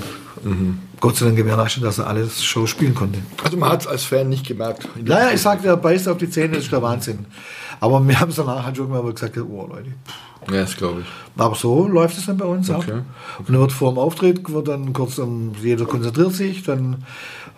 Gott 1.04 1.18
sei 1.18 1.26
Dank 1.26 1.36
gewährleistet, 1.36 1.84
dass 1.84 2.00
er 2.00 2.08
alles 2.08 2.42
Show 2.42 2.66
spielen 2.66 2.96
konnte. 2.96 3.20
Also 3.44 3.58
man 3.58 3.70
hat 3.70 3.82
es 3.82 3.88
als 3.88 4.06
Fan 4.06 4.30
nicht 4.30 4.48
gemerkt. 4.48 4.88
Naja, 5.04 5.32
ich 5.34 5.42
sagte, 5.42 5.68
er 5.68 5.76
beißt 5.76 6.08
auf 6.08 6.18
die 6.18 6.30
Zähne, 6.30 6.54
das 6.54 6.64
ist 6.64 6.72
der 6.72 6.82
Wahnsinn. 6.82 7.26
Aber 7.82 8.00
wir 8.08 8.18
haben 8.22 8.30
es 8.30 8.38
danach 8.38 8.64
halt 8.66 8.78
schon 8.78 8.90
mal 8.90 9.04
gesagt, 9.12 9.38
oh 9.38 9.68
Leute. 9.68 9.90
Ja, 10.50 10.62
das 10.62 10.78
glaube 10.78 11.02
ich. 11.02 11.08
Aber 11.36 11.56
so 11.56 11.90
läuft 11.90 12.18
es 12.18 12.26
dann 12.26 12.38
bei 12.38 12.46
uns 12.46 12.70
Okay. 12.70 12.94
ab. 12.94 13.04
Und 13.40 13.50
dann 13.50 13.60
wird 13.60 13.74
vor 13.74 13.92
dem 13.92 13.98
Auftritt, 13.98 14.50
wird 14.50 14.70
dann 14.70 14.94
kurz, 14.94 15.18
um, 15.18 15.52
jeder 15.62 15.84
konzentriert 15.84 16.36
sich, 16.36 16.64
dann 16.64 17.04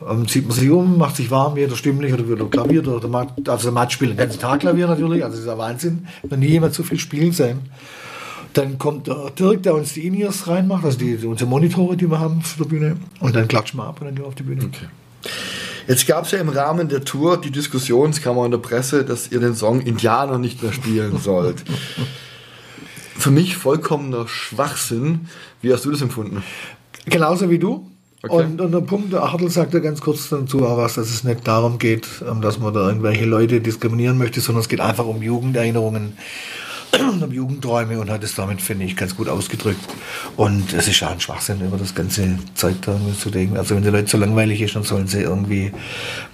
ähm, 0.09 0.27
zieht 0.27 0.47
man 0.47 0.57
sich 0.57 0.71
um, 0.71 0.97
macht 0.97 1.15
sich 1.15 1.29
warm, 1.29 1.55
jeder 1.55 1.75
stimmlich 1.75 2.13
oder 2.13 2.27
wieder 2.27 2.45
Klavier. 2.45 2.81
Oder 2.87 2.99
der 2.99 3.09
Matt, 3.11 3.47
also 3.47 3.65
der 3.65 3.73
Matt 3.73 3.91
spielt 3.91 4.09
den 4.09 4.17
ganzen 4.17 4.39
Tag 4.39 4.61
Klavier 4.61 4.87
natürlich, 4.87 5.23
also 5.23 5.35
das 5.35 5.41
ist 5.45 5.47
ja 5.51 5.57
Wahnsinn. 5.59 6.07
Noch 6.27 6.37
nie 6.37 6.47
jemand 6.47 6.73
so 6.73 6.81
viel 6.81 6.97
spielen 6.97 7.31
sein. 7.31 7.59
Dann 8.55 8.77
kommt 8.77 9.07
der 9.07 9.31
Dirk, 9.37 9.63
der 9.63 9.75
uns 9.75 9.93
die 9.93 10.07
In-Ears 10.07 10.47
reinmacht, 10.47 10.85
also 10.85 10.97
die, 10.97 11.15
unsere 11.25 11.49
Monitore, 11.49 11.97
die 11.97 12.09
wir 12.09 12.19
haben 12.19 12.41
für 12.41 12.63
die 12.63 12.69
Bühne. 12.69 12.97
Und 13.19 13.35
dann 13.35 13.47
klatschen 13.47 13.77
wir 13.79 13.83
ab 13.83 13.99
und 13.99 14.07
dann 14.07 14.15
gehen 14.15 14.23
wir 14.23 14.27
auf 14.27 14.35
die 14.35 14.43
Bühne. 14.43 14.63
Okay. 14.63 14.87
Jetzt 15.87 16.07
gab 16.07 16.25
es 16.25 16.31
ja 16.31 16.39
im 16.39 16.49
Rahmen 16.49 16.87
der 16.87 17.03
Tour 17.03 17.39
die 17.39 17.51
Diskussionskammer 17.51 18.45
in 18.45 18.51
der 18.51 18.57
Presse, 18.57 19.03
dass 19.03 19.31
ihr 19.31 19.39
den 19.39 19.55
Song 19.55 19.81
Indianer 19.81 20.39
nicht 20.39 20.63
mehr 20.63 20.71
spielen 20.71 21.17
sollt. 21.21 21.63
Für 23.17 23.29
mich 23.29 23.57
vollkommener 23.57 24.27
Schwachsinn. 24.27 25.27
Wie 25.61 25.73
hast 25.73 25.85
du 25.85 25.91
das 25.91 26.01
empfunden? 26.01 26.41
Genauso 27.05 27.49
wie 27.49 27.59
du. 27.59 27.91
Okay. 28.23 28.45
Und, 28.45 28.61
und 28.61 28.71
der 28.71 28.79
Punkt, 28.79 29.13
der 29.13 29.31
Hartl 29.31 29.49
sagte 29.49 29.81
ganz 29.81 30.01
kurz 30.01 30.29
dazu 30.29 30.65
auch 30.65 30.77
was, 30.77 30.95
dass 30.95 31.09
es 31.09 31.23
nicht 31.23 31.45
darum 31.47 31.77
geht, 31.77 32.07
ähm, 32.27 32.41
dass 32.41 32.57
man 32.57 32.73
da 32.73 32.87
irgendwelche 32.87 33.25
Leute 33.25 33.61
diskriminieren 33.61 34.17
möchte, 34.17 34.41
sondern 34.41 34.61
es 34.61 34.69
geht 34.69 34.79
einfach 34.79 35.05
um 35.05 35.21
Jugenderinnerungen, 35.21 36.17
um 37.01 37.31
Jugendträume 37.31 37.99
und 37.99 38.09
hat 38.09 38.23
es 38.23 38.35
damit, 38.35 38.61
finde 38.61 38.85
ich, 38.85 38.95
ganz 38.95 39.15
gut 39.15 39.27
ausgedrückt. 39.29 39.79
Und 40.37 40.73
es 40.73 40.87
ist 40.87 40.99
ja 40.99 41.09
ein 41.09 41.19
Schwachsinn, 41.19 41.61
über 41.61 41.77
das 41.77 41.95
ganze 41.95 42.37
Zeug 42.55 42.75
da 42.81 42.97
zu 43.19 43.29
denken. 43.29 43.57
Also 43.57 43.75
wenn 43.75 43.83
die 43.83 43.89
Leute 43.89 44.09
so 44.09 44.17
langweilig 44.17 44.61
ist, 44.61 44.75
dann 44.75 44.83
sollen 44.83 45.07
sie 45.07 45.21
irgendwie 45.21 45.71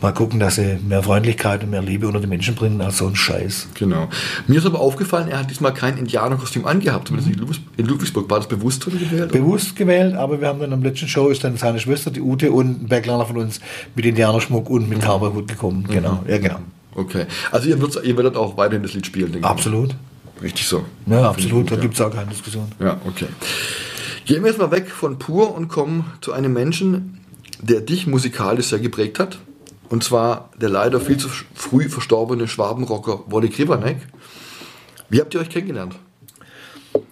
mal 0.02 0.14
gucken, 0.14 0.40
dass 0.40 0.56
sie 0.56 0.78
mehr 0.88 1.04
Freundlichkeit 1.04 1.64
und 1.64 1.70
mehr 1.72 1.82
Liebe 1.82 2.08
unter 2.08 2.20
die 2.20 2.28
Menschen 2.28 2.56
bringen, 2.56 2.82
als 2.82 2.98
so 2.98 3.08
ein 3.08 3.16
Scheiß. 3.16 3.68
Genau. 3.76 4.10
Mir 4.48 4.60
ist 4.60 4.66
aber 4.66 4.80
aufgefallen, 4.80 5.28
er 5.28 5.40
hat 5.40 5.50
diesmal 5.50 5.74
kein 5.74 5.98
Indianerkostüm 5.98 6.66
angehabt. 6.66 7.08
Zumindest 7.08 7.34
in 7.36 7.40
Ludwigs- 7.40 7.62
In 7.78 7.86
Ludwigsburg 7.86 8.30
war 8.30 8.40
das 8.40 8.48
bewusst 8.48 8.86
gewählt? 8.86 9.32
bewusst 9.32 9.76
gewählt, 9.76 10.16
aber 10.16 10.42
wir 10.42 10.48
haben 10.48 10.60
dann 10.60 10.74
am 10.74 10.84
letzten 10.84 11.08
Show 11.08 11.30
ist 11.30 11.44
dann 11.44 11.58
seine 11.58 11.80
Schwester, 11.80 12.12
die 12.12 12.22
Ute 12.22 12.52
und 12.52 12.84
ein 12.84 12.88
Backliner 12.88 13.26
von 13.26 13.38
uns 13.38 13.60
mit 13.96 14.06
Indianerschmuck 14.06 14.70
und 14.70 14.90
mit 14.90 15.00
Cowboyhut 15.02 15.48
gekommen. 15.48 15.86
Genau, 15.90 16.24
ja 16.28 16.38
genau. 16.38 16.60
Okay. 16.96 17.26
Also 17.52 17.70
ihr, 17.70 17.78
ihr 18.04 18.18
werdet 18.18 18.36
auch 18.36 18.58
weiterhin 18.58 18.84
das 18.84 18.94
Lied 18.94 19.06
spielen, 19.06 19.32
denke 19.32 19.40
ich. 19.40 19.46
Absolut. 19.46 19.96
Richtig 20.42 20.68
so. 20.68 20.86
Ja, 21.06 21.30
absolut, 21.30 21.70
da 21.72 21.76
Ja. 21.76 21.82
gibt 21.82 21.94
es 21.96 22.02
auch 22.02 22.12
keine 22.12 22.30
Diskussion. 22.30 22.72
Ja, 22.80 23.00
okay. 23.06 23.28
Gehen 24.26 24.44
wir 24.44 24.50
jetzt 24.50 24.60
mal 24.60 24.72
weg 24.72 24.90
von 24.90 25.20
Pur 25.20 25.54
und 25.56 25.68
kommen 25.68 26.06
zu 26.22 26.32
einem 26.34 26.54
Menschen, 26.54 27.20
der 27.62 27.82
dich 27.82 28.08
musikalisch 28.08 28.68
sehr 28.68 28.80
geprägt 28.80 29.20
hat. 29.20 29.40
Und 29.90 30.04
zwar 30.04 30.50
der 30.60 30.70
leider 30.70 31.00
viel 31.02 31.18
zu 31.18 31.28
früh 31.54 31.90
verstorbene 31.90 32.48
Schwabenrocker 32.48 33.24
Wolli 33.28 33.50
Krivanek. 33.50 33.98
Wie 35.10 35.20
habt 35.20 35.34
ihr 35.34 35.42
euch 35.42 35.50
kennengelernt? 35.50 35.96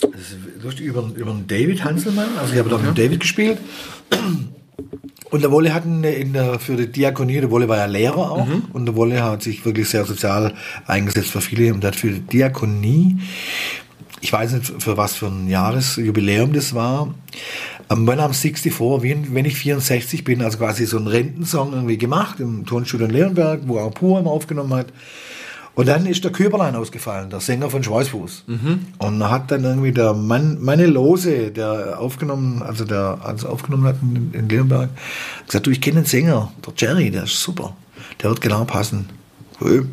Das 0.02 0.12
ist 0.22 0.38
lustig, 0.63 0.86
über, 0.86 1.10
über 1.15 1.32
den 1.32 1.48
David 1.48 1.84
Hanselmann, 1.84 2.30
also 2.39 2.54
ich 2.54 2.60
habe 2.60 2.70
da 2.70 2.78
mit 2.78 2.88
dem 2.88 2.96
David 2.96 3.20
gespielt. 3.20 3.58
Und 5.32 5.42
der 5.44 5.52
Wolle 5.52 5.74
hatten 5.74 6.04
in 6.04 6.34
der, 6.34 6.60
für 6.60 6.76
die 6.76 6.92
Diakonie, 6.92 7.39
der 7.39 7.52
Wolle 7.52 7.68
war 7.68 7.78
ja 7.78 7.86
Lehrer 7.86 8.32
auch, 8.32 8.48
und 8.74 8.86
der 8.86 8.96
Wolle 8.96 9.24
hat 9.24 9.44
sich 9.44 9.63
wirklich 9.65 9.89
sehr 9.89 10.06
sozial 10.06 10.54
eingesetzt 10.88 11.30
für 11.30 11.42
viele. 11.42 11.74
Und 11.74 11.84
hat 11.86 11.96
für 11.96 12.12
die 12.12 12.22
Diakonie, 12.22 13.18
ich 14.22 14.34
weiß 14.34 14.54
nicht 14.54 14.82
für 14.82 14.98
was 14.98 15.15
für 15.15 15.28
ein 15.28 15.48
Jahresjubiläum 15.48 16.54
das 16.54 16.74
war, 16.74 17.13
am 17.89 18.08
When 18.08 18.20
I'm 18.20 18.34
64, 18.34 19.02
wenn, 19.02 19.34
wenn 19.34 19.46
ich 19.46 19.56
64 19.56 20.24
bin, 20.24 20.42
also 20.42 20.60
quasi 20.60 20.86
so 20.86 20.98
einen 20.98 21.08
Rentensong 21.08 21.74
irgendwie 21.74 21.98
gemacht 21.98 22.39
im 22.39 22.65
Tonstudio 22.65 23.08
in 23.08 23.13
Leonberg, 23.13 23.62
wo 23.65 23.80
auch 23.80 23.94
Pur 23.94 24.20
immer 24.20 24.32
aufgenommen 24.32 24.74
hat. 24.74 24.88
Und 25.80 25.88
dann 25.88 26.06
ist 26.06 26.26
der 26.26 26.34
Köberlein 26.34 26.76
ausgefallen, 26.76 27.30
der 27.30 27.39
Sänger 27.39 27.70
von 27.70 27.82
Schweißfuß. 27.82 28.44
Und 28.98 29.20
da 29.22 29.30
hat 29.30 29.50
dann 29.50 29.63
irgendwie 29.63 29.94
der 29.94 30.13
Mann, 30.13 30.58
meine 30.60 30.86
Lose, 30.86 31.52
der 31.52 32.02
aufgenommen, 32.02 32.62
also 32.62 32.84
der 32.84 33.20
also 33.24 33.48
aufgenommen 33.48 33.86
hat 33.86 33.96
in, 34.02 34.34
in 34.34 34.50
Leonberg, 34.50 34.89
gesagt, 35.46 35.68
du, 35.68 35.72
ich 35.72 35.80
kenne 35.80 36.02
den 36.02 36.06
Sänger, 36.06 36.52
der 36.65 36.74
Jerry, 36.76 37.12
der 37.12 37.24
ist 37.24 37.42
super. 37.42 37.78
Der 38.22 38.30
wird 38.30 38.42
genau 38.42 38.65
passen. 38.65 39.08
Cool. 39.62 39.88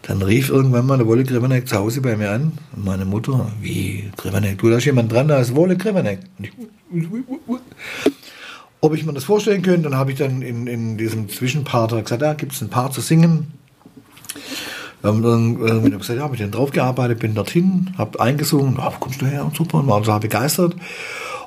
Dann 0.00 0.22
rief 0.22 0.48
irgendwann 0.48 0.86
mal 0.86 0.96
der 0.96 1.06
Wolle 1.06 1.24
Griveneck 1.24 1.68
zu 1.68 1.76
Hause 1.76 2.00
bei 2.00 2.16
mir 2.16 2.30
an. 2.30 2.52
Und 2.74 2.86
meine 2.86 3.04
Mutter, 3.04 3.52
wie 3.60 4.10
Griveneck? 4.16 4.56
Du, 4.56 4.70
da 4.70 4.78
ist 4.78 4.86
jemand 4.86 5.12
dran, 5.12 5.28
da 5.28 5.38
ist 5.38 5.54
Wolle 5.54 5.76
Griveneck. 5.76 6.20
Und 6.38 6.46
ich, 6.46 6.52
ob 8.80 8.94
ich 8.94 9.04
mir 9.04 9.12
das 9.12 9.24
vorstellen 9.24 9.60
könnte, 9.60 9.82
dann 9.82 9.98
habe 9.98 10.12
ich 10.12 10.18
dann 10.18 10.40
in, 10.40 10.66
in 10.66 10.96
diesem 10.96 11.28
Zwischenpart 11.28 11.90
gesagt, 11.90 12.22
da 12.22 12.32
gibt 12.32 12.52
es 12.52 12.62
ein 12.62 12.70
Paar 12.70 12.90
zu 12.90 13.02
singen. 13.02 13.52
Ähm, 15.02 15.22
dann 15.22 15.84
äh, 15.84 15.88
ich 15.88 15.98
gesagt, 15.98 16.18
ja, 16.18 16.24
habe 16.24 16.34
ich 16.34 16.40
dann 16.40 16.50
drauf 16.50 16.70
gearbeitet, 16.70 17.20
bin 17.20 17.34
dorthin, 17.34 17.94
habe 17.96 18.20
eingesungen, 18.20 18.76
ja, 18.76 18.92
kommst 19.00 19.22
du 19.22 19.26
her 19.26 19.44
und 19.44 19.56
super, 19.56 19.78
und 19.78 19.86
war 19.86 20.00
total 20.00 20.20
begeistert. 20.20 20.74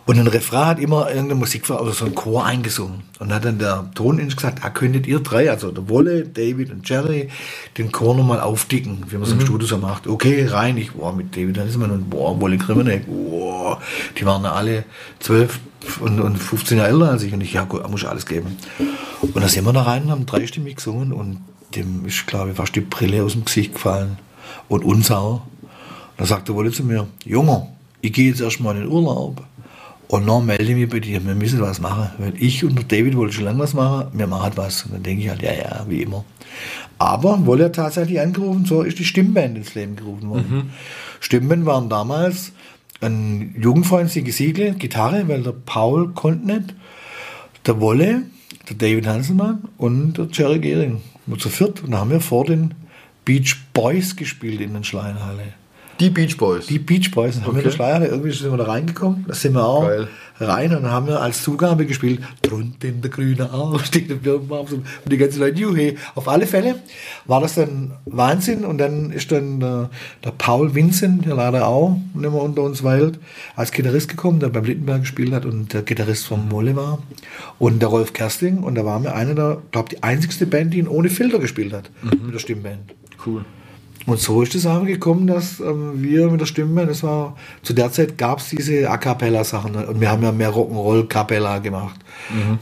Und 0.06 0.20
ein 0.20 0.28
Refrain 0.28 0.66
hat 0.66 0.80
immer 0.80 1.08
irgendeine 1.08 1.36
Musik 1.36 1.70
oder 1.70 1.94
so 1.94 2.04
ein 2.04 2.13
Chor 2.13 2.46
eingesungen. 2.46 3.04
Und 3.20 3.30
dann 3.30 3.36
hat 3.36 3.46
dann 3.46 3.60
der 3.60 3.89
Toningenieur 3.96 4.36
gesagt, 4.36 4.60
ah, 4.62 4.70
könntet 4.70 5.08
ihr 5.08 5.22
drei, 5.22 5.50
also 5.50 5.72
der 5.72 5.88
Wolle, 5.88 6.26
David 6.26 6.72
und 6.72 6.88
Jerry, 6.89 7.30
den 7.78 7.89
Chor 7.94 8.13
nochmal 8.13 8.42
aufdicken, 8.42 9.06
wie 9.08 9.16
man 9.16 9.24
es 9.24 9.32
im 9.32 9.39
Studio 9.39 9.66
so 9.66 9.78
macht. 9.78 10.06
Okay, 10.06 10.46
rein, 10.46 10.76
ich, 10.76 10.92
boah, 10.92 11.13
mit 11.16 11.34
David, 11.38 11.56
dann 11.56 11.70
ist 11.70 11.78
man, 11.78 11.89
und 11.89 12.10
boah, 12.10 12.39
Wolle 12.42 12.58
Grimmeneck, 12.58 13.06
boah, 13.08 13.80
die 14.20 14.26
waren 14.26 14.44
ja 14.44 14.52
alle 14.52 14.84
zwölf 15.20 15.62
und, 16.02 16.20
und 16.20 16.36
15 16.36 16.80
Jahre 16.80 16.89
älter 16.89 17.12
als 17.12 17.24
ich. 17.24 17.34
Und 17.34 17.39
ich, 17.39 17.54
ja 17.54 17.63
gut, 17.63 17.84
da 17.84 17.88
muss 17.88 18.02
ich 18.02 18.10
alles 18.10 18.26
geben. 18.26 18.58
Und 19.22 19.38
dann 19.38 19.48
sind 19.48 19.66
wir 19.66 19.72
da 19.72 19.84
rein 19.84 20.12
haben 20.12 20.26
dreistimmig 20.26 20.76
gesungen 20.76 21.13
und 21.13 21.39
dem 21.76 22.06
ist, 22.06 22.28
glaube 22.28 22.52
ich, 22.52 22.58
fast 22.58 22.76
die 22.76 22.82
Brille 22.82 23.24
aus 23.24 23.34
dem 23.34 23.46
Gesicht 23.46 23.74
gefallen. 23.74 24.18
Und 24.68 24.84
uns 24.84 25.12
auch. 25.12 25.42
Da 26.18 26.26
sagte 26.26 26.54
Wolle 26.54 26.72
zu 26.72 26.84
mir, 26.84 27.08
Junge, 27.26 27.68
ich 28.02 28.14
gehe 28.14 28.30
jetzt 28.30 28.42
erstmal 28.42 28.76
in 28.76 28.84
den 28.84 28.92
Urlaub. 28.92 29.44
Und 30.08 30.28
dann 30.28 30.46
melde 30.46 30.64
ich 30.64 30.76
mich 30.76 30.90
bei 30.90 31.00
dir, 31.00 31.26
wir 31.26 31.34
müssen 31.34 31.62
was 31.62 31.82
machen. 31.82 32.10
Weil 32.20 32.34
ich 32.38 32.64
und 32.64 32.76
der 32.76 32.84
David 32.84 33.18
wollten 33.18 33.34
schon 33.34 33.46
lange 33.46 33.60
was 33.60 33.74
machen, 33.74 34.08
wir 34.14 34.28
machen 34.28 34.52
was. 34.56 34.84
Und 34.84 34.94
dann 34.94 35.04
denke 35.04 35.24
ich 35.24 35.30
halt, 35.30 35.42
ja, 35.42 35.54
ja, 35.54 35.86
wie 35.88 36.04
immer. 36.04 36.24
Aber 37.00 37.46
wurde 37.46 37.64
ja 37.64 37.70
tatsächlich 37.70 38.20
angerufen, 38.20 38.66
so 38.66 38.84
ist 38.84 39.00
die 39.00 39.06
Stimmband 39.06 39.58
ins 39.58 39.74
Leben 39.74 39.96
gerufen 39.96 40.30
worden. 40.30 40.72
Stimmband 41.20 41.66
waren 41.66 41.90
damals 41.90 42.52
ein 43.02 43.56
Jugendfreund, 43.60 44.10
Sigi 44.10 44.32
Siegel, 44.32 44.76
Gitarre, 44.76 45.28
weil 45.28 45.44
der 45.44 45.52
Paul 45.52 46.10
konnte 46.14 46.46
nicht, 46.46 46.76
der 47.66 47.82
Wolle, 47.82 48.24
der 48.70 48.76
David 48.76 49.08
Hanselmann 49.08 49.64
und 49.78 50.18
der 50.18 50.28
Jerry 50.32 50.60
Gehring. 50.60 51.02
Und 51.26 51.42
zu 51.42 51.50
viert. 51.50 51.84
Und 51.84 51.92
da 51.92 52.00
haben 52.00 52.12
wir 52.12 52.22
vor 52.22 52.46
den 52.46 52.74
Beach 53.26 53.56
Boys 53.74 54.16
gespielt 54.16 54.62
in 54.62 54.74
den 54.74 54.84
Schleienhalle. 54.84 55.54
Die 56.00 56.10
Beach 56.10 56.38
Boys. 56.38 56.66
Die 56.66 56.80
Beach 56.80 57.12
Boys. 57.12 57.36
Dann 57.36 57.46
haben 57.46 57.54
wir 57.54 57.60
in 57.60 57.66
der 57.66 57.72
Schleierhalle, 57.72 58.08
irgendwie 58.08 58.32
sind 58.32 58.52
wir 58.52 58.58
da 58.58 58.66
reingekommen, 58.66 59.26
da 59.28 59.34
sind 59.34 59.54
wir 59.54 59.66
auch 59.66 59.88
Geil. 59.88 60.08
rein 60.40 60.76
und 60.76 60.90
haben 60.90 61.08
wir 61.08 61.22
als 61.22 61.44
Zugabe 61.44 61.86
gespielt, 61.86 62.22
drunten 62.42 63.02
der 63.02 63.12
grüne 63.12 63.54
Au, 63.54 63.78
steht 63.84 64.10
der 64.10 64.16
Birnbaum 64.16 64.66
und 64.68 65.12
die 65.12 65.18
ganzen 65.18 65.40
Leute, 65.40 65.60
juhe. 65.60 65.96
Auf 66.16 66.28
alle 66.28 66.48
Fälle 66.48 66.76
war 67.26 67.42
das 67.42 67.56
dann 67.56 67.92
Wahnsinn 68.06 68.66
und 68.66 68.80
dann 68.80 69.12
ist 69.12 69.32
dann 69.32 69.60
der, 69.60 69.90
der 70.24 70.32
Paul 70.32 70.74
Vincent, 70.74 71.26
der 71.26 71.36
leider 71.36 71.68
auch 71.68 71.92
nicht 72.14 72.32
mehr 72.32 72.34
unter 72.34 72.64
uns 72.64 72.84
weilt, 72.84 73.20
als 73.56 73.72
Gitarrist 73.72 74.10
gekommen, 74.10 74.40
der 74.40 74.50
beim 74.50 74.66
Littenberg 74.66 75.02
gespielt 75.02 75.32
hat 75.32 75.46
und 75.46 75.74
der 75.74 75.84
Gitarrist 75.84 76.26
vom 76.26 76.50
Molle 76.50 76.76
war 76.76 77.00
und 77.60 77.82
der 77.82 77.90
Rolf 77.90 78.14
Kersting 78.14 78.64
und 78.64 78.76
da 78.76 78.84
waren 78.84 79.04
wir 79.04 79.16
eine 79.16 79.36
der, 79.36 79.62
glaube 79.72 79.90
die 79.90 80.02
einzigste 80.02 80.48
Band, 80.48 80.74
die 80.74 80.80
ihn 80.80 80.88
ohne 80.88 81.10
Filter 81.10 81.40
gespielt 81.40 81.74
hat, 81.74 81.92
mit 82.02 82.34
der 82.34 82.40
Stimmband. 82.40 82.94
Cool. 83.26 83.46
Und 84.06 84.20
so 84.20 84.42
ist 84.42 84.54
es 84.56 84.66
aber 84.66 84.86
gekommen, 84.86 85.28
dass 85.28 85.60
ähm, 85.60 86.02
wir 86.04 86.30
mit 86.30 86.42
der 86.42 86.46
Stimme, 86.46 86.86
das 86.86 87.04
war, 87.04 87.38
zu 87.62 87.74
der 87.74 87.92
Zeit 87.92 88.18
gab 88.18 88.39
es 88.39 88.50
diese 88.50 88.89
A 88.89 88.98
Cappella-Sachen. 88.98 89.72
ne? 89.72 89.88
Und 89.88 90.02
wir 90.02 90.10
haben 90.10 90.24
ja 90.24 90.32
mehr 90.32 90.52
Rock'n'Roll-Cappella 90.52 91.60
gemacht. 91.60 92.00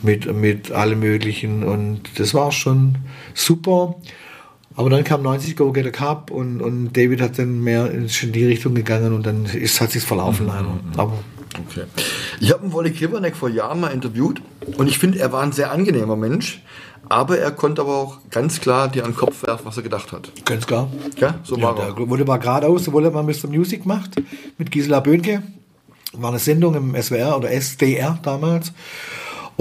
Mit, 0.02 0.34
mit 0.34 0.72
allem 0.72 1.00
Möglichen. 1.00 1.64
Und 1.64 2.02
das 2.18 2.34
war 2.34 2.52
schon 2.52 2.96
super. 3.34 3.96
Aber 4.76 4.90
dann 4.90 5.04
kam 5.04 5.22
90 5.22 5.56
Go 5.56 5.72
Get 5.72 5.86
a 5.86 5.92
Cup 5.92 6.32
und, 6.32 6.62
und 6.62 6.94
David 6.96 7.22
hat 7.22 7.38
dann 7.38 7.62
mehr 7.62 7.92
in 7.92 8.08
die 8.08 8.46
Richtung 8.46 8.74
gegangen 8.74 9.14
und 9.14 9.26
dann 9.26 9.46
ist, 9.46 9.82
hat 9.82 9.92
sich 9.92 10.04
verlaufen 10.04 10.48
leider. 10.48 10.80
Aber 10.98 11.14
Okay. 11.60 11.84
Ich 12.40 12.52
habe 12.52 12.64
einen 12.64 12.72
Wolle 12.72 12.92
Kliberneck 12.92 13.36
vor 13.36 13.50
Jahren 13.50 13.82
mal 13.82 13.90
interviewt 13.90 14.42
und 14.78 14.88
ich 14.88 14.98
finde, 14.98 15.20
er 15.20 15.34
war 15.34 15.44
ein 15.44 15.52
sehr 15.52 15.72
angenehmer 15.72 16.16
Mensch, 16.16 16.64
aber 17.10 17.38
er 17.40 17.52
konnte 17.52 17.82
aber 17.82 17.96
auch 17.96 18.18
ganz 18.30 18.60
klar 18.62 18.88
dir 18.88 19.04
an 19.06 19.12
den 19.12 19.18
Kopf 19.18 19.46
werfen, 19.46 19.66
was 19.66 19.78
er 19.78 19.84
gedacht 19.84 20.12
hat. 20.12 20.32
ganz 20.46 20.66
klar. 20.66 20.90
Ja, 21.18 21.36
so 21.44 21.56
Ja, 21.58 21.64
war 21.76 21.80
er. 21.80 22.10
wurde 22.10 22.26
mal 22.26 22.38
geradeaus, 22.38 22.92
wurde 22.92 23.12
mal 23.12 23.24
Mr. 23.24 23.48
Music 23.48 23.84
gemacht 23.84 24.12
mit 24.58 24.72
Gisela 24.72 25.00
Böhnke. 25.00 25.44
War 26.14 26.30
eine 26.30 26.40
Sendung 26.40 26.76
im 26.76 26.96
SWR 27.02 27.38
oder 27.38 27.52
SDR 27.52 28.20
damals. 28.22 28.74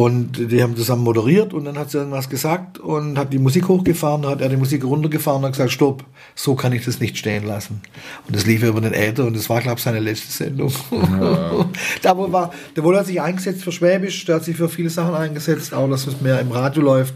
Und 0.00 0.50
die 0.50 0.62
haben 0.62 0.74
zusammen 0.78 1.04
moderiert 1.04 1.52
und 1.52 1.66
dann 1.66 1.76
hat 1.76 1.90
sie 1.90 1.98
irgendwas 1.98 2.30
gesagt 2.30 2.78
und 2.78 3.18
hat 3.18 3.34
die 3.34 3.38
Musik 3.38 3.68
hochgefahren, 3.68 4.24
hat 4.24 4.40
er 4.40 4.48
die 4.48 4.56
Musik 4.56 4.82
runtergefahren 4.82 5.40
und 5.40 5.48
hat 5.48 5.52
gesagt, 5.52 5.72
stopp, 5.72 6.04
so 6.34 6.54
kann 6.54 6.72
ich 6.72 6.86
das 6.86 7.00
nicht 7.00 7.18
stehen 7.18 7.44
lassen. 7.44 7.82
Und 8.26 8.34
das 8.34 8.46
lief 8.46 8.62
über 8.62 8.80
den 8.80 8.94
Äther 8.94 9.26
und 9.26 9.36
das 9.36 9.50
war, 9.50 9.60
glaube 9.60 9.76
ich, 9.76 9.84
seine 9.84 10.00
letzte 10.00 10.32
Sendung. 10.32 10.72
da 12.02 12.16
wo 12.16 12.32
war, 12.32 12.50
der 12.74 12.82
wurde 12.82 13.00
hat 13.00 13.08
sich 13.08 13.20
eingesetzt 13.20 13.62
für 13.62 13.72
Schwäbisch, 13.72 14.24
der 14.24 14.36
hat 14.36 14.44
sich 14.44 14.56
für 14.56 14.70
viele 14.70 14.88
Sachen 14.88 15.14
eingesetzt, 15.14 15.74
auch 15.74 15.90
dass 15.90 16.06
es 16.06 16.22
mehr 16.22 16.40
im 16.40 16.50
Radio 16.50 16.82
läuft 16.82 17.12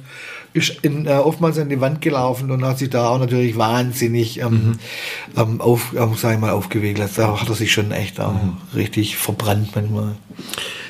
ist 0.52 0.78
in, 0.82 1.06
äh, 1.06 1.14
oftmals 1.14 1.58
an 1.58 1.68
die 1.68 1.80
Wand 1.80 2.00
gelaufen 2.00 2.52
und 2.52 2.64
hat 2.64 2.78
sich 2.78 2.88
da 2.90 3.08
auch 3.08 3.18
natürlich 3.18 3.56
wahnsinnig 3.56 4.40
ähm, 4.40 4.78
ähm, 5.36 5.60
auf, 5.60 5.94
ähm, 5.96 6.12
sag 6.16 6.34
ich 6.34 6.38
mal, 6.38 6.50
aufgewickelt. 6.50 7.10
Da 7.16 7.40
hat 7.40 7.48
er 7.48 7.54
sich 7.56 7.72
schon 7.72 7.90
echt 7.90 8.20
auch 8.20 8.38
richtig 8.74 9.16
verbrannt 9.16 9.70
manchmal. 9.74 10.14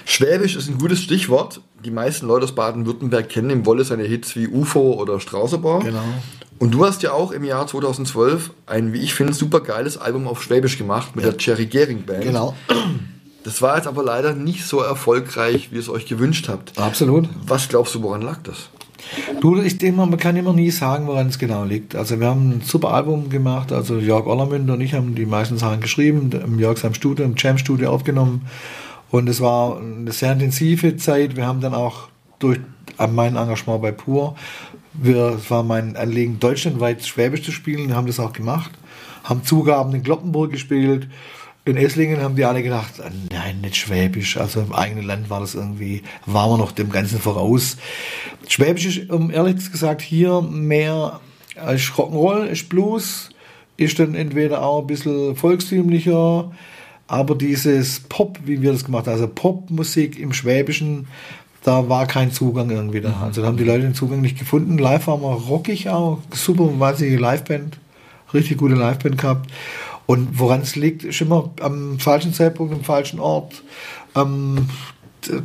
Schwäbisch 0.05 0.57
ist 0.57 0.69
ein 0.69 0.79
gutes 0.79 1.01
Stichwort. 1.01 1.61
Die 1.85 1.91
meisten 1.91 2.27
Leute 2.27 2.45
aus 2.45 2.55
Baden-Württemberg 2.55 3.29
kennen 3.29 3.51
im 3.51 3.67
Wolle 3.67 3.85
seine 3.85 4.05
Hits 4.05 4.37
wie 4.37 4.49
UFO 4.49 4.95
oder 4.95 5.21
Straußerbau. 5.21 5.81
Genau. 5.81 6.05
Und 6.59 6.73
du 6.73 6.85
hast 6.85 7.03
ja 7.03 7.13
auch 7.13 7.33
im 7.33 7.45
Jahr 7.45 7.67
2012 7.67 8.51
ein, 8.67 8.93
wie 8.93 9.01
ich 9.01 9.15
finde, 9.15 9.33
super 9.33 9.61
geiles 9.61 9.99
Album 9.99 10.29
auf 10.29 10.43
Schwäbisch 10.43 10.79
gemacht 10.79 11.17
mit 11.17 11.25
der 11.25 11.37
Cherry 11.37 11.67
Gehring 11.67 12.03
Band. 12.03 12.23
Genau. 12.23 12.55
Das 13.43 13.61
war 13.61 13.77
jetzt 13.77 13.87
aber 13.87 14.03
leider 14.03 14.35
nicht 14.35 14.65
so 14.65 14.81
erfolgreich, 14.81 15.71
wie 15.71 15.77
ihr 15.77 15.81
es 15.81 15.89
euch 15.89 16.07
gewünscht 16.07 16.49
habt. 16.49 16.79
Absolut. 16.79 17.29
Was 17.47 17.69
glaubst 17.69 17.95
du, 17.95 18.03
woran 18.03 18.23
lag 18.23 18.39
das? 18.45 18.71
Du, 19.41 19.61
ich 19.61 19.77
denke 19.77 19.99
mal, 19.99 20.07
man 20.07 20.19
kann 20.19 20.37
immer 20.37 20.55
nie 20.55 20.71
sagen, 20.71 21.07
woran 21.07 21.29
es 21.29 21.39
genau 21.39 21.65
liegt. 21.65 21.95
Also 21.95 22.19
wir 22.21 22.29
haben 22.29 22.51
ein 22.51 22.61
super 22.63 22.95
Album 22.95 23.29
gemacht, 23.29 23.71
also 23.71 23.99
Jörg 23.99 24.27
Ollermünder 24.27 24.75
und 24.75 24.81
ich 24.81 24.95
haben 24.95 25.15
die 25.15 25.27
meisten 25.27 25.59
Sachen 25.59 25.81
geschrieben, 25.81 26.31
im 26.33 26.59
Jörg 26.59 26.79
seinem 26.79 26.95
Studio, 26.95 27.25
im 27.25 27.35
Jam-Studio 27.37 27.91
aufgenommen. 27.91 28.47
Und 29.15 29.29
es 29.29 29.41
war 29.41 29.79
eine 29.79 30.11
sehr 30.11 30.33
intensive 30.33 30.97
Zeit. 30.97 31.37
Wir 31.37 31.47
haben 31.47 31.61
dann 31.61 31.73
auch 31.73 32.09
durch 32.41 32.59
mein 32.99 33.37
Engagement 33.37 33.81
bei 33.81 33.93
Pur, 33.93 34.35
wir, 34.93 35.37
es 35.39 35.49
war 35.53 35.63
mein 35.63 35.95
Anliegen, 35.95 36.41
deutschlandweit 36.41 37.07
Schwäbisch 37.07 37.45
zu 37.45 37.53
spielen, 37.53 37.95
haben 37.95 38.09
das 38.09 38.19
auch 38.19 38.33
gemacht, 38.33 38.73
haben 39.23 39.45
Zugaben 39.45 39.95
in 39.95 40.03
Gloppenburg 40.03 40.51
gespielt. 40.51 41.07
In 41.65 41.77
Esslingen 41.77 42.23
haben 42.23 42.35
die 42.35 42.45
alle 42.45 42.65
gedacht, 42.65 42.95
ah, 43.01 43.11
nein, 43.31 43.61
nicht 43.61 43.77
Schwäbisch. 43.77 44.37
Also 44.37 44.61
im 44.63 44.73
eigenen 44.73 45.07
Land 45.07 45.31
war 45.31 45.39
das 45.39 45.55
irgendwie, 45.55 46.03
waren 46.27 46.51
wir 46.51 46.59
noch 46.59 46.73
dem 46.73 46.91
Ganzen 46.91 47.21
voraus. 47.21 47.77
Schwäbisch 48.49 48.99
ist, 48.99 49.11
um 49.11 49.31
ehrlich 49.31 49.71
gesagt, 49.71 50.03
hier 50.03 50.41
mehr 50.43 51.21
als 51.55 51.83
Rock'n'Roll, 51.83 52.47
ist 52.47 52.69
Blues, 52.69 53.31
ist 53.77 53.97
dann 54.01 54.17
entweder 54.17 54.63
auch 54.63 54.81
ein 54.81 54.89
bisschen 54.89 55.37
volkstümlicher, 55.37 56.51
aber 57.07 57.35
dieses 57.35 58.01
Pop, 58.01 58.39
wie 58.45 58.63
wir 58.63 58.73
das 58.73 58.85
gemacht 58.85 59.07
haben, 59.07 59.15
also 59.15 59.29
Popmusik 59.29 60.19
im 60.19 60.33
Schwäbischen, 60.33 61.07
da 61.63 61.89
war 61.89 62.07
kein 62.07 62.31
Zugang 62.31 62.71
irgendwie 62.71 63.01
da. 63.01 63.23
Also 63.23 63.41
da 63.41 63.49
haben 63.49 63.57
die 63.57 63.65
Leute 63.65 63.83
den 63.83 63.95
Zugang 63.95 64.21
nicht 64.21 64.39
gefunden. 64.39 64.79
Live 64.79 65.07
waren 65.07 65.23
wir 65.23 65.33
rockig 65.33 65.89
auch, 65.89 66.19
super, 66.33 66.69
wahnsinnige 66.79 67.17
Liveband, 67.17 67.79
richtig 68.33 68.59
gute 68.59 68.75
Liveband 68.75 69.19
gehabt. 69.19 69.51
Und 70.07 70.39
woran 70.39 70.61
es 70.61 70.77
liegt, 70.77 71.05
ist 71.05 71.21
immer 71.21 71.51
am 71.61 71.99
falschen 71.99 72.35
Zeitpunkt, 72.35 72.75
am 72.75 72.85
falschen 72.85 73.19
Ort. 73.19 73.63
Ähm, 74.15 74.69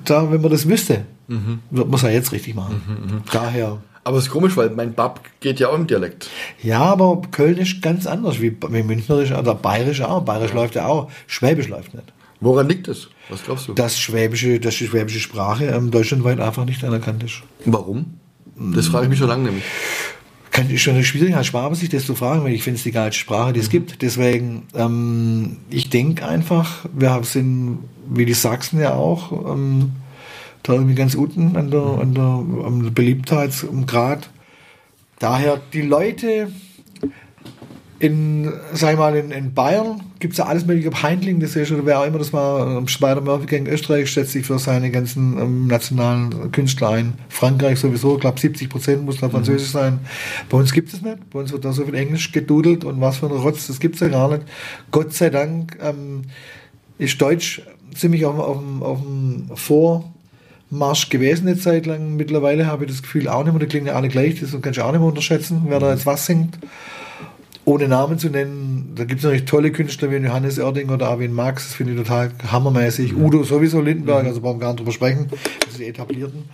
da, 0.03 0.29
wenn 0.31 0.41
man 0.41 0.51
das 0.51 0.67
wüsste, 0.67 1.05
man 1.29 1.93
es 1.93 2.01
ja 2.01 2.09
jetzt 2.09 2.31
richtig 2.31 2.55
machen. 2.55 3.23
Daher. 3.31 3.77
Aber 4.03 4.17
es 4.17 4.25
ist 4.25 4.31
komisch, 4.31 4.57
weil 4.57 4.69
mein 4.71 4.93
Bab 4.93 5.21
geht 5.39 5.59
ja 5.59 5.69
auch 5.69 5.75
im 5.75 5.85
Dialekt. 5.85 6.29
Ja, 6.63 6.79
aber 6.81 7.21
Köln 7.31 7.57
ist 7.57 7.81
ganz 7.81 8.07
anders, 8.07 8.41
wie, 8.41 8.55
wie 8.69 8.83
Münchnerisch 8.83 9.31
oder 9.31 9.53
Bayerisch 9.53 10.01
auch. 10.01 10.23
Bayerisch 10.23 10.53
läuft 10.53 10.75
ja 10.75 10.87
auch, 10.87 11.11
Schwäbisch 11.27 11.67
läuft 11.67 11.93
nicht. 11.93 12.11
Woran 12.41 12.69
liegt 12.69 12.87
es? 12.87 13.09
Was 13.29 13.43
glaubst 13.43 13.67
du? 13.67 13.73
Dass 13.73 13.99
Schwäbische, 13.99 14.59
dass 14.59 14.77
die 14.77 14.87
schwäbische 14.87 15.19
Sprache 15.19 15.65
ähm, 15.65 15.91
deutschlandweit 15.91 16.39
einfach 16.39 16.65
nicht 16.65 16.83
anerkannt 16.83 17.23
ist. 17.23 17.41
Warum? 17.65 18.17
Das 18.73 18.87
frage 18.87 19.05
ich 19.05 19.09
mich 19.09 19.19
schon 19.19 19.27
lange 19.27 19.43
nämlich. 19.43 19.63
Kann, 20.51 20.69
ist 20.69 20.81
schon 20.81 21.01
schwierig 21.03 21.35
als 21.35 21.47
Schwabe 21.47 21.75
sich 21.75 21.89
das 21.89 22.05
zu 22.05 22.15
fragen, 22.15 22.43
weil 22.43 22.53
ich 22.53 22.63
finde 22.63 22.77
es 22.77 22.83
die 22.83 22.91
geilste 22.91 23.19
Sprache, 23.19 23.53
die 23.53 23.59
es 23.59 23.69
gibt. 23.69 24.01
Deswegen, 24.01 24.63
ähm, 24.73 25.57
ich 25.69 25.89
denke 25.89 26.27
einfach, 26.27 26.85
wir 26.93 27.21
sind, 27.23 27.79
wie 28.09 28.25
die 28.25 28.33
Sachsen 28.33 28.79
ja 28.79 28.95
auch, 28.95 29.53
ähm, 29.53 29.91
da 30.63 30.73
irgendwie 30.73 30.95
ganz 30.95 31.15
unten 31.15 31.55
an 31.55 31.71
der, 31.71 31.81
an 31.81 32.13
der, 32.13 32.23
am 32.23 32.93
Beliebtheitsgrad. 32.93 34.29
Daher 35.19 35.59
die 35.73 35.81
Leute 35.81 36.49
in, 37.99 38.49
sag 38.71 38.93
ich 38.93 38.97
mal, 38.97 39.13
in, 39.17 39.31
in 39.31 39.53
Bayern 39.53 40.01
gibt 40.19 40.31
es 40.33 40.37
ja 40.37 40.45
alles 40.45 40.65
mögliche, 40.65 40.87
ob 40.87 41.03
Heindling 41.03 41.41
das 41.41 41.57
ist 41.57 41.69
oder 41.71 41.85
wer 41.85 41.99
auch 41.99 42.05
immer 42.05 42.17
das 42.17 42.31
war, 42.31 42.77
ähm, 42.77 42.87
Spider 42.87 43.19
Murphy 43.19 43.45
gegen 43.45 43.67
Österreich 43.67 44.09
setzt 44.13 44.31
sich 44.31 44.45
für 44.45 44.57
seine 44.57 44.89
ganzen 44.89 45.37
ähm, 45.37 45.67
nationalen 45.67 46.49
Künstler 46.53 46.89
ein. 46.91 47.13
Frankreich 47.27 47.77
sowieso, 47.79 48.15
ich 48.15 48.21
glaube 48.21 48.39
70 48.39 48.69
Prozent 48.69 49.03
muss 49.03 49.17
da 49.19 49.29
Französisch 49.29 49.69
sein. 49.71 49.99
Bei 50.49 50.57
uns 50.57 50.71
gibt 50.71 50.93
es 50.93 51.01
nicht. 51.01 51.29
Bei 51.29 51.39
uns 51.39 51.51
wird 51.51 51.65
da 51.65 51.73
so 51.73 51.83
viel 51.83 51.95
Englisch 51.95 52.31
gedudelt 52.31 52.85
und 52.85 53.01
was 53.01 53.17
für 53.17 53.25
ein 53.25 53.33
Rotz, 53.33 53.67
das 53.67 53.81
gibt 53.81 53.95
es 53.95 54.01
ja 54.01 54.07
gar 54.07 54.29
nicht. 54.29 54.43
Gott 54.91 55.13
sei 55.13 55.29
Dank 55.29 55.77
ähm, 55.81 56.21
ist 56.97 57.21
Deutsch 57.21 57.61
ziemlich 57.95 58.25
auf, 58.25 58.39
auf, 58.39 58.59
dem- 58.59 58.81
auf 58.81 59.01
dem 59.01 59.49
Vormarsch 60.69 61.09
gewesen 61.09 61.47
eine 61.47 61.57
Zeit 61.57 61.85
lang. 61.85 62.15
Mittlerweile 62.15 62.67
habe 62.67 62.85
ich 62.85 62.91
das 62.91 63.01
Gefühl 63.01 63.27
auch 63.27 63.43
nicht 63.43 63.53
mehr, 63.53 63.59
die 63.59 63.67
klingen 63.67 63.87
ja 63.87 63.93
alle 63.93 64.07
gleich, 64.07 64.39
das 64.39 64.51
kannst 64.61 64.77
du 64.77 64.83
auch 64.83 64.91
nicht 64.91 64.99
mehr 64.99 65.09
unterschätzen, 65.09 65.63
wer 65.67 65.79
da 65.79 65.91
jetzt 65.91 66.05
was 66.05 66.25
singt 66.25 66.57
ohne 67.69 67.87
Namen 67.87 68.17
zu 68.17 68.29
nennen, 68.29 68.93
da 68.95 69.03
gibt 69.03 69.19
es 69.19 69.23
natürlich 69.23 69.45
tolle 69.45 69.71
Künstler 69.71 70.09
wie 70.09 70.15
Johannes 70.15 70.57
Oerding 70.57 70.89
oder 70.89 71.07
Arvin 71.07 71.31
Max, 71.31 71.67
das 71.67 71.75
finde 71.75 71.93
ich 71.93 71.99
total 71.99 72.31
hammermäßig. 72.51 73.15
Udo 73.15 73.43
sowieso, 73.43 73.79
Lindenberg, 73.79 74.25
also 74.25 74.41
brauchen 74.41 74.57
wir 74.57 74.61
gar 74.61 74.69
nicht 74.69 74.79
drüber 74.79 74.91
sprechen, 74.91 75.27
das 75.29 75.75
sind 75.75 75.81
die 75.81 75.89
etablierten. 75.89 76.45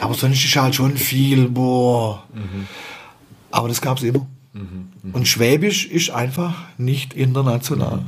Aber 0.00 0.14
sonst 0.14 0.44
ist 0.44 0.56
halt 0.56 0.74
schon 0.74 0.96
viel, 0.96 1.48
boah. 1.48 2.24
Aber 3.52 3.68
das 3.68 3.80
gab 3.80 3.98
es 3.98 4.02
immer. 4.02 4.26
Und 5.12 5.28
Schwäbisch 5.28 5.86
ist 5.86 6.10
einfach 6.10 6.56
nicht 6.78 7.14
international. 7.14 8.00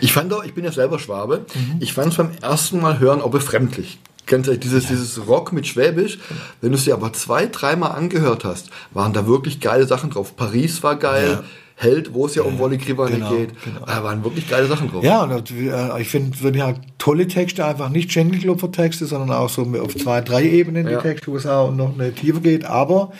Ich 0.00 0.14
fand 0.14 0.32
auch, 0.32 0.42
ich 0.42 0.54
bin 0.54 0.64
ja 0.64 0.72
selber 0.72 0.98
Schwabe, 0.98 1.44
ich 1.80 1.92
fand 1.92 2.12
es 2.12 2.16
beim 2.16 2.30
ersten 2.40 2.80
Mal 2.80 2.98
hören 2.98 3.20
auch 3.20 3.30
befremdlich. 3.30 3.98
Ganz 4.26 4.46
ehrlich, 4.46 4.60
dieses, 4.62 4.86
dieses 4.86 5.26
Rock 5.26 5.52
mit 5.52 5.66
Schwäbisch, 5.66 6.18
wenn 6.60 6.70
du 6.70 6.76
es 6.78 6.84
dir 6.84 6.94
aber 6.94 7.12
zwei, 7.12 7.46
dreimal 7.46 7.92
angehört 7.92 8.44
hast, 8.44 8.70
waren 8.92 9.12
da 9.12 9.26
wirklich 9.26 9.60
geile 9.60 9.86
Sachen 9.86 10.10
drauf. 10.10 10.34
Paris 10.36 10.82
war 10.82 10.96
geil, 10.96 11.44
Held, 11.76 12.14
wo 12.14 12.26
es 12.26 12.36
ja, 12.36 12.42
um 12.44 12.58
Wolli 12.60 12.78
Krivanek 12.78 13.14
genau, 13.14 13.30
geht. 13.30 13.50
genau. 13.64 13.84
Da 13.84 14.04
waren 14.04 14.22
wirklich 14.22 14.48
geile 14.48 14.68
Sachen 14.68 14.88
drauf. 14.92 15.02
Ja, 15.02 15.24
und 15.24 15.50
äh, 15.50 16.00
ich 16.00 16.08
finde, 16.08 16.36
wenn 16.42 16.54
ja 16.54 16.72
tolle 16.98 17.26
Texte, 17.26 17.64
einfach 17.66 17.88
nicht 17.88 18.12
Schenkelklopfer-Texte, 18.12 19.06
sondern 19.06 19.32
auch 19.36 19.48
so 19.48 19.62
auf 19.82 19.96
zwei, 19.96 20.20
drei 20.20 20.44
Ebenen 20.44 20.86
Ja. 20.88 20.98
die 20.98 21.02
Texte, 21.02 21.32
wo 21.32 21.36
es 21.36 21.46
auch 21.46 21.72
noch 21.72 21.94
eine 21.94 22.14
Tiefe 22.14 22.40
geht. 22.40 22.64
Aber 22.64 23.10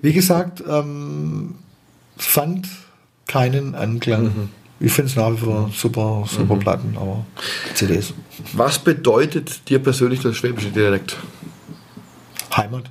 wie 0.00 0.12
gesagt, 0.12 0.62
ähm, 0.68 1.56
fand 2.16 2.68
keinen 3.26 3.74
Anklang. 3.74 4.22
Mhm. 4.22 4.48
Ich 4.80 4.92
finde 4.92 5.10
es 5.10 5.16
nach 5.16 5.32
wie 5.32 5.38
vor 5.38 5.70
super, 5.74 6.24
super 6.26 6.56
Platten, 6.56 6.96
aber 6.96 7.24
CDs. 7.74 8.14
Was 8.52 8.78
bedeutet 8.78 9.68
dir 9.68 9.80
persönlich 9.80 10.20
der 10.20 10.32
schwäbische 10.32 10.70
Dialekt? 10.70 11.16
Heimat. 12.56 12.84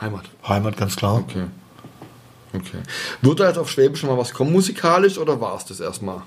Heimat. 0.00 0.24
Heimat, 0.46 0.76
ganz 0.76 0.96
klar. 0.96 1.16
Okay. 1.16 1.44
Okay. 2.52 2.78
Wird 3.22 3.40
da 3.40 3.48
jetzt 3.48 3.58
auf 3.58 3.70
Schwäbisch 3.70 4.00
schon 4.00 4.10
mal 4.10 4.18
was 4.18 4.32
kommen 4.32 4.52
musikalisch 4.52 5.18
oder 5.18 5.40
war 5.40 5.56
es 5.56 5.64
das 5.64 5.80
erstmal? 5.80 6.22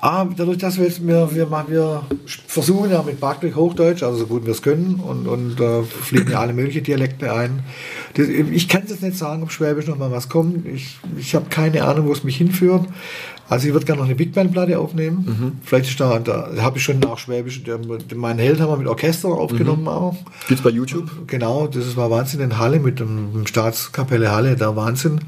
Ah, 0.00 0.24
dadurch, 0.24 0.58
dass 0.58 0.76
wir 0.78 0.84
jetzt, 0.84 1.04
wir, 1.04 1.34
wir, 1.34 1.46
machen, 1.46 1.72
wir 1.72 2.04
versuchen 2.46 2.92
ja 2.92 3.02
mit 3.02 3.18
Barclay 3.18 3.52
Hochdeutsch, 3.52 4.04
also 4.04 4.18
so 4.18 4.26
gut 4.26 4.44
wir 4.44 4.52
es 4.52 4.62
können, 4.62 5.00
und, 5.00 5.26
und 5.26 5.60
äh, 5.60 5.82
fliegen 5.82 6.30
ja 6.30 6.38
alle 6.38 6.52
möglichen 6.52 6.84
Dialekte 6.84 7.32
ein. 7.32 7.64
Das, 8.14 8.28
ich 8.28 8.68
kann 8.68 8.82
jetzt 8.86 9.02
nicht 9.02 9.18
sagen, 9.18 9.42
ob 9.42 9.50
Schwäbisch 9.50 9.88
noch 9.88 9.98
mal 9.98 10.12
was 10.12 10.28
kommt. 10.28 10.66
Ich, 10.68 10.98
ich 11.16 11.34
habe 11.34 11.46
keine 11.50 11.82
Ahnung, 11.82 12.06
wo 12.06 12.12
es 12.12 12.22
mich 12.22 12.36
hinführt. 12.36 12.86
Also 13.48 13.66
ich 13.66 13.72
würde 13.72 13.86
gerne 13.86 14.00
noch 14.00 14.06
eine 14.06 14.14
Big 14.14 14.32
Band 14.32 14.52
Platte 14.52 14.78
aufnehmen. 14.78 15.60
Vielleicht 15.64 15.90
ist 15.90 16.00
da, 16.00 16.18
da 16.18 16.50
habe 16.58 16.78
ich 16.78 16.84
schon 16.84 17.02
auch 17.04 17.18
Schwäbisch, 17.18 17.62
der, 17.62 17.78
meinen 18.14 18.38
Held 18.38 18.60
haben 18.60 18.70
wir 18.70 18.76
mit 18.76 18.86
Orchester 18.86 19.28
aufgenommen 19.28 19.88
auch. 19.88 20.16
Gibt's 20.48 20.62
bei 20.62 20.70
YouTube? 20.70 21.10
Genau, 21.26 21.66
das 21.66 21.96
war 21.96 22.10
Wahnsinn 22.10 22.40
in 22.40 22.58
Halle 22.58 22.78
mit 22.80 23.00
dem, 23.00 23.46
Staatskapelle 23.46 24.30
Halle, 24.30 24.56
der 24.56 24.76
Wahnsinn. 24.76 25.20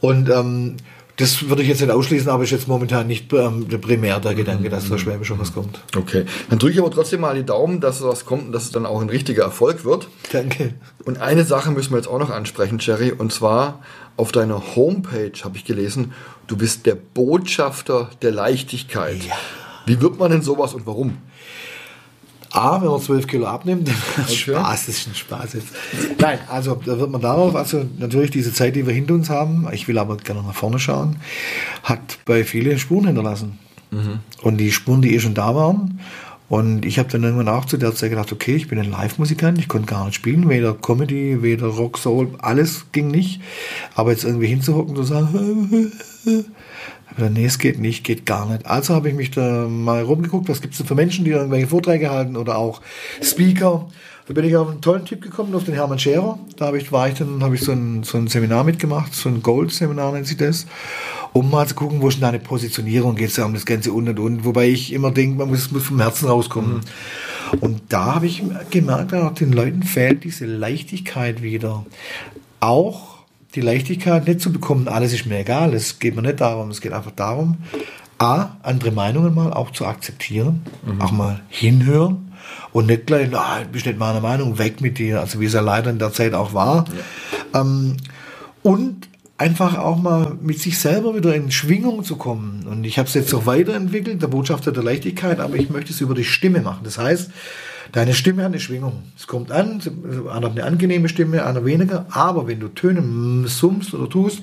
Und 0.00 0.28
ähm, 0.30 0.76
das 1.18 1.48
würde 1.48 1.62
ich 1.62 1.68
jetzt 1.68 1.80
nicht 1.80 1.90
ausschließen, 1.90 2.28
aber 2.28 2.44
ist 2.44 2.50
jetzt 2.50 2.68
momentan 2.68 3.08
nicht 3.08 3.32
ähm, 3.32 3.68
der 3.68 3.78
primär 3.78 4.20
der 4.20 4.34
Gedanke, 4.34 4.68
dass 4.68 4.88
da 4.88 4.98
Schwäbisch 4.98 5.26
schon 5.26 5.40
was 5.40 5.52
kommt. 5.52 5.80
Okay. 5.96 6.24
Dann 6.48 6.60
drücke 6.60 6.74
ich 6.74 6.78
aber 6.78 6.92
trotzdem 6.92 7.20
mal 7.20 7.34
die 7.34 7.44
Daumen, 7.44 7.80
dass 7.80 8.02
was 8.02 8.24
kommt 8.24 8.46
und 8.46 8.52
dass 8.52 8.64
es 8.64 8.70
dann 8.70 8.86
auch 8.86 9.00
ein 9.00 9.08
richtiger 9.08 9.42
Erfolg 9.42 9.84
wird. 9.84 10.08
Danke. 10.32 10.74
Und 11.04 11.20
eine 11.20 11.44
Sache 11.44 11.72
müssen 11.72 11.90
wir 11.90 11.96
jetzt 11.96 12.06
auch 12.06 12.20
noch 12.20 12.30
ansprechen, 12.30 12.78
Jerry, 12.78 13.10
und 13.10 13.32
zwar 13.32 13.80
auf 14.18 14.32
deiner 14.32 14.76
Homepage 14.76 15.32
habe 15.44 15.56
ich 15.56 15.64
gelesen, 15.64 16.12
du 16.48 16.56
bist 16.56 16.86
der 16.86 16.96
Botschafter 16.96 18.10
der 18.20 18.32
Leichtigkeit. 18.32 19.24
Ja. 19.24 19.34
Wie 19.86 20.00
wird 20.00 20.18
man 20.18 20.30
denn 20.30 20.42
sowas 20.42 20.74
und 20.74 20.86
warum? 20.86 21.18
A, 22.50 22.80
wenn 22.80 22.88
man 22.88 23.00
12 23.00 23.26
Kilo 23.26 23.46
abnimmt, 23.46 23.88
dann 23.88 23.94
Okay. 24.24 24.34
Spaß, 24.34 24.86
das 24.86 24.96
ist 24.96 25.08
ein 25.08 25.14
Spaß 25.14 25.52
jetzt. 25.54 25.68
Nein, 26.18 26.38
also 26.48 26.80
da 26.84 26.98
wird 26.98 27.10
man 27.10 27.20
darauf, 27.20 27.54
also 27.54 27.84
natürlich 27.98 28.30
diese 28.30 28.52
Zeit, 28.52 28.74
die 28.74 28.86
wir 28.86 28.94
hinter 28.94 29.14
uns 29.14 29.30
haben, 29.30 29.68
ich 29.72 29.86
will 29.86 29.98
aber 29.98 30.16
gerne 30.16 30.42
nach 30.42 30.54
vorne 30.54 30.78
schauen, 30.78 31.16
hat 31.82 32.18
bei 32.24 32.44
vielen 32.44 32.78
Spuren 32.78 33.06
hinterlassen. 33.06 33.58
Und 34.42 34.58
die 34.58 34.70
Spuren, 34.72 35.00
die 35.00 35.14
eh 35.14 35.20
schon 35.20 35.34
da 35.34 35.54
waren, 35.54 36.00
und 36.48 36.86
ich 36.86 36.98
habe 36.98 37.10
dann 37.10 37.22
irgendwann 37.24 37.48
auch 37.48 37.66
zu 37.66 37.76
der 37.76 37.94
Zeit 37.94 38.10
gedacht, 38.10 38.32
okay, 38.32 38.54
ich 38.54 38.68
bin 38.68 38.78
ein 38.78 38.90
Live-Musikant, 38.90 39.58
ich 39.58 39.68
konnte 39.68 39.86
gar 39.86 40.06
nicht 40.06 40.14
spielen, 40.14 40.48
weder 40.48 40.74
Comedy, 40.74 41.42
weder 41.42 41.66
Rock, 41.66 41.98
Soul, 41.98 42.30
alles 42.38 42.86
ging 42.92 43.08
nicht. 43.08 43.40
Aber 43.94 44.12
jetzt 44.12 44.24
irgendwie 44.24 44.46
hinzuhocken 44.46 44.96
und 44.96 45.04
zu 45.04 45.12
sagen, 45.12 45.92
Aber 47.16 47.30
nee, 47.30 47.46
es 47.46 47.58
geht 47.58 47.78
nicht, 47.78 48.04
geht 48.04 48.26
gar 48.26 48.46
nicht. 48.46 48.66
Also 48.66 48.94
habe 48.94 49.08
ich 49.08 49.14
mich 49.14 49.30
da 49.30 49.66
mal 49.66 50.02
rumgeguckt, 50.02 50.48
was 50.48 50.60
gibt 50.60 50.74
es 50.74 50.78
denn 50.78 50.86
für 50.86 50.94
Menschen, 50.94 51.24
die 51.24 51.32
irgendwelche 51.32 51.66
Vorträge 51.66 52.10
halten 52.10 52.36
oder 52.36 52.56
auch 52.56 52.80
Speaker. 53.22 53.88
Da 54.26 54.34
bin 54.34 54.44
ich 54.44 54.54
auf 54.56 54.68
einen 54.68 54.82
tollen 54.82 55.06
Tipp 55.06 55.22
gekommen, 55.22 55.54
auf 55.54 55.64
den 55.64 55.74
Hermann 55.74 55.98
Scherer. 55.98 56.38
Da 56.56 56.66
habe 56.66 56.78
ich, 56.78 56.92
war 56.92 57.08
ich 57.08 57.14
dann, 57.14 57.42
habe 57.42 57.54
ich 57.54 57.62
so 57.62 57.72
ein, 57.72 58.02
so 58.02 58.18
ein 58.18 58.28
Seminar 58.28 58.62
mitgemacht, 58.62 59.14
so 59.14 59.28
ein 59.30 59.42
Gold-Seminar 59.42 60.12
nennt 60.12 60.26
sich 60.26 60.36
das, 60.36 60.66
um 61.32 61.50
mal 61.50 61.66
zu 61.66 61.74
gucken, 61.74 62.00
wo 62.00 62.08
ist 62.08 62.14
denn 62.14 62.22
deine 62.22 62.38
Positionierung, 62.38 63.14
geht 63.14 63.30
es 63.30 63.36
ja 63.36 63.44
um 63.44 63.54
das 63.54 63.66
Ganze 63.66 63.92
und 63.92 64.08
und 64.08 64.18
und. 64.18 64.44
Wobei 64.44 64.68
ich 64.68 64.92
immer 64.92 65.10
denke, 65.10 65.38
man 65.38 65.48
muss, 65.48 65.60
es 65.60 65.70
muss 65.70 65.84
vom 65.84 66.00
Herzen 66.00 66.28
rauskommen. 66.28 66.80
Und 67.60 67.80
da 67.88 68.16
habe 68.16 68.26
ich 68.26 68.42
gemerkt, 68.70 69.14
auch 69.14 69.34
den 69.34 69.52
Leuten 69.52 69.82
fehlt 69.82 70.24
diese 70.24 70.46
Leichtigkeit 70.46 71.42
wieder. 71.42 71.84
Auch 72.60 73.18
die 73.54 73.60
Leichtigkeit 73.60 74.26
nicht 74.26 74.40
zu 74.40 74.52
bekommen, 74.52 74.88
alles 74.88 75.12
ist 75.12 75.26
mir 75.26 75.38
egal, 75.38 75.74
es 75.74 75.98
geht 75.98 76.14
mir 76.14 76.22
nicht 76.22 76.40
darum, 76.40 76.70
es 76.70 76.80
geht 76.80 76.92
einfach 76.92 77.12
darum, 77.12 77.56
A, 78.18 78.56
andere 78.62 78.90
Meinungen 78.90 79.34
mal 79.34 79.52
auch 79.52 79.70
zu 79.70 79.86
akzeptieren, 79.86 80.62
auch 80.98 81.12
mal 81.12 81.40
hinhören 81.48 82.32
und 82.72 82.86
nicht 82.86 83.06
gleich, 83.06 83.28
na, 83.30 83.60
bist 83.70 83.86
nicht 83.86 83.98
meiner 83.98 84.20
Meinung, 84.20 84.58
weg 84.58 84.80
mit 84.80 84.98
dir, 84.98 85.20
also 85.20 85.40
wie 85.40 85.46
es 85.46 85.54
ja 85.54 85.60
leider 85.60 85.90
in 85.90 85.98
der 85.98 86.12
Zeit 86.12 86.34
auch 86.34 86.52
war. 86.52 86.84
Ähm, 87.54 87.96
und 88.62 89.07
einfach 89.38 89.78
auch 89.78 89.96
mal 89.96 90.36
mit 90.42 90.58
sich 90.58 90.78
selber 90.78 91.14
wieder 91.14 91.34
in 91.34 91.50
Schwingung 91.50 92.02
zu 92.02 92.16
kommen. 92.16 92.66
Und 92.68 92.84
ich 92.84 92.98
habe 92.98 93.08
es 93.08 93.14
jetzt 93.14 93.32
auch 93.32 93.46
weiterentwickelt, 93.46 94.20
der 94.20 94.26
Botschafter 94.26 94.72
der 94.72 94.82
Leichtigkeit, 94.82 95.38
aber 95.38 95.54
ich 95.54 95.70
möchte 95.70 95.92
es 95.92 96.00
über 96.00 96.14
die 96.14 96.24
Stimme 96.24 96.60
machen. 96.60 96.80
Das 96.82 96.98
heißt, 96.98 97.30
deine 97.92 98.14
Stimme 98.14 98.42
hat 98.42 98.48
eine 98.48 98.60
Schwingung. 98.60 99.04
Es 99.16 99.28
kommt 99.28 99.52
an, 99.52 99.80
einer 100.28 100.46
hat 100.46 100.52
eine 100.52 100.64
angenehme 100.64 101.08
Stimme, 101.08 101.46
einer 101.46 101.64
weniger, 101.64 102.06
aber 102.10 102.48
wenn 102.48 102.58
du 102.58 102.68
Töne 102.68 103.46
summst 103.46 103.94
oder 103.94 104.10
tust, 104.10 104.42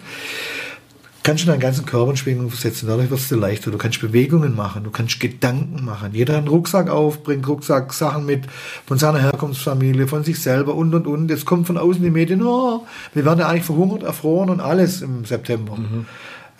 kannst 1.26 1.44
du 1.44 1.48
deinen 1.48 1.60
ganzen 1.60 1.88
Körper 1.88 2.12
in 2.12 2.18
Schwingung 2.18 2.50
versetzen. 2.52 2.88
Dadurch 2.88 3.10
es 3.12 3.30
dir 3.30 3.36
leichter. 3.36 3.72
Du 3.72 3.80
kannst 3.80 4.00
Bewegungen 4.00 4.56
machen, 4.56 4.84
du 4.84 4.92
kannst 4.92 5.20
Gedanken 5.20 5.84
machen. 5.84 6.12
Jeder 6.14 6.34
hat 6.34 6.40
einen 6.42 6.48
Rucksack 6.48 6.88
auf, 6.88 7.24
bringt 7.24 7.48
Rucksack-Sachen 7.48 8.26
mit 8.26 8.44
von 8.86 9.00
seiner 9.00 9.20
Herkunftsfamilie, 9.20 10.08
von 10.08 10.24
sich 10.24 10.40
selber 10.40 10.76
und 10.76 10.94
und 10.94 11.08
und. 11.08 11.30
Jetzt 11.30 11.46
kommt 11.46 11.66
von 11.66 11.80
außen 11.80 12.04
die 12.04 12.12
Medien, 12.12 12.44
oh, 12.44 12.86
wir 13.16 13.26
werden 13.26 13.40
ja 13.40 13.50
eigentlich 13.50 13.66
verhungert, 13.66 14.04
erfroren 14.04 14.52
und 14.52 14.60
alles 14.60 15.02
im 15.02 15.26
September. 15.26 15.78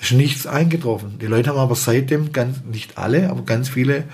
Ist 0.02 0.14
nichts 0.14 0.48
eingetroffen. 0.48 1.20
Die 1.20 1.28
Leute 1.28 1.52
haben 1.52 1.60
aber 1.60 1.76
seitdem, 1.76 2.32
ganz, 2.32 2.64
nicht 2.66 2.98
alle, 2.98 3.30
aber 3.30 3.44
ganz 3.44 3.70
viele, 3.70 4.06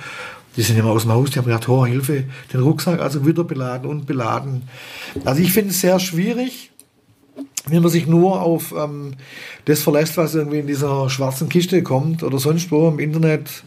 die 0.57 0.63
sind 0.63 0.77
immer 0.77 0.89
aus 0.89 1.03
dem 1.03 1.13
Haus, 1.13 1.29
die 1.29 1.39
haben 1.39 1.45
gedacht, 1.45 1.69
oh, 1.69 1.85
Hilfe, 1.85 2.25
den 2.51 2.59
Rucksack 2.59 2.99
also 2.99 3.25
wieder 3.25 3.45
beladen 3.45 3.89
und 3.89 4.05
beladen. 4.05 4.63
Also 5.23 5.41
ich 5.41 5.53
finde 5.53 5.69
es 5.71 5.79
sehr 5.79 5.97
schwierig, 5.99 6.70
wenn 7.68 7.82
man 7.82 7.91
sich 7.91 8.07
nur 8.07 8.41
auf 8.41 8.74
ähm, 8.78 9.14
das 9.66 9.82
verlässt, 9.84 10.18
was 10.18 10.36
irgendwie 10.36 10.59
in 10.59 10.68
dieser 10.68 11.09
schwarzen 11.09 11.49
Kiste 11.49 11.84
kommt 11.84 12.24
oder 12.24 12.39
sonst 12.39 12.72
wo 12.72 12.88
im 12.88 12.99
Internet, 12.99 13.64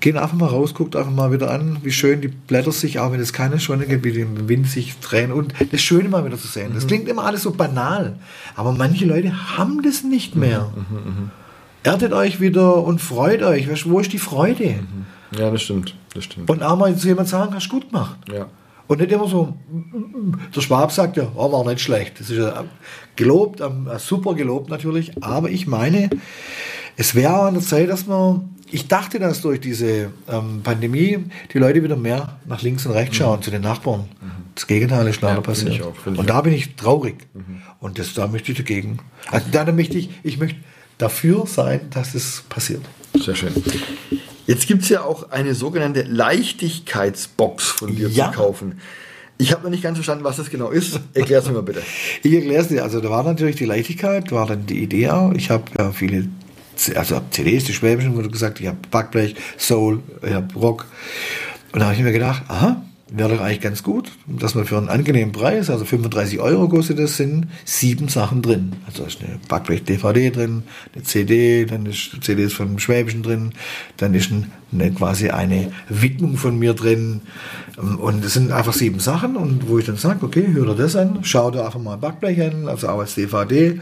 gehen 0.00 0.16
einfach 0.16 0.36
mal 0.36 0.46
raus, 0.46 0.74
guckt 0.74 0.96
einfach 0.96 1.12
mal 1.12 1.32
wieder 1.32 1.50
an, 1.50 1.78
wie 1.82 1.92
schön 1.92 2.20
die 2.20 2.28
Blätter 2.28 2.72
sich, 2.72 2.98
auch 2.98 3.12
wenn 3.12 3.20
es 3.20 3.32
keine 3.32 3.58
Sonne 3.58 3.86
gibt, 3.86 4.04
wie 4.04 4.20
im 4.20 4.48
Wind 4.48 4.68
sich 4.68 4.98
drehen 5.00 5.32
und 5.32 5.54
das 5.70 5.80
Schöne 5.80 6.08
mal 6.08 6.24
wieder 6.24 6.38
zu 6.38 6.46
sehen. 6.46 6.72
Das 6.74 6.86
klingt 6.86 7.08
immer 7.08 7.24
alles 7.24 7.42
so 7.42 7.52
banal, 7.52 8.18
aber 8.56 8.72
manche 8.72 9.04
Leute 9.04 9.56
haben 9.56 9.82
das 9.82 10.02
nicht 10.04 10.36
mehr. 10.36 10.72
Erdet 11.82 12.12
euch 12.12 12.40
wieder 12.40 12.82
und 12.82 13.00
freut 13.00 13.42
euch. 13.42 13.70
Weißt 13.70 13.88
Wo 13.88 14.00
ist 14.00 14.12
die 14.12 14.18
Freude? 14.18 14.80
Ja, 15.36 15.50
das 15.50 15.62
stimmt. 15.62 15.94
Das 16.14 16.24
stimmt. 16.24 16.50
Und 16.50 16.62
auch 16.62 16.76
mal 16.76 16.94
zu 16.96 17.06
jemand 17.08 17.28
sagen, 17.28 17.54
hast 17.54 17.68
du 17.68 17.70
gut 17.80 17.90
gemacht. 17.90 18.16
ja. 18.32 18.46
Und 18.90 18.98
nicht 18.98 19.12
immer 19.12 19.28
so, 19.28 19.54
der 20.52 20.60
Schwab 20.62 20.90
sagt 20.90 21.16
ja, 21.16 21.28
oh, 21.36 21.52
war 21.52 21.64
nicht 21.64 21.80
schlecht. 21.80 22.18
Das 22.18 22.28
ist 22.28 22.38
ja 22.38 22.64
gelobt, 23.20 23.60
ähm, 23.60 23.88
super 23.98 24.34
gelobt 24.34 24.68
natürlich. 24.70 25.12
Aber 25.22 25.48
ich 25.50 25.66
meine, 25.68 26.10
es 26.96 27.14
wäre 27.14 27.40
an 27.42 27.54
der 27.54 27.62
Zeit, 27.62 27.88
dass 27.88 28.06
man, 28.06 28.50
ich 28.70 28.88
dachte, 28.88 29.18
dass 29.20 29.40
durch 29.42 29.60
diese 29.60 30.10
ähm, 30.28 30.60
Pandemie 30.64 31.18
die 31.52 31.58
Leute 31.58 31.82
wieder 31.84 31.96
mehr 31.96 32.38
nach 32.46 32.62
links 32.62 32.84
und 32.86 32.92
rechts 32.92 33.16
schauen, 33.16 33.40
zu 33.42 33.50
den 33.50 33.62
Nachbarn. 33.62 34.04
Das 34.54 34.66
Gegenteil 34.66 35.06
ist 35.06 35.20
leider 35.22 35.36
Ja, 35.36 35.40
passiert. 35.40 35.82
auch, 35.82 35.94
und 36.06 36.28
da 36.28 36.40
bin 36.40 36.52
ich 36.52 36.74
traurig. 36.74 37.14
Und 37.78 37.98
das, 37.98 38.12
da 38.14 38.26
möchte 38.26 38.52
ich 38.52 38.58
dagegen. 38.58 38.98
Also 39.30 39.46
da 39.52 39.64
möchte 39.72 39.96
ich, 39.96 40.10
ich 40.22 40.38
möchte 40.38 40.58
dafür 40.98 41.46
sein, 41.46 41.80
dass 41.90 42.14
es 42.14 42.42
passiert. 42.48 42.82
Sehr 43.18 43.34
schön. 43.36 43.52
Jetzt 44.46 44.66
gibt 44.66 44.82
es 44.82 44.88
ja 44.88 45.02
auch 45.02 45.30
eine 45.30 45.54
sogenannte 45.54 46.02
Leichtigkeitsbox 46.02 47.64
von 47.68 47.94
dir 47.96 48.08
Ja. 48.08 48.30
zu 48.32 48.38
kaufen. 48.38 48.80
Ich 49.40 49.52
habe 49.52 49.62
noch 49.62 49.70
nicht 49.70 49.82
ganz 49.82 49.96
verstanden, 49.96 50.22
was 50.22 50.36
das 50.36 50.50
genau 50.50 50.68
ist. 50.68 51.00
Erklär 51.14 51.38
es 51.38 51.46
mir 51.46 51.54
mal 51.54 51.62
bitte. 51.62 51.80
Ich 52.22 52.34
erkläre 52.34 52.60
es 52.60 52.68
dir. 52.68 52.82
Also 52.82 53.00
da 53.00 53.08
war 53.08 53.22
natürlich 53.22 53.56
die 53.56 53.64
Leichtigkeit, 53.64 54.30
war 54.32 54.46
dann 54.46 54.66
die 54.66 54.82
Idee 54.82 55.08
auch. 55.08 55.32
Ich 55.32 55.48
habe 55.48 55.64
ja 55.78 55.92
viele, 55.92 56.28
also 56.94 57.16
hab 57.16 57.32
CDs, 57.32 57.64
die 57.64 57.72
Schwäbischen, 57.72 58.16
wurde 58.16 58.28
gesagt, 58.28 58.60
ich 58.60 58.66
habe 58.66 58.76
Backblech, 58.90 59.36
Soul, 59.56 60.02
ich 60.22 60.34
habe 60.34 60.52
Rock. 60.54 60.84
Und 61.72 61.80
da 61.80 61.86
habe 61.86 61.94
ich 61.94 62.02
mir 62.02 62.12
gedacht, 62.12 62.42
aha, 62.48 62.84
wäre 63.12 63.36
doch 63.36 63.40
eigentlich 63.40 63.60
ganz 63.60 63.82
gut, 63.82 64.12
dass 64.26 64.54
man 64.54 64.64
für 64.64 64.78
einen 64.78 64.88
angenehmen 64.88 65.32
Preis, 65.32 65.68
also 65.70 65.84
35 65.84 66.38
Euro 66.40 66.68
kostet 66.68 66.98
das, 66.98 67.16
sind 67.16 67.48
sieben 67.64 68.08
Sachen 68.08 68.42
drin. 68.42 68.72
Also 68.86 69.04
ist 69.04 69.20
eine 69.22 69.38
Backblech-DVD 69.48 70.30
drin, 70.30 70.62
eine 70.94 71.02
CD, 71.02 71.64
dann 71.64 71.86
ist 71.86 72.18
CDs 72.20 72.52
vom 72.52 72.78
Schwäbischen 72.78 73.22
drin, 73.22 73.52
dann 73.96 74.14
ist 74.14 74.30
ein, 74.30 74.52
eine, 74.72 74.92
quasi 74.92 75.30
eine 75.30 75.72
Widmung 75.88 76.36
von 76.36 76.58
mir 76.58 76.74
drin. 76.74 77.22
Und 77.76 78.24
es 78.24 78.34
sind 78.34 78.52
einfach 78.52 78.74
sieben 78.74 79.00
Sachen 79.00 79.36
und 79.36 79.68
wo 79.68 79.78
ich 79.78 79.86
dann 79.86 79.96
sage, 79.96 80.24
okay, 80.24 80.46
hör 80.52 80.66
dir 80.66 80.74
das 80.74 80.96
an, 80.96 81.20
schau 81.22 81.50
dir 81.50 81.64
einfach 81.64 81.80
mal 81.80 81.96
Backblech 81.96 82.40
an, 82.42 82.68
also 82.68 82.88
auch 82.88 83.00
als 83.00 83.14
DVD 83.14 83.80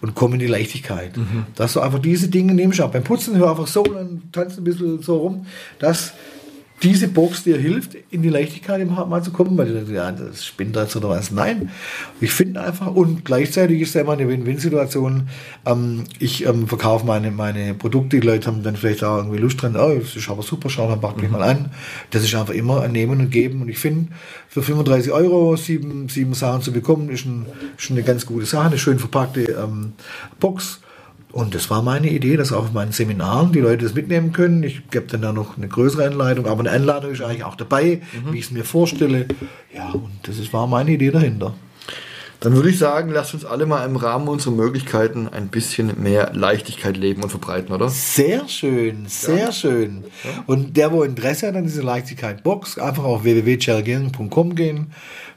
und 0.00 0.14
komm 0.14 0.34
in 0.34 0.38
die 0.38 0.46
Leichtigkeit. 0.46 1.12
Dass 1.54 1.74
du 1.74 1.80
einfach 1.80 1.98
diese 1.98 2.28
Dinge 2.28 2.54
nimmst, 2.54 2.80
auch 2.80 2.90
beim 2.90 3.04
Putzen 3.04 3.36
hör 3.36 3.50
einfach 3.50 3.66
so 3.66 3.82
und 3.82 4.32
tanzt 4.32 4.58
ein 4.58 4.64
bisschen 4.64 5.02
so 5.02 5.18
rum. 5.18 5.46
Das 5.78 6.14
diese 6.82 7.08
Box 7.08 7.42
dir 7.42 7.58
hilft, 7.58 7.94
in 8.10 8.22
die 8.22 8.30
Leichtigkeit 8.30 8.80
im 8.80 8.94
mal 8.94 9.22
zu 9.22 9.32
kommen, 9.32 9.56
weil 9.58 9.66
du 9.66 9.74
denkst, 9.74 9.92
ja, 9.92 10.10
das 10.10 10.46
spinnt 10.46 10.76
jetzt 10.76 10.96
oder 10.96 11.10
was. 11.10 11.30
Nein, 11.30 11.70
ich 12.20 12.32
finde 12.32 12.62
einfach, 12.62 12.94
und 12.94 13.24
gleichzeitig 13.24 13.82
ist 13.82 13.90
es 13.90 14.00
immer 14.00 14.14
eine 14.14 14.26
Win-Win-Situation. 14.26 15.28
Ähm, 15.66 16.04
ich 16.18 16.46
ähm, 16.46 16.66
verkaufe 16.66 17.04
meine, 17.04 17.30
meine 17.30 17.74
Produkte, 17.74 18.18
die 18.18 18.26
Leute 18.26 18.46
haben 18.46 18.62
dann 18.62 18.76
vielleicht 18.76 19.04
auch 19.04 19.18
irgendwie 19.18 19.38
Lust 19.38 19.60
dran, 19.60 19.76
oh, 19.76 19.98
das 19.98 20.16
ist 20.16 20.30
aber 20.30 20.42
super, 20.42 20.70
schau 20.70 20.88
dann 20.88 21.00
pack 21.00 21.16
mich 21.18 21.26
mhm. 21.26 21.32
mal 21.32 21.42
an. 21.42 21.70
Das 22.10 22.22
ist 22.22 22.34
einfach 22.34 22.54
immer 22.54 22.80
ein 22.80 22.92
Nehmen 22.92 23.20
und 23.20 23.30
Geben. 23.30 23.60
Und 23.60 23.68
ich 23.68 23.78
finde, 23.78 24.12
für 24.48 24.62
35 24.62 25.12
Euro 25.12 25.56
sieben, 25.56 26.08
sieben 26.08 26.32
Sachen 26.32 26.62
zu 26.62 26.72
bekommen, 26.72 27.10
ist, 27.10 27.26
ein, 27.26 27.46
ist 27.76 27.90
eine 27.90 28.02
ganz 28.02 28.24
gute 28.24 28.46
Sache, 28.46 28.68
eine 28.68 28.78
schön 28.78 28.98
verpackte 28.98 29.42
ähm, 29.52 29.92
Box 30.38 30.80
und 31.32 31.54
das 31.54 31.70
war 31.70 31.82
meine 31.82 32.10
Idee, 32.10 32.36
dass 32.36 32.52
auch 32.52 32.64
auf 32.64 32.72
meinen 32.72 32.92
Seminaren 32.92 33.52
die 33.52 33.60
Leute 33.60 33.84
das 33.84 33.94
mitnehmen 33.94 34.32
können. 34.32 34.62
Ich 34.62 34.90
gebe 34.90 35.06
dann 35.06 35.22
da 35.22 35.32
noch 35.32 35.56
eine 35.56 35.68
größere 35.68 36.06
Anleitung, 36.06 36.46
aber 36.46 36.60
eine 36.60 36.70
Anleitung 36.70 37.12
ist 37.12 37.22
eigentlich 37.22 37.44
auch 37.44 37.56
dabei, 37.56 38.00
mhm. 38.12 38.32
wie 38.32 38.38
ich 38.38 38.46
es 38.46 38.50
mir 38.50 38.64
vorstelle. 38.64 39.26
Ja, 39.74 39.90
und 39.90 40.10
das 40.22 40.38
ist, 40.38 40.52
war 40.52 40.66
meine 40.66 40.90
Idee 40.90 41.10
dahinter. 41.10 41.54
Dann 42.40 42.54
würde 42.54 42.70
ich 42.70 42.78
sagen, 42.78 43.10
lasst 43.10 43.34
uns 43.34 43.44
alle 43.44 43.66
mal 43.66 43.84
im 43.84 43.96
Rahmen 43.96 44.26
unserer 44.26 44.54
Möglichkeiten 44.54 45.28
ein 45.28 45.48
bisschen 45.48 46.02
mehr 46.02 46.32
Leichtigkeit 46.32 46.96
leben 46.96 47.22
und 47.22 47.28
verbreiten, 47.28 47.74
oder? 47.74 47.90
Sehr 47.90 48.48
schön, 48.48 49.04
sehr 49.06 49.36
ja. 49.36 49.52
schön. 49.52 50.04
Ja. 50.24 50.44
Und 50.46 50.76
der, 50.78 50.90
wo 50.90 51.02
Interesse 51.02 51.48
hat 51.48 51.54
an 51.54 51.64
dieser 51.64 51.82
Leichtigkeit-Box, 51.82 52.78
einfach 52.78 53.04
auf 53.04 53.24
www.chergering.com 53.24 54.54
gehen 54.54 54.86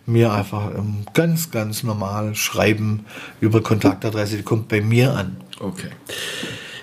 mir 0.05 0.33
einfach 0.33 0.73
ähm, 0.75 1.05
ganz, 1.13 1.51
ganz 1.51 1.83
normal 1.83 2.35
schreiben 2.35 3.05
über 3.39 3.61
Kontaktadresse, 3.61 4.37
die 4.37 4.43
kommt 4.43 4.67
bei 4.67 4.81
mir 4.81 5.13
an. 5.13 5.37
Okay. 5.59 5.89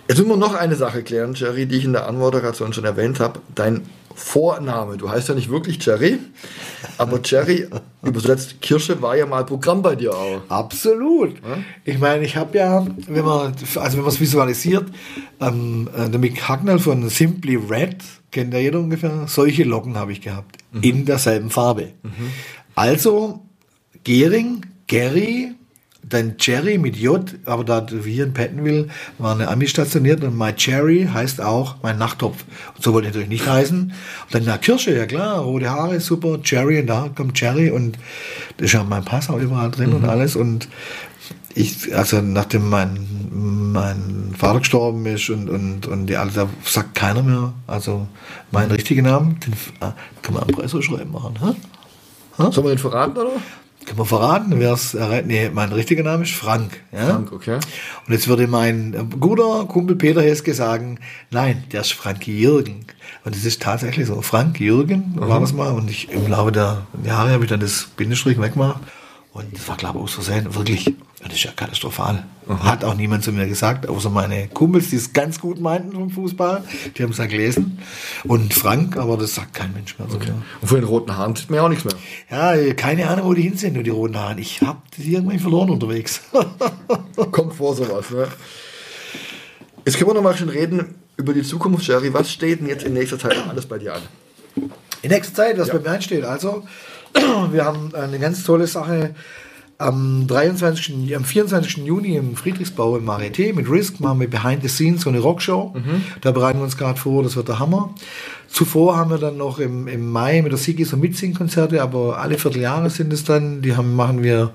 Jetzt 0.09 0.19
müssen 0.19 0.31
wir 0.31 0.37
noch 0.37 0.55
eine 0.55 0.75
Sache 0.75 1.03
klären, 1.03 1.35
Jerry, 1.35 1.67
die 1.67 1.77
ich 1.77 1.85
in 1.85 1.93
der 1.93 2.07
Anmoderation 2.07 2.73
schon 2.73 2.85
erwähnt 2.85 3.21
habe. 3.21 3.41
Dein 3.55 3.83
Vorname, 4.15 4.97
du 4.97 5.09
heißt 5.09 5.29
ja 5.29 5.35
nicht 5.35 5.51
wirklich 5.51 5.85
Jerry, 5.85 6.19
aber 6.99 7.21
Jerry, 7.25 7.69
übersetzt 8.03 8.61
Kirsche, 8.61 9.01
war 9.01 9.17
ja 9.17 9.25
mal 9.27 9.47
Programm 9.47 9.83
bei 9.83 9.95
dir 9.95 10.15
auch. 10.15 10.43
Absolut. 10.49 11.35
Ich 11.85 11.99
meine, 11.99 12.25
ich 12.25 12.37
habe 12.37 12.59
ja, 12.59 12.85
wenn 13.07 13.25
man 13.25 13.55
also 13.77 13.97
wenn 13.97 14.05
man 14.05 14.13
es 14.13 14.21
visualisiert, 14.21 14.87
ähm, 15.41 15.89
äh, 15.97 16.09
der 16.11 16.19
Mick 16.19 16.49
Hacknell 16.49 16.81
von 16.81 17.09
Simply 17.09 17.57
Red, 17.57 17.99
kennt 18.33 18.53
ja 18.53 18.61
jeder 18.61 18.81
ungefähr, 18.81 19.27
solche 19.27 19.65
Locken 19.65 19.97
habe 19.97 20.13
ich 20.13 20.21
gehabt, 20.21 20.57
mhm. 20.73 20.83
in 20.83 21.05
derselben 21.05 21.51
Farbe. 21.51 21.93
Mhm. 22.03 22.33
Also 22.75 23.47
Gering, 24.03 24.67
Gary, 24.87 25.55
dann 26.11 26.37
Cherry 26.37 26.79
mit 26.79 26.97
J, 26.97 27.25
aber 27.47 27.65
da 27.65 27.87
wir 27.91 28.03
hier 28.03 28.25
in 28.25 28.35
Pattonville 28.35 28.89
war 29.19 29.35
eine 29.35 29.49
Ami 29.49 29.67
stationiert 29.67 30.23
und 30.23 30.37
My 30.37 30.53
Cherry 30.53 31.09
heißt 31.13 31.41
auch 31.41 31.77
mein 31.83 31.99
Nachttopf. 31.99 32.45
Und 32.77 32.85
so 32.85 32.93
wollte 32.93 33.09
ich 33.09 33.15
natürlich 33.15 33.31
nicht 33.31 33.47
heißen. 33.47 33.81
Und 33.81 33.95
dann 34.35 34.43
na 34.45 34.59
Kirsche, 34.59 34.97
ja 34.97 35.07
klar, 35.07 35.39
rote 35.41 35.71
Haare, 35.71 36.01
super, 36.01 36.43
Cherry 36.43 36.81
und 36.81 36.89
da 36.89 37.09
kommt 37.15 37.35
Cherry 37.35 37.71
und 37.71 37.99
da 38.59 38.65
ist 38.65 38.73
ja 38.73 38.85
mein 38.85 39.05
Pass 39.05 39.31
auch 39.31 39.39
überall 39.39 39.71
drin 39.71 39.91
mhm. 39.91 39.97
und 39.97 40.05
alles 40.05 40.37
und 40.37 40.69
ich, 41.55 41.95
also 41.97 42.21
nachdem 42.21 42.69
mein, 42.69 43.07
mein 43.73 44.35
Vater 44.37 44.61
gestorben 44.61 45.05
ist 45.07 45.31
und, 45.31 45.49
und, 45.51 45.87
und 45.87 46.07
die 46.07 46.17
alle, 46.17 46.31
da 46.31 46.49
sagt 46.65 46.95
keiner 46.95 47.23
mehr, 47.23 47.53
also 47.67 48.07
meinen 48.51 48.71
richtigen 48.71 49.05
Namen, 49.05 49.39
den 49.41 49.55
ah, 49.81 49.95
kann 50.23 50.35
man 50.35 50.45
am 50.45 50.49
Preis 50.49 50.71
schreiben 50.71 51.11
machen, 51.11 51.35
hä? 51.41 51.55
Hm? 52.37 52.53
Sollen 52.53 52.67
wir 52.67 52.75
den 52.75 52.79
verraten, 52.79 53.17
oder? 53.17 53.33
Können 53.87 53.99
wir 53.99 54.05
verraten, 54.05 54.53
wer 54.59 54.73
es 54.73 54.95
erreicht? 54.95 55.27
Nee, 55.27 55.51
mein 55.53 55.73
richtiger 55.73 56.03
Name 56.03 56.25
ist 56.25 56.33
Frank. 56.33 56.81
Ja? 56.93 57.07
Frank, 57.07 57.33
okay. 57.33 57.59
Und 58.07 58.13
jetzt 58.13 58.29
würde 58.29 58.47
mein 58.47 59.11
guter 59.19 59.65
Kumpel 59.67 59.97
Peter 59.97 60.21
Heske 60.23 60.55
sagen, 60.55 60.99
nein, 61.31 61.65
der 61.73 61.81
ist 61.81 61.93
Frank 61.93 62.27
Jürgen. 62.27 62.85
Und 63.25 63.35
es 63.35 63.45
ist 63.45 63.63
tatsächlich 63.63 64.07
so. 64.07 64.21
Frank 64.23 64.61
Jürgen 64.61 65.15
mhm. 65.17 65.29
war 65.29 65.41
das 65.41 65.53
mal. 65.53 65.71
Und 65.71 65.91
ich 65.91 66.11
im 66.11 66.29
Laufe 66.29 66.53
der 66.53 66.83
Jahre 67.05 67.31
habe 67.31 67.45
ich 67.45 67.51
dann 67.51 67.61
das 67.61 67.89
Bindestrich 67.97 68.41
weggemacht. 68.41 68.81
Und 69.33 69.57
das 69.57 69.69
war, 69.69 69.77
glaube 69.77 69.99
ich, 69.99 70.05
aus 70.05 70.15
Versehen 70.15 70.55
wirklich 70.55 70.93
das 71.23 71.35
ist 71.35 71.45
ja 71.45 71.51
katastrophal. 71.55 72.25
Aha. 72.49 72.65
Hat 72.65 72.83
auch 72.83 72.95
niemand 72.95 73.23
zu 73.23 73.33
mir 73.33 73.47
gesagt, 73.47 73.87
außer 73.87 74.09
meine 74.09 74.49
Kumpels, 74.49 74.89
die 74.89 74.97
es 74.97 75.13
ganz 75.13 75.39
gut 75.39 75.61
meinten 75.61 75.93
vom 75.93 76.09
Fußball. 76.09 76.65
Die 76.97 77.03
haben 77.03 77.11
es 77.11 77.19
ja 77.19 77.27
gelesen. 77.27 77.79
Und 78.25 78.55
Frank, 78.55 78.97
aber 78.97 79.19
das 79.19 79.35
sagt 79.35 79.53
kein 79.53 79.75
Mensch 79.75 79.99
mehr. 79.99 80.09
Okay. 80.11 80.33
Und 80.63 80.69
von 80.69 80.81
den 80.81 80.85
roten 80.85 81.15
Haaren 81.15 81.37
sieht 81.37 81.51
man 81.51 81.59
ja 81.59 81.65
auch 81.65 81.69
nichts 81.69 81.85
mehr. 81.85 81.95
Ja, 82.31 82.73
keine 82.73 83.07
Ahnung, 83.09 83.27
wo 83.27 83.35
die 83.35 83.43
hin 83.43 83.59
sind, 83.59 83.75
nur 83.75 83.83
die 83.83 83.91
roten 83.91 84.17
Haare. 84.17 84.41
Ich 84.41 84.63
habe 84.63 84.81
die 84.97 85.13
irgendwie 85.13 85.39
verloren 85.39 85.69
unterwegs. 85.69 86.23
Kommt 87.31 87.55
vor 87.55 87.75
sowas, 87.75 88.11
ne? 88.11 88.27
Jetzt 89.85 89.99
können 89.99 90.11
wir 90.11 90.15
noch 90.15 90.23
mal 90.23 90.37
schon 90.37 90.49
reden 90.49 90.95
über 91.19 91.35
die 91.35 91.43
Zukunft, 91.43 91.87
Jerry. 91.87 92.15
Was 92.15 92.33
steht 92.33 92.61
denn 92.61 92.67
jetzt 92.67 92.85
in 92.85 92.95
nächster 92.95 93.19
Zeit 93.19 93.37
alles 93.47 93.67
bei 93.67 93.79
dir 93.79 93.95
an? 93.95 94.03
In 95.03 95.11
nächster 95.11 95.35
Zeit, 95.35 95.59
was 95.59 95.69
ja. 95.69 95.75
bei 95.75 95.81
mir 95.81 95.91
ansteht. 95.91 96.25
Also, 96.25 96.65
wir 97.53 97.65
haben 97.65 97.95
eine 97.95 98.19
ganz 98.19 98.45
tolle 98.45 98.67
Sache 98.67 99.15
am 99.81 100.27
23., 100.27 101.17
am 101.17 101.25
24. 101.25 101.79
Juni 101.79 102.17
im 102.17 102.37
Friedrichsbau 102.37 102.99
im 102.99 103.09
Marité 103.09 103.55
mit 103.55 103.69
Risk 103.71 103.99
machen 104.01 104.21
wir 104.21 104.29
Behind 104.29 104.63
the 104.63 104.69
Scenes 104.69 105.03
so 105.03 105.09
eine 105.09 105.21
Rockshow. 105.21 105.75
Mhm. 105.75 106.03
Da 106.21 106.33
bereiten 106.33 106.59
wir 106.59 106.65
uns 106.65 106.77
gerade 106.77 107.01
vor, 107.01 107.23
das 107.23 107.35
wird 107.35 107.49
der 107.49 107.59
Hammer. 107.59 107.95
Zuvor 108.49 108.97
haben 108.97 109.11
wir 109.11 109.19
dann 109.19 109.39
noch 109.39 109.59
im, 109.59 109.89
im 109.89 110.11
Mai 110.11 110.43
mit 110.43 110.53
der 110.53 110.59
Sigi 110.59 110.85
so 110.85 110.99
Mitsing-Konzerte, 110.99 111.81
aber 111.81 112.19
alle 112.19 112.37
Vierteljahre 112.37 112.91
sind 112.91 113.11
es 113.13 113.25
dann. 113.25 113.63
Die 113.63 113.75
haben, 113.75 113.97
machen 113.97 114.23
wir, 114.23 114.53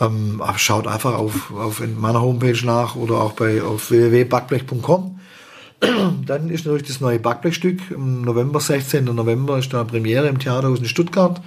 ähm, 0.00 0.40
schaut 0.56 0.86
einfach 0.86 1.14
auf, 1.14 1.52
auf 1.52 1.82
meiner 1.98 2.22
Homepage 2.22 2.64
nach 2.64 2.94
oder 2.94 3.16
auch 3.16 3.32
bei 3.32 3.62
auf 3.62 3.90
www.backblech.com. 3.90 5.18
Dann 6.26 6.50
ist 6.50 6.64
natürlich 6.64 6.86
das 6.86 7.00
neue 7.00 7.18
Backblechstück. 7.18 7.90
Im 7.90 8.22
November, 8.22 8.60
16. 8.60 9.04
November 9.04 9.58
ist 9.58 9.72
da 9.72 9.84
Premiere 9.84 10.28
im 10.28 10.38
Theaterhaus 10.38 10.78
in 10.78 10.86
Stuttgart. 10.86 11.40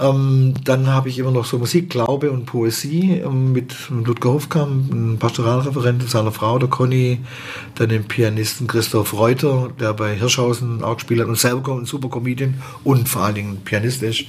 Ähm, 0.00 0.54
dann 0.64 0.88
habe 0.88 1.08
ich 1.08 1.20
immer 1.20 1.30
noch 1.30 1.44
so 1.44 1.58
Musik, 1.58 1.90
Glaube 1.90 2.32
und 2.32 2.46
Poesie 2.46 3.20
ähm, 3.24 3.52
mit 3.52 3.76
Ludger 3.90 4.32
Hofkamp, 4.32 4.90
einem 4.90 5.18
Pastoralreferent 5.18 6.08
seiner 6.10 6.32
Frau, 6.32 6.58
der 6.58 6.68
Conny, 6.68 7.20
dann 7.76 7.90
den 7.90 8.04
Pianisten 8.04 8.66
Christoph 8.66 9.12
Reuter, 9.12 9.70
der 9.78 9.92
bei 9.92 10.16
Hirschhausen 10.16 10.82
auch 10.82 10.96
gespielt 10.96 11.20
hat 11.20 11.28
und 11.28 11.38
selber 11.38 11.76
ein 11.76 11.84
super 11.84 12.08
Comedian 12.08 12.54
und 12.82 13.08
vor 13.08 13.22
allen 13.22 13.36
Dingen 13.36 13.60
Pianist 13.64 14.02
ist. 14.02 14.24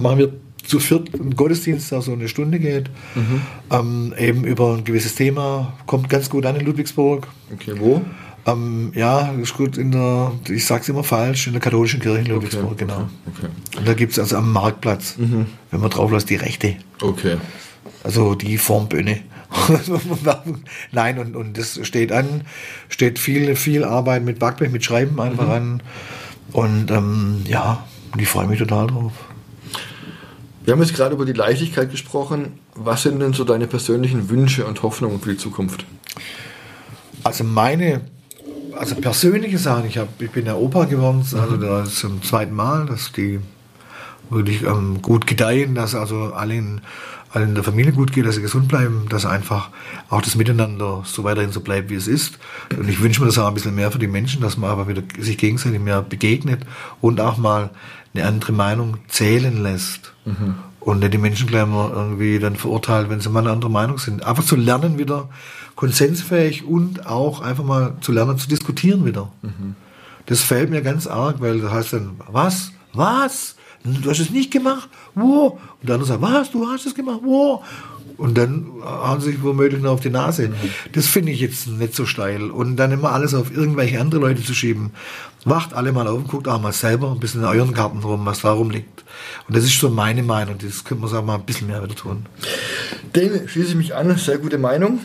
Machen 0.00 0.18
wir 0.18 0.32
zu 0.66 0.80
viert 0.80 1.14
einen 1.14 1.36
Gottesdienst, 1.36 1.92
der 1.92 2.02
so 2.02 2.12
eine 2.12 2.28
Stunde 2.28 2.58
geht, 2.58 2.90
mhm. 3.14 3.42
ähm, 3.70 4.14
eben 4.18 4.44
über 4.44 4.74
ein 4.74 4.84
gewisses 4.84 5.14
Thema, 5.14 5.74
kommt 5.86 6.08
ganz 6.08 6.30
gut 6.30 6.46
an 6.46 6.56
in 6.56 6.66
Ludwigsburg. 6.66 7.26
Okay, 7.52 7.74
wo? 7.78 8.02
Ähm, 8.46 8.92
ja, 8.94 9.32
ist 9.32 9.54
gut 9.54 9.76
in 9.76 9.90
der, 9.90 10.32
ich 10.48 10.64
sag's 10.66 10.88
immer 10.88 11.02
falsch, 11.02 11.48
in 11.48 11.52
der 11.52 11.60
katholischen 11.60 12.00
Kirche 12.00 12.20
in 12.20 12.26
Ludwigsburg, 12.26 12.72
okay, 12.72 12.84
genau. 12.84 13.08
Okay, 13.26 13.48
Und 13.76 13.88
da 13.88 13.94
gibt's 13.94 14.18
also 14.18 14.36
am 14.36 14.52
Marktplatz, 14.52 15.16
mhm. 15.18 15.46
wenn 15.70 15.80
man 15.80 15.90
drauf 15.90 16.12
lässt, 16.12 16.30
die 16.30 16.36
Rechte. 16.36 16.76
Okay. 17.00 17.38
Also 18.04 18.34
die 18.36 18.56
Formböhne. 18.56 19.22
Nein, 20.92 21.18
und, 21.18 21.34
und 21.34 21.58
das 21.58 21.80
steht 21.82 22.12
an, 22.12 22.42
steht 22.88 23.18
viel, 23.18 23.56
viel 23.56 23.84
Arbeit 23.84 24.24
mit 24.24 24.38
Backblech, 24.38 24.70
mit 24.70 24.84
Schreiben 24.84 25.20
einfach 25.20 25.46
mhm. 25.46 25.52
an. 25.52 25.82
Und 26.52 26.90
ähm, 26.90 27.42
ja, 27.48 27.84
ich 28.16 28.28
freue 28.28 28.46
mich 28.46 28.58
total 28.58 28.86
drauf. 28.86 29.12
Wir 30.66 30.72
haben 30.72 30.82
jetzt 30.82 30.94
gerade 30.94 31.14
über 31.14 31.24
die 31.24 31.32
Leichtigkeit 31.32 31.92
gesprochen. 31.92 32.58
Was 32.74 33.04
sind 33.04 33.20
denn 33.20 33.32
so 33.32 33.44
deine 33.44 33.68
persönlichen 33.68 34.28
Wünsche 34.30 34.66
und 34.66 34.82
Hoffnungen 34.82 35.20
für 35.20 35.30
die 35.30 35.36
Zukunft? 35.36 35.86
Also 37.22 37.44
meine 37.44 38.00
also 38.76 38.96
persönliche 38.96 39.58
Sachen, 39.58 39.86
ich, 39.86 39.96
hab, 39.96 40.20
ich 40.20 40.32
bin 40.32 40.44
ja 40.44 40.56
Opa 40.56 40.86
geworden, 40.86 41.20
also 41.20 41.56
das 41.56 41.94
zum 41.94 42.20
zweiten 42.20 42.52
Mal, 42.52 42.84
dass 42.84 43.12
die 43.12 43.38
wirklich 44.28 44.64
ähm, 44.64 45.00
gut 45.02 45.28
gedeihen, 45.28 45.76
dass 45.76 45.94
also 45.94 46.32
allen, 46.34 46.80
allen 47.30 47.50
in 47.50 47.54
der 47.54 47.62
Familie 47.62 47.92
gut 47.92 48.12
geht, 48.12 48.26
dass 48.26 48.34
sie 48.34 48.42
gesund 48.42 48.66
bleiben, 48.66 49.06
dass 49.08 49.24
einfach 49.24 49.70
auch 50.10 50.20
das 50.20 50.34
Miteinander 50.34 51.04
so 51.04 51.22
weiterhin 51.22 51.52
so 51.52 51.60
bleibt, 51.60 51.90
wie 51.90 51.94
es 51.94 52.08
ist. 52.08 52.40
Und 52.76 52.88
ich 52.88 53.00
wünsche 53.00 53.20
mir 53.20 53.28
das 53.28 53.38
auch 53.38 53.46
ein 53.46 53.54
bisschen 53.54 53.76
mehr 53.76 53.92
für 53.92 54.00
die 54.00 54.08
Menschen, 54.08 54.42
dass 54.42 54.56
man 54.56 54.68
aber 54.68 54.88
wieder 54.88 55.02
sich 55.16 55.38
gegenseitig 55.38 55.78
mehr 55.78 56.02
begegnet 56.02 56.62
und 57.00 57.20
auch 57.20 57.36
mal 57.36 57.70
eine 58.16 58.26
andere 58.26 58.52
Meinung 58.52 58.98
zählen 59.08 59.62
lässt. 59.62 60.12
Mhm. 60.24 60.54
Und 60.80 61.00
nicht 61.00 61.14
die 61.14 61.18
Menschen 61.18 61.48
gleich 61.48 61.66
mal 61.66 61.90
irgendwie 61.90 62.38
dann 62.38 62.54
verurteilt, 62.54 63.10
wenn 63.10 63.20
sie 63.20 63.28
mal 63.28 63.40
eine 63.40 63.50
andere 63.50 63.70
Meinung 63.70 63.98
sind. 63.98 64.24
Einfach 64.24 64.44
zu 64.44 64.54
lernen 64.54 64.98
wieder, 64.98 65.28
konsensfähig 65.74 66.64
und 66.64 67.06
auch 67.06 67.40
einfach 67.40 67.64
mal 67.64 67.96
zu 68.00 68.12
lernen 68.12 68.38
zu 68.38 68.48
diskutieren 68.48 69.04
wieder. 69.04 69.32
Mhm. 69.42 69.74
Das 70.26 70.42
fällt 70.42 70.70
mir 70.70 70.82
ganz 70.82 71.06
arg, 71.06 71.40
weil 71.40 71.60
da 71.60 71.70
heißt 71.70 71.92
dann, 71.92 72.12
was? 72.28 72.72
Was? 72.92 73.56
Du 73.84 74.10
hast 74.10 74.18
es 74.18 74.30
nicht 74.30 74.50
gemacht? 74.50 74.88
Wo? 75.14 75.58
Und 75.80 75.88
der 75.88 75.94
andere 75.94 76.08
sagt, 76.08 76.22
was? 76.22 76.50
Du 76.50 76.68
hast 76.68 76.86
es 76.86 76.94
gemacht? 76.94 77.20
Wo? 77.22 77.62
Und 78.16 78.38
dann 78.38 78.66
haben 78.82 79.20
sie 79.20 79.32
sich 79.32 79.42
womöglich 79.42 79.82
noch 79.82 79.92
auf 79.92 80.00
die 80.00 80.10
Nase. 80.10 80.48
Mhm. 80.48 80.54
Das 80.92 81.06
finde 81.06 81.32
ich 81.32 81.40
jetzt 81.40 81.66
nicht 81.66 81.94
so 81.94 82.06
steil. 82.06 82.50
Und 82.50 82.76
dann 82.76 82.92
immer 82.92 83.12
alles 83.12 83.34
auf 83.34 83.54
irgendwelche 83.54 84.00
andere 84.00 84.20
Leute 84.20 84.42
zu 84.42 84.54
schieben. 84.54 84.92
Wacht 85.44 85.74
alle 85.74 85.92
mal 85.92 86.08
auf 86.08 86.18
und 86.18 86.28
guckt 86.28 86.48
auch 86.48 86.60
mal 86.60 86.72
selber 86.72 87.12
ein 87.12 87.20
bisschen 87.20 87.42
in 87.42 87.46
euren 87.46 87.74
Karten 87.74 87.98
rum, 87.98 88.24
was 88.24 88.40
da 88.40 88.52
rumliegt. 88.52 89.04
Und 89.46 89.56
das 89.56 89.64
ist 89.64 89.78
so 89.78 89.90
meine 89.90 90.22
Meinung. 90.22 90.56
Das 90.58 90.84
könnte 90.84 91.02
man 91.02 91.10
sagen, 91.10 91.26
mal 91.26 91.36
ein 91.36 91.44
bisschen 91.44 91.68
mehr 91.68 91.82
wieder 91.82 91.94
tun. 91.94 92.26
Dem 93.14 93.46
schließe 93.46 93.70
ich 93.70 93.76
mich 93.76 93.94
an. 93.94 94.16
Sehr 94.16 94.38
gute 94.38 94.58
Meinung. 94.58 95.00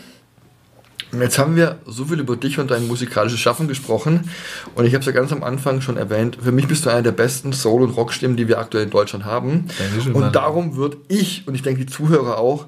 Jetzt 1.20 1.38
haben 1.38 1.56
wir 1.56 1.78
so 1.84 2.06
viel 2.06 2.20
über 2.20 2.36
dich 2.36 2.58
und 2.58 2.70
dein 2.70 2.86
musikalisches 2.86 3.38
Schaffen 3.38 3.68
gesprochen 3.68 4.30
und 4.74 4.86
ich 4.86 4.94
habe 4.94 5.00
es 5.00 5.06
ja 5.06 5.12
ganz 5.12 5.30
am 5.30 5.42
Anfang 5.42 5.82
schon 5.82 5.98
erwähnt, 5.98 6.38
für 6.42 6.52
mich 6.52 6.66
bist 6.68 6.86
du 6.86 6.90
einer 6.90 7.02
der 7.02 7.12
besten 7.12 7.52
Soul- 7.52 7.82
und 7.82 7.90
Rockstimmen, 7.90 8.36
die 8.38 8.48
wir 8.48 8.58
aktuell 8.58 8.84
in 8.84 8.90
Deutschland 8.90 9.26
haben. 9.26 9.66
Dankeschön, 9.78 10.14
und 10.14 10.34
darum 10.34 10.76
würde 10.76 10.96
ich 11.08 11.46
und 11.46 11.54
ich 11.54 11.60
denke 11.60 11.84
die 11.84 11.92
Zuhörer 11.92 12.38
auch 12.38 12.66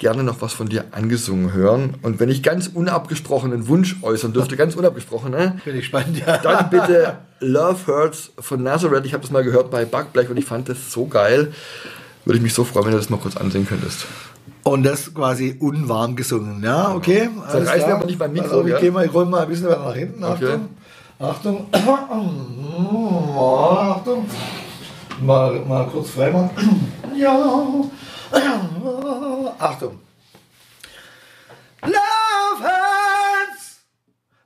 gerne 0.00 0.24
noch 0.24 0.40
was 0.40 0.52
von 0.54 0.68
dir 0.68 0.86
angesungen 0.90 1.52
hören. 1.52 1.94
Und 2.02 2.18
wenn 2.18 2.30
ich 2.30 2.42
ganz 2.42 2.66
unabgesprochenen 2.66 3.68
Wunsch 3.68 3.96
äußern 4.02 4.32
dürfte, 4.32 4.56
ganz 4.56 4.74
unabgesprochen, 4.74 5.30
ne? 5.30 5.60
Bin 5.64 5.74
ich 5.74 5.82
gespannt, 5.82 6.18
ja. 6.26 6.38
dann 6.38 6.70
bitte 6.70 7.18
Love 7.38 7.86
Hurts 7.86 8.32
von 8.38 8.62
Nazareth. 8.62 9.04
Ich 9.04 9.12
habe 9.12 9.20
das 9.22 9.30
mal 9.30 9.44
gehört 9.44 9.70
bei 9.70 9.84
Buckblech 9.84 10.30
und 10.30 10.38
ich 10.38 10.46
fand 10.46 10.68
das 10.70 10.90
so 10.90 11.06
geil. 11.06 11.52
Würde 12.24 12.38
ich 12.38 12.42
mich 12.42 12.54
so 12.54 12.64
freuen, 12.64 12.86
wenn 12.86 12.92
du 12.92 12.98
das 12.98 13.10
mal 13.10 13.18
kurz 13.18 13.36
ansehen 13.36 13.66
könntest. 13.68 14.06
Und 14.62 14.84
das 14.84 15.14
quasi 15.14 15.56
unwarm 15.60 16.16
gesungen. 16.16 16.62
Ja, 16.64 16.94
okay. 16.94 17.28
alles 17.46 17.68
reißt 17.68 17.86
mir 17.86 17.94
aber 17.94 18.06
nicht 18.06 18.18
mein 18.18 18.32
Mikro, 18.32 18.46
Also, 18.46 18.64
ich 18.64 18.72
ja? 18.72 18.80
gehe 18.80 18.90
mal, 18.90 19.04
ich 19.04 19.12
roll 19.12 19.26
mal 19.26 19.42
ein 19.42 19.48
bisschen 19.48 19.68
weiter 19.68 19.84
nach 19.84 19.94
hinten. 19.94 20.24
Okay. 20.24 20.58
Achtung. 21.18 21.66
Achtung. 21.72 23.36
Achtung. 23.38 24.26
Mal, 25.22 25.60
mal 25.66 25.86
kurz 25.88 26.10
frei 26.10 26.30
machen. 26.30 26.50
Ja. 27.16 27.36
Achtung. 29.58 29.98
Love 31.82 32.60
hurts. 32.62 33.80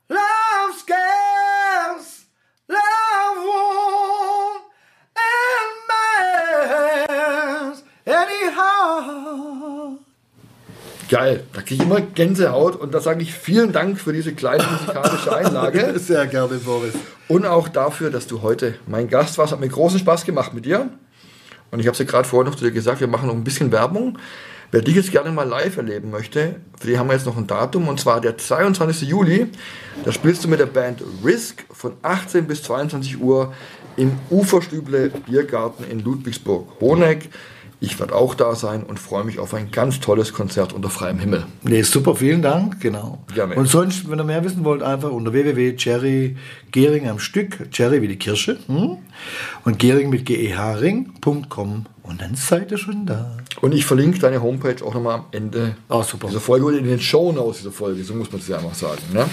Love 0.09 0.75
scares. 0.79 2.27
Love 2.69 3.39
won't 3.49 4.63
and 5.17 5.71
matters 5.91 7.85
anyhow. 8.07 9.99
Geil, 11.11 11.45
da 11.53 11.61
kriege 11.61 11.75
ich 11.75 11.83
immer 11.83 12.01
Gänsehaut 12.01 12.77
und 12.77 12.93
da 12.95 13.01
sage 13.01 13.23
ich 13.23 13.35
vielen 13.35 13.73
Dank 13.73 14.01
für 14.01 14.13
diese 14.13 14.35
kleine 14.35 14.65
musikalische 14.65 15.37
Einlage 15.37 15.99
Sehr 15.99 16.27
gerne, 16.27 16.57
Boris. 16.59 16.95
und 17.29 17.45
auch 17.47 17.69
dafür, 17.69 18.11
dass 18.11 18.27
du 18.27 18.41
heute 18.43 18.77
mein 18.87 19.09
Gast 19.09 19.37
warst. 19.37 19.53
Hat 19.53 19.61
mir 19.61 19.69
großen 19.69 19.99
Spaß 19.99 20.25
gemacht 20.25 20.55
mit 20.55 20.65
dir. 20.65 20.89
Und 21.75 21.81
ich 21.81 21.89
habe 21.89 21.95
es 21.95 21.99
ja 21.99 22.05
gerade 22.05 22.29
vorher 22.29 22.49
noch 22.49 22.57
zu 22.57 22.65
dir 22.65 22.71
gesagt, 22.71 23.01
wir 23.01 23.09
machen 23.09 23.27
noch 23.27 23.35
ein 23.35 23.43
bisschen 23.43 23.73
Werbung. 23.73 24.17
Wer 24.71 24.81
dich 24.81 24.95
jetzt 24.95 25.11
gerne 25.11 25.33
mal 25.33 25.43
live 25.43 25.77
erleben 25.77 26.13
möchte, 26.13 26.55
für 26.79 26.87
die 26.87 26.97
haben 26.97 27.09
wir 27.09 27.15
jetzt 27.15 27.27
noch 27.27 27.37
ein 27.37 27.49
Datum 27.49 27.89
und 27.89 27.99
zwar 27.99 28.21
der 28.21 28.39
22. 28.39 29.09
Juli. 29.09 29.49
Da 30.05 30.13
spielst 30.13 30.45
du 30.45 30.49
mit 30.49 30.61
der 30.61 30.67
Band 30.67 31.03
Risk 31.25 31.65
von 31.73 31.95
18 32.03 32.47
bis 32.47 32.63
22 32.63 33.21
Uhr 33.21 33.53
im 33.97 34.13
Uferstüble 34.31 35.11
Biergarten 35.27 35.83
in 35.91 35.99
Ludwigsburg-Honeck. 35.99 37.29
Ich 37.85 38.01
werde 38.01 38.15
auch 38.15 38.35
da 38.35 38.55
sein 38.55 38.83
und 38.83 38.99
freue 38.99 39.25
mich 39.25 39.39
auf 39.39 39.53
ein 39.53 39.71
ganz 39.71 40.01
tolles 40.01 40.33
Konzert 40.33 40.73
unter 40.73 40.89
freiem 40.89 41.19
Himmel. 41.19 41.45
Nee, 41.65 41.83
super, 41.83 42.17
vielen 42.17 42.41
Dank, 42.41 42.81
genau. 42.81 43.23
Gerne. 43.35 43.57
Und 43.57 43.67
sonst, 43.67 44.09
wenn 44.09 44.19
ihr 44.19 44.25
mehr 44.25 44.43
wissen 44.43 44.65
wollt, 44.65 44.83
einfach 44.83 45.11
unter 45.11 45.35
www.cherry 45.35 46.35
Gering 46.73 47.07
am 47.11 47.19
Stück, 47.19 47.71
Cherry 47.73 48.01
wie 48.01 48.09
die 48.09 48.17
Kirsche, 48.17 48.57
hm? 48.69 48.97
und 49.67 49.79
Gering 49.79 50.09
mit 50.09 50.25
gehring.com 50.25 51.85
und 52.03 52.21
dann 52.23 52.35
seid 52.37 52.71
ihr 52.73 52.79
schon 52.79 53.05
da. 53.05 53.37
Und 53.61 53.73
ich 53.73 53.85
verlinke 53.85 54.19
deine 54.19 54.41
Homepage 54.41 54.83
auch 54.83 54.95
nochmal 54.95 55.17
am 55.17 55.27
Ende 55.33 55.77
Ah, 55.91 56.03
super. 56.03 56.29
dieser 56.29 56.41
Folge 56.41 56.65
oder 56.65 56.79
in 56.79 56.85
den 56.85 57.01
Shownotes 57.01 57.59
dieser 57.59 57.73
Folge, 57.73 58.03
so 58.03 58.15
muss 58.15 58.33
man 58.33 58.41
es 58.41 58.49
ja 58.49 58.57
einfach 58.57 58.75
sagen. 58.75 59.03
Ne? 59.13 59.27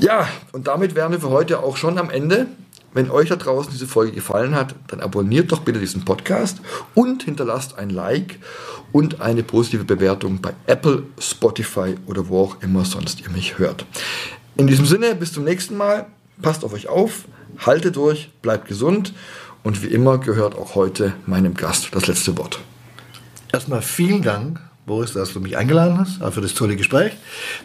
Ja, 0.00 0.28
und 0.50 0.66
damit 0.66 0.96
wären 0.96 1.12
wir 1.12 1.20
für 1.20 1.30
heute 1.30 1.62
auch 1.62 1.76
schon 1.76 1.98
am 1.98 2.10
Ende. 2.10 2.48
Wenn 2.94 3.10
euch 3.10 3.28
da 3.28 3.36
draußen 3.36 3.72
diese 3.72 3.88
Folge 3.88 4.12
gefallen 4.12 4.54
hat, 4.54 4.76
dann 4.86 5.00
abonniert 5.00 5.50
doch 5.50 5.60
bitte 5.62 5.80
diesen 5.80 6.04
Podcast 6.04 6.60
und 6.94 7.24
hinterlasst 7.24 7.76
ein 7.76 7.90
Like 7.90 8.38
und 8.92 9.20
eine 9.20 9.42
positive 9.42 9.84
Bewertung 9.84 10.40
bei 10.40 10.54
Apple, 10.66 11.02
Spotify 11.18 11.96
oder 12.06 12.28
wo 12.28 12.42
auch 12.42 12.62
immer 12.62 12.84
sonst 12.84 13.20
ihr 13.20 13.30
mich 13.30 13.58
hört. 13.58 13.84
In 14.56 14.68
diesem 14.68 14.86
Sinne, 14.86 15.16
bis 15.16 15.32
zum 15.32 15.44
nächsten 15.44 15.76
Mal. 15.76 16.06
Passt 16.40 16.64
auf 16.64 16.72
euch 16.72 16.88
auf, 16.88 17.26
haltet 17.58 17.94
durch, 17.96 18.30
bleibt 18.42 18.66
gesund 18.66 19.12
und 19.62 19.82
wie 19.82 19.88
immer 19.88 20.18
gehört 20.18 20.56
auch 20.56 20.74
heute 20.74 21.14
meinem 21.26 21.54
Gast 21.54 21.88
das 21.92 22.08
letzte 22.08 22.36
Wort. 22.38 22.60
Erstmal 23.52 23.82
vielen 23.82 24.22
Dank, 24.22 24.60
Boris, 24.84 25.12
dass 25.12 25.32
du 25.32 25.40
mich 25.40 25.56
eingeladen 25.56 25.98
hast, 25.98 26.22
für 26.34 26.40
das 26.40 26.54
tolle 26.54 26.74
Gespräch. 26.74 27.12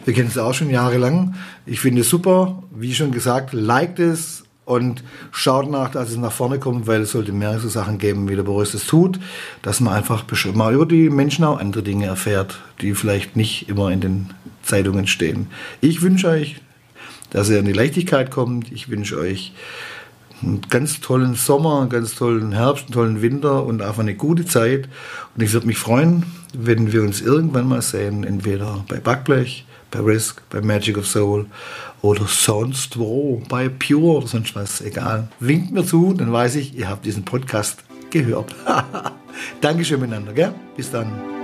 Wir 0.04 0.14
kennen 0.14 0.28
es 0.28 0.38
auch 0.38 0.54
schon 0.54 0.70
jahrelang. 0.70 1.34
Ich 1.66 1.80
finde 1.80 2.02
es 2.02 2.08
super. 2.08 2.62
Wie 2.70 2.94
schon 2.94 3.10
gesagt, 3.10 3.52
liked 3.52 3.98
es 3.98 4.44
und 4.64 5.02
schaut 5.32 5.70
nach, 5.70 5.90
dass 5.90 6.10
es 6.10 6.16
nach 6.16 6.32
vorne 6.32 6.58
kommt, 6.58 6.86
weil 6.86 7.02
es 7.02 7.12
sollte 7.12 7.32
mehrere 7.32 7.58
so 7.58 7.68
Sachen 7.68 7.98
geben, 7.98 8.28
wie 8.28 8.36
der 8.36 8.44
Boris 8.44 8.74
es 8.74 8.86
tut, 8.86 9.18
dass 9.62 9.80
man 9.80 9.94
einfach 9.94 10.24
mal 10.54 10.74
über 10.74 10.86
die 10.86 11.10
Menschen 11.10 11.44
auch 11.44 11.58
andere 11.58 11.82
Dinge 11.82 12.06
erfährt, 12.06 12.60
die 12.80 12.94
vielleicht 12.94 13.36
nicht 13.36 13.68
immer 13.68 13.90
in 13.90 14.00
den 14.00 14.30
Zeitungen 14.62 15.06
stehen. 15.06 15.48
Ich 15.80 16.02
wünsche 16.02 16.28
euch, 16.28 16.60
dass 17.30 17.48
ihr 17.50 17.58
in 17.58 17.64
die 17.64 17.72
Leichtigkeit 17.72 18.30
kommt. 18.30 18.70
Ich 18.70 18.88
wünsche 18.88 19.18
euch 19.18 19.52
einen 20.42 20.62
ganz 20.68 21.00
tollen 21.00 21.34
Sommer, 21.34 21.80
einen 21.80 21.90
ganz 21.90 22.14
tollen 22.14 22.52
Herbst, 22.52 22.86
einen 22.86 22.92
tollen 22.92 23.22
Winter 23.22 23.64
und 23.64 23.82
einfach 23.82 24.00
eine 24.00 24.14
gute 24.14 24.44
Zeit. 24.44 24.88
Und 25.36 25.42
ich 25.42 25.52
würde 25.52 25.66
mich 25.66 25.78
freuen, 25.78 26.24
wenn 26.54 26.92
wir 26.92 27.02
uns 27.02 27.20
irgendwann 27.20 27.68
mal 27.68 27.82
sehen, 27.82 28.24
entweder 28.24 28.84
bei 28.88 28.98
Backblech, 28.98 29.64
bei 29.90 30.00
Risk, 30.00 30.42
bei 30.50 30.60
Magic 30.60 30.96
of 30.98 31.06
Soul 31.06 31.46
oder 32.02 32.26
sonst 32.26 32.98
wo, 32.98 33.42
bei 33.48 33.68
Pure 33.68 34.18
oder 34.18 34.26
sonst 34.26 34.54
was, 34.54 34.80
egal. 34.80 35.28
Winkt 35.38 35.72
mir 35.72 35.84
zu, 35.84 36.14
dann 36.14 36.32
weiß 36.32 36.56
ich, 36.56 36.76
ihr 36.76 36.88
habt 36.88 37.04
diesen 37.04 37.24
Podcast 37.24 37.84
gehört. 38.10 38.54
Dankeschön 39.60 40.00
miteinander, 40.00 40.32
gell? 40.32 40.54
Bis 40.76 40.90
dann. 40.90 41.39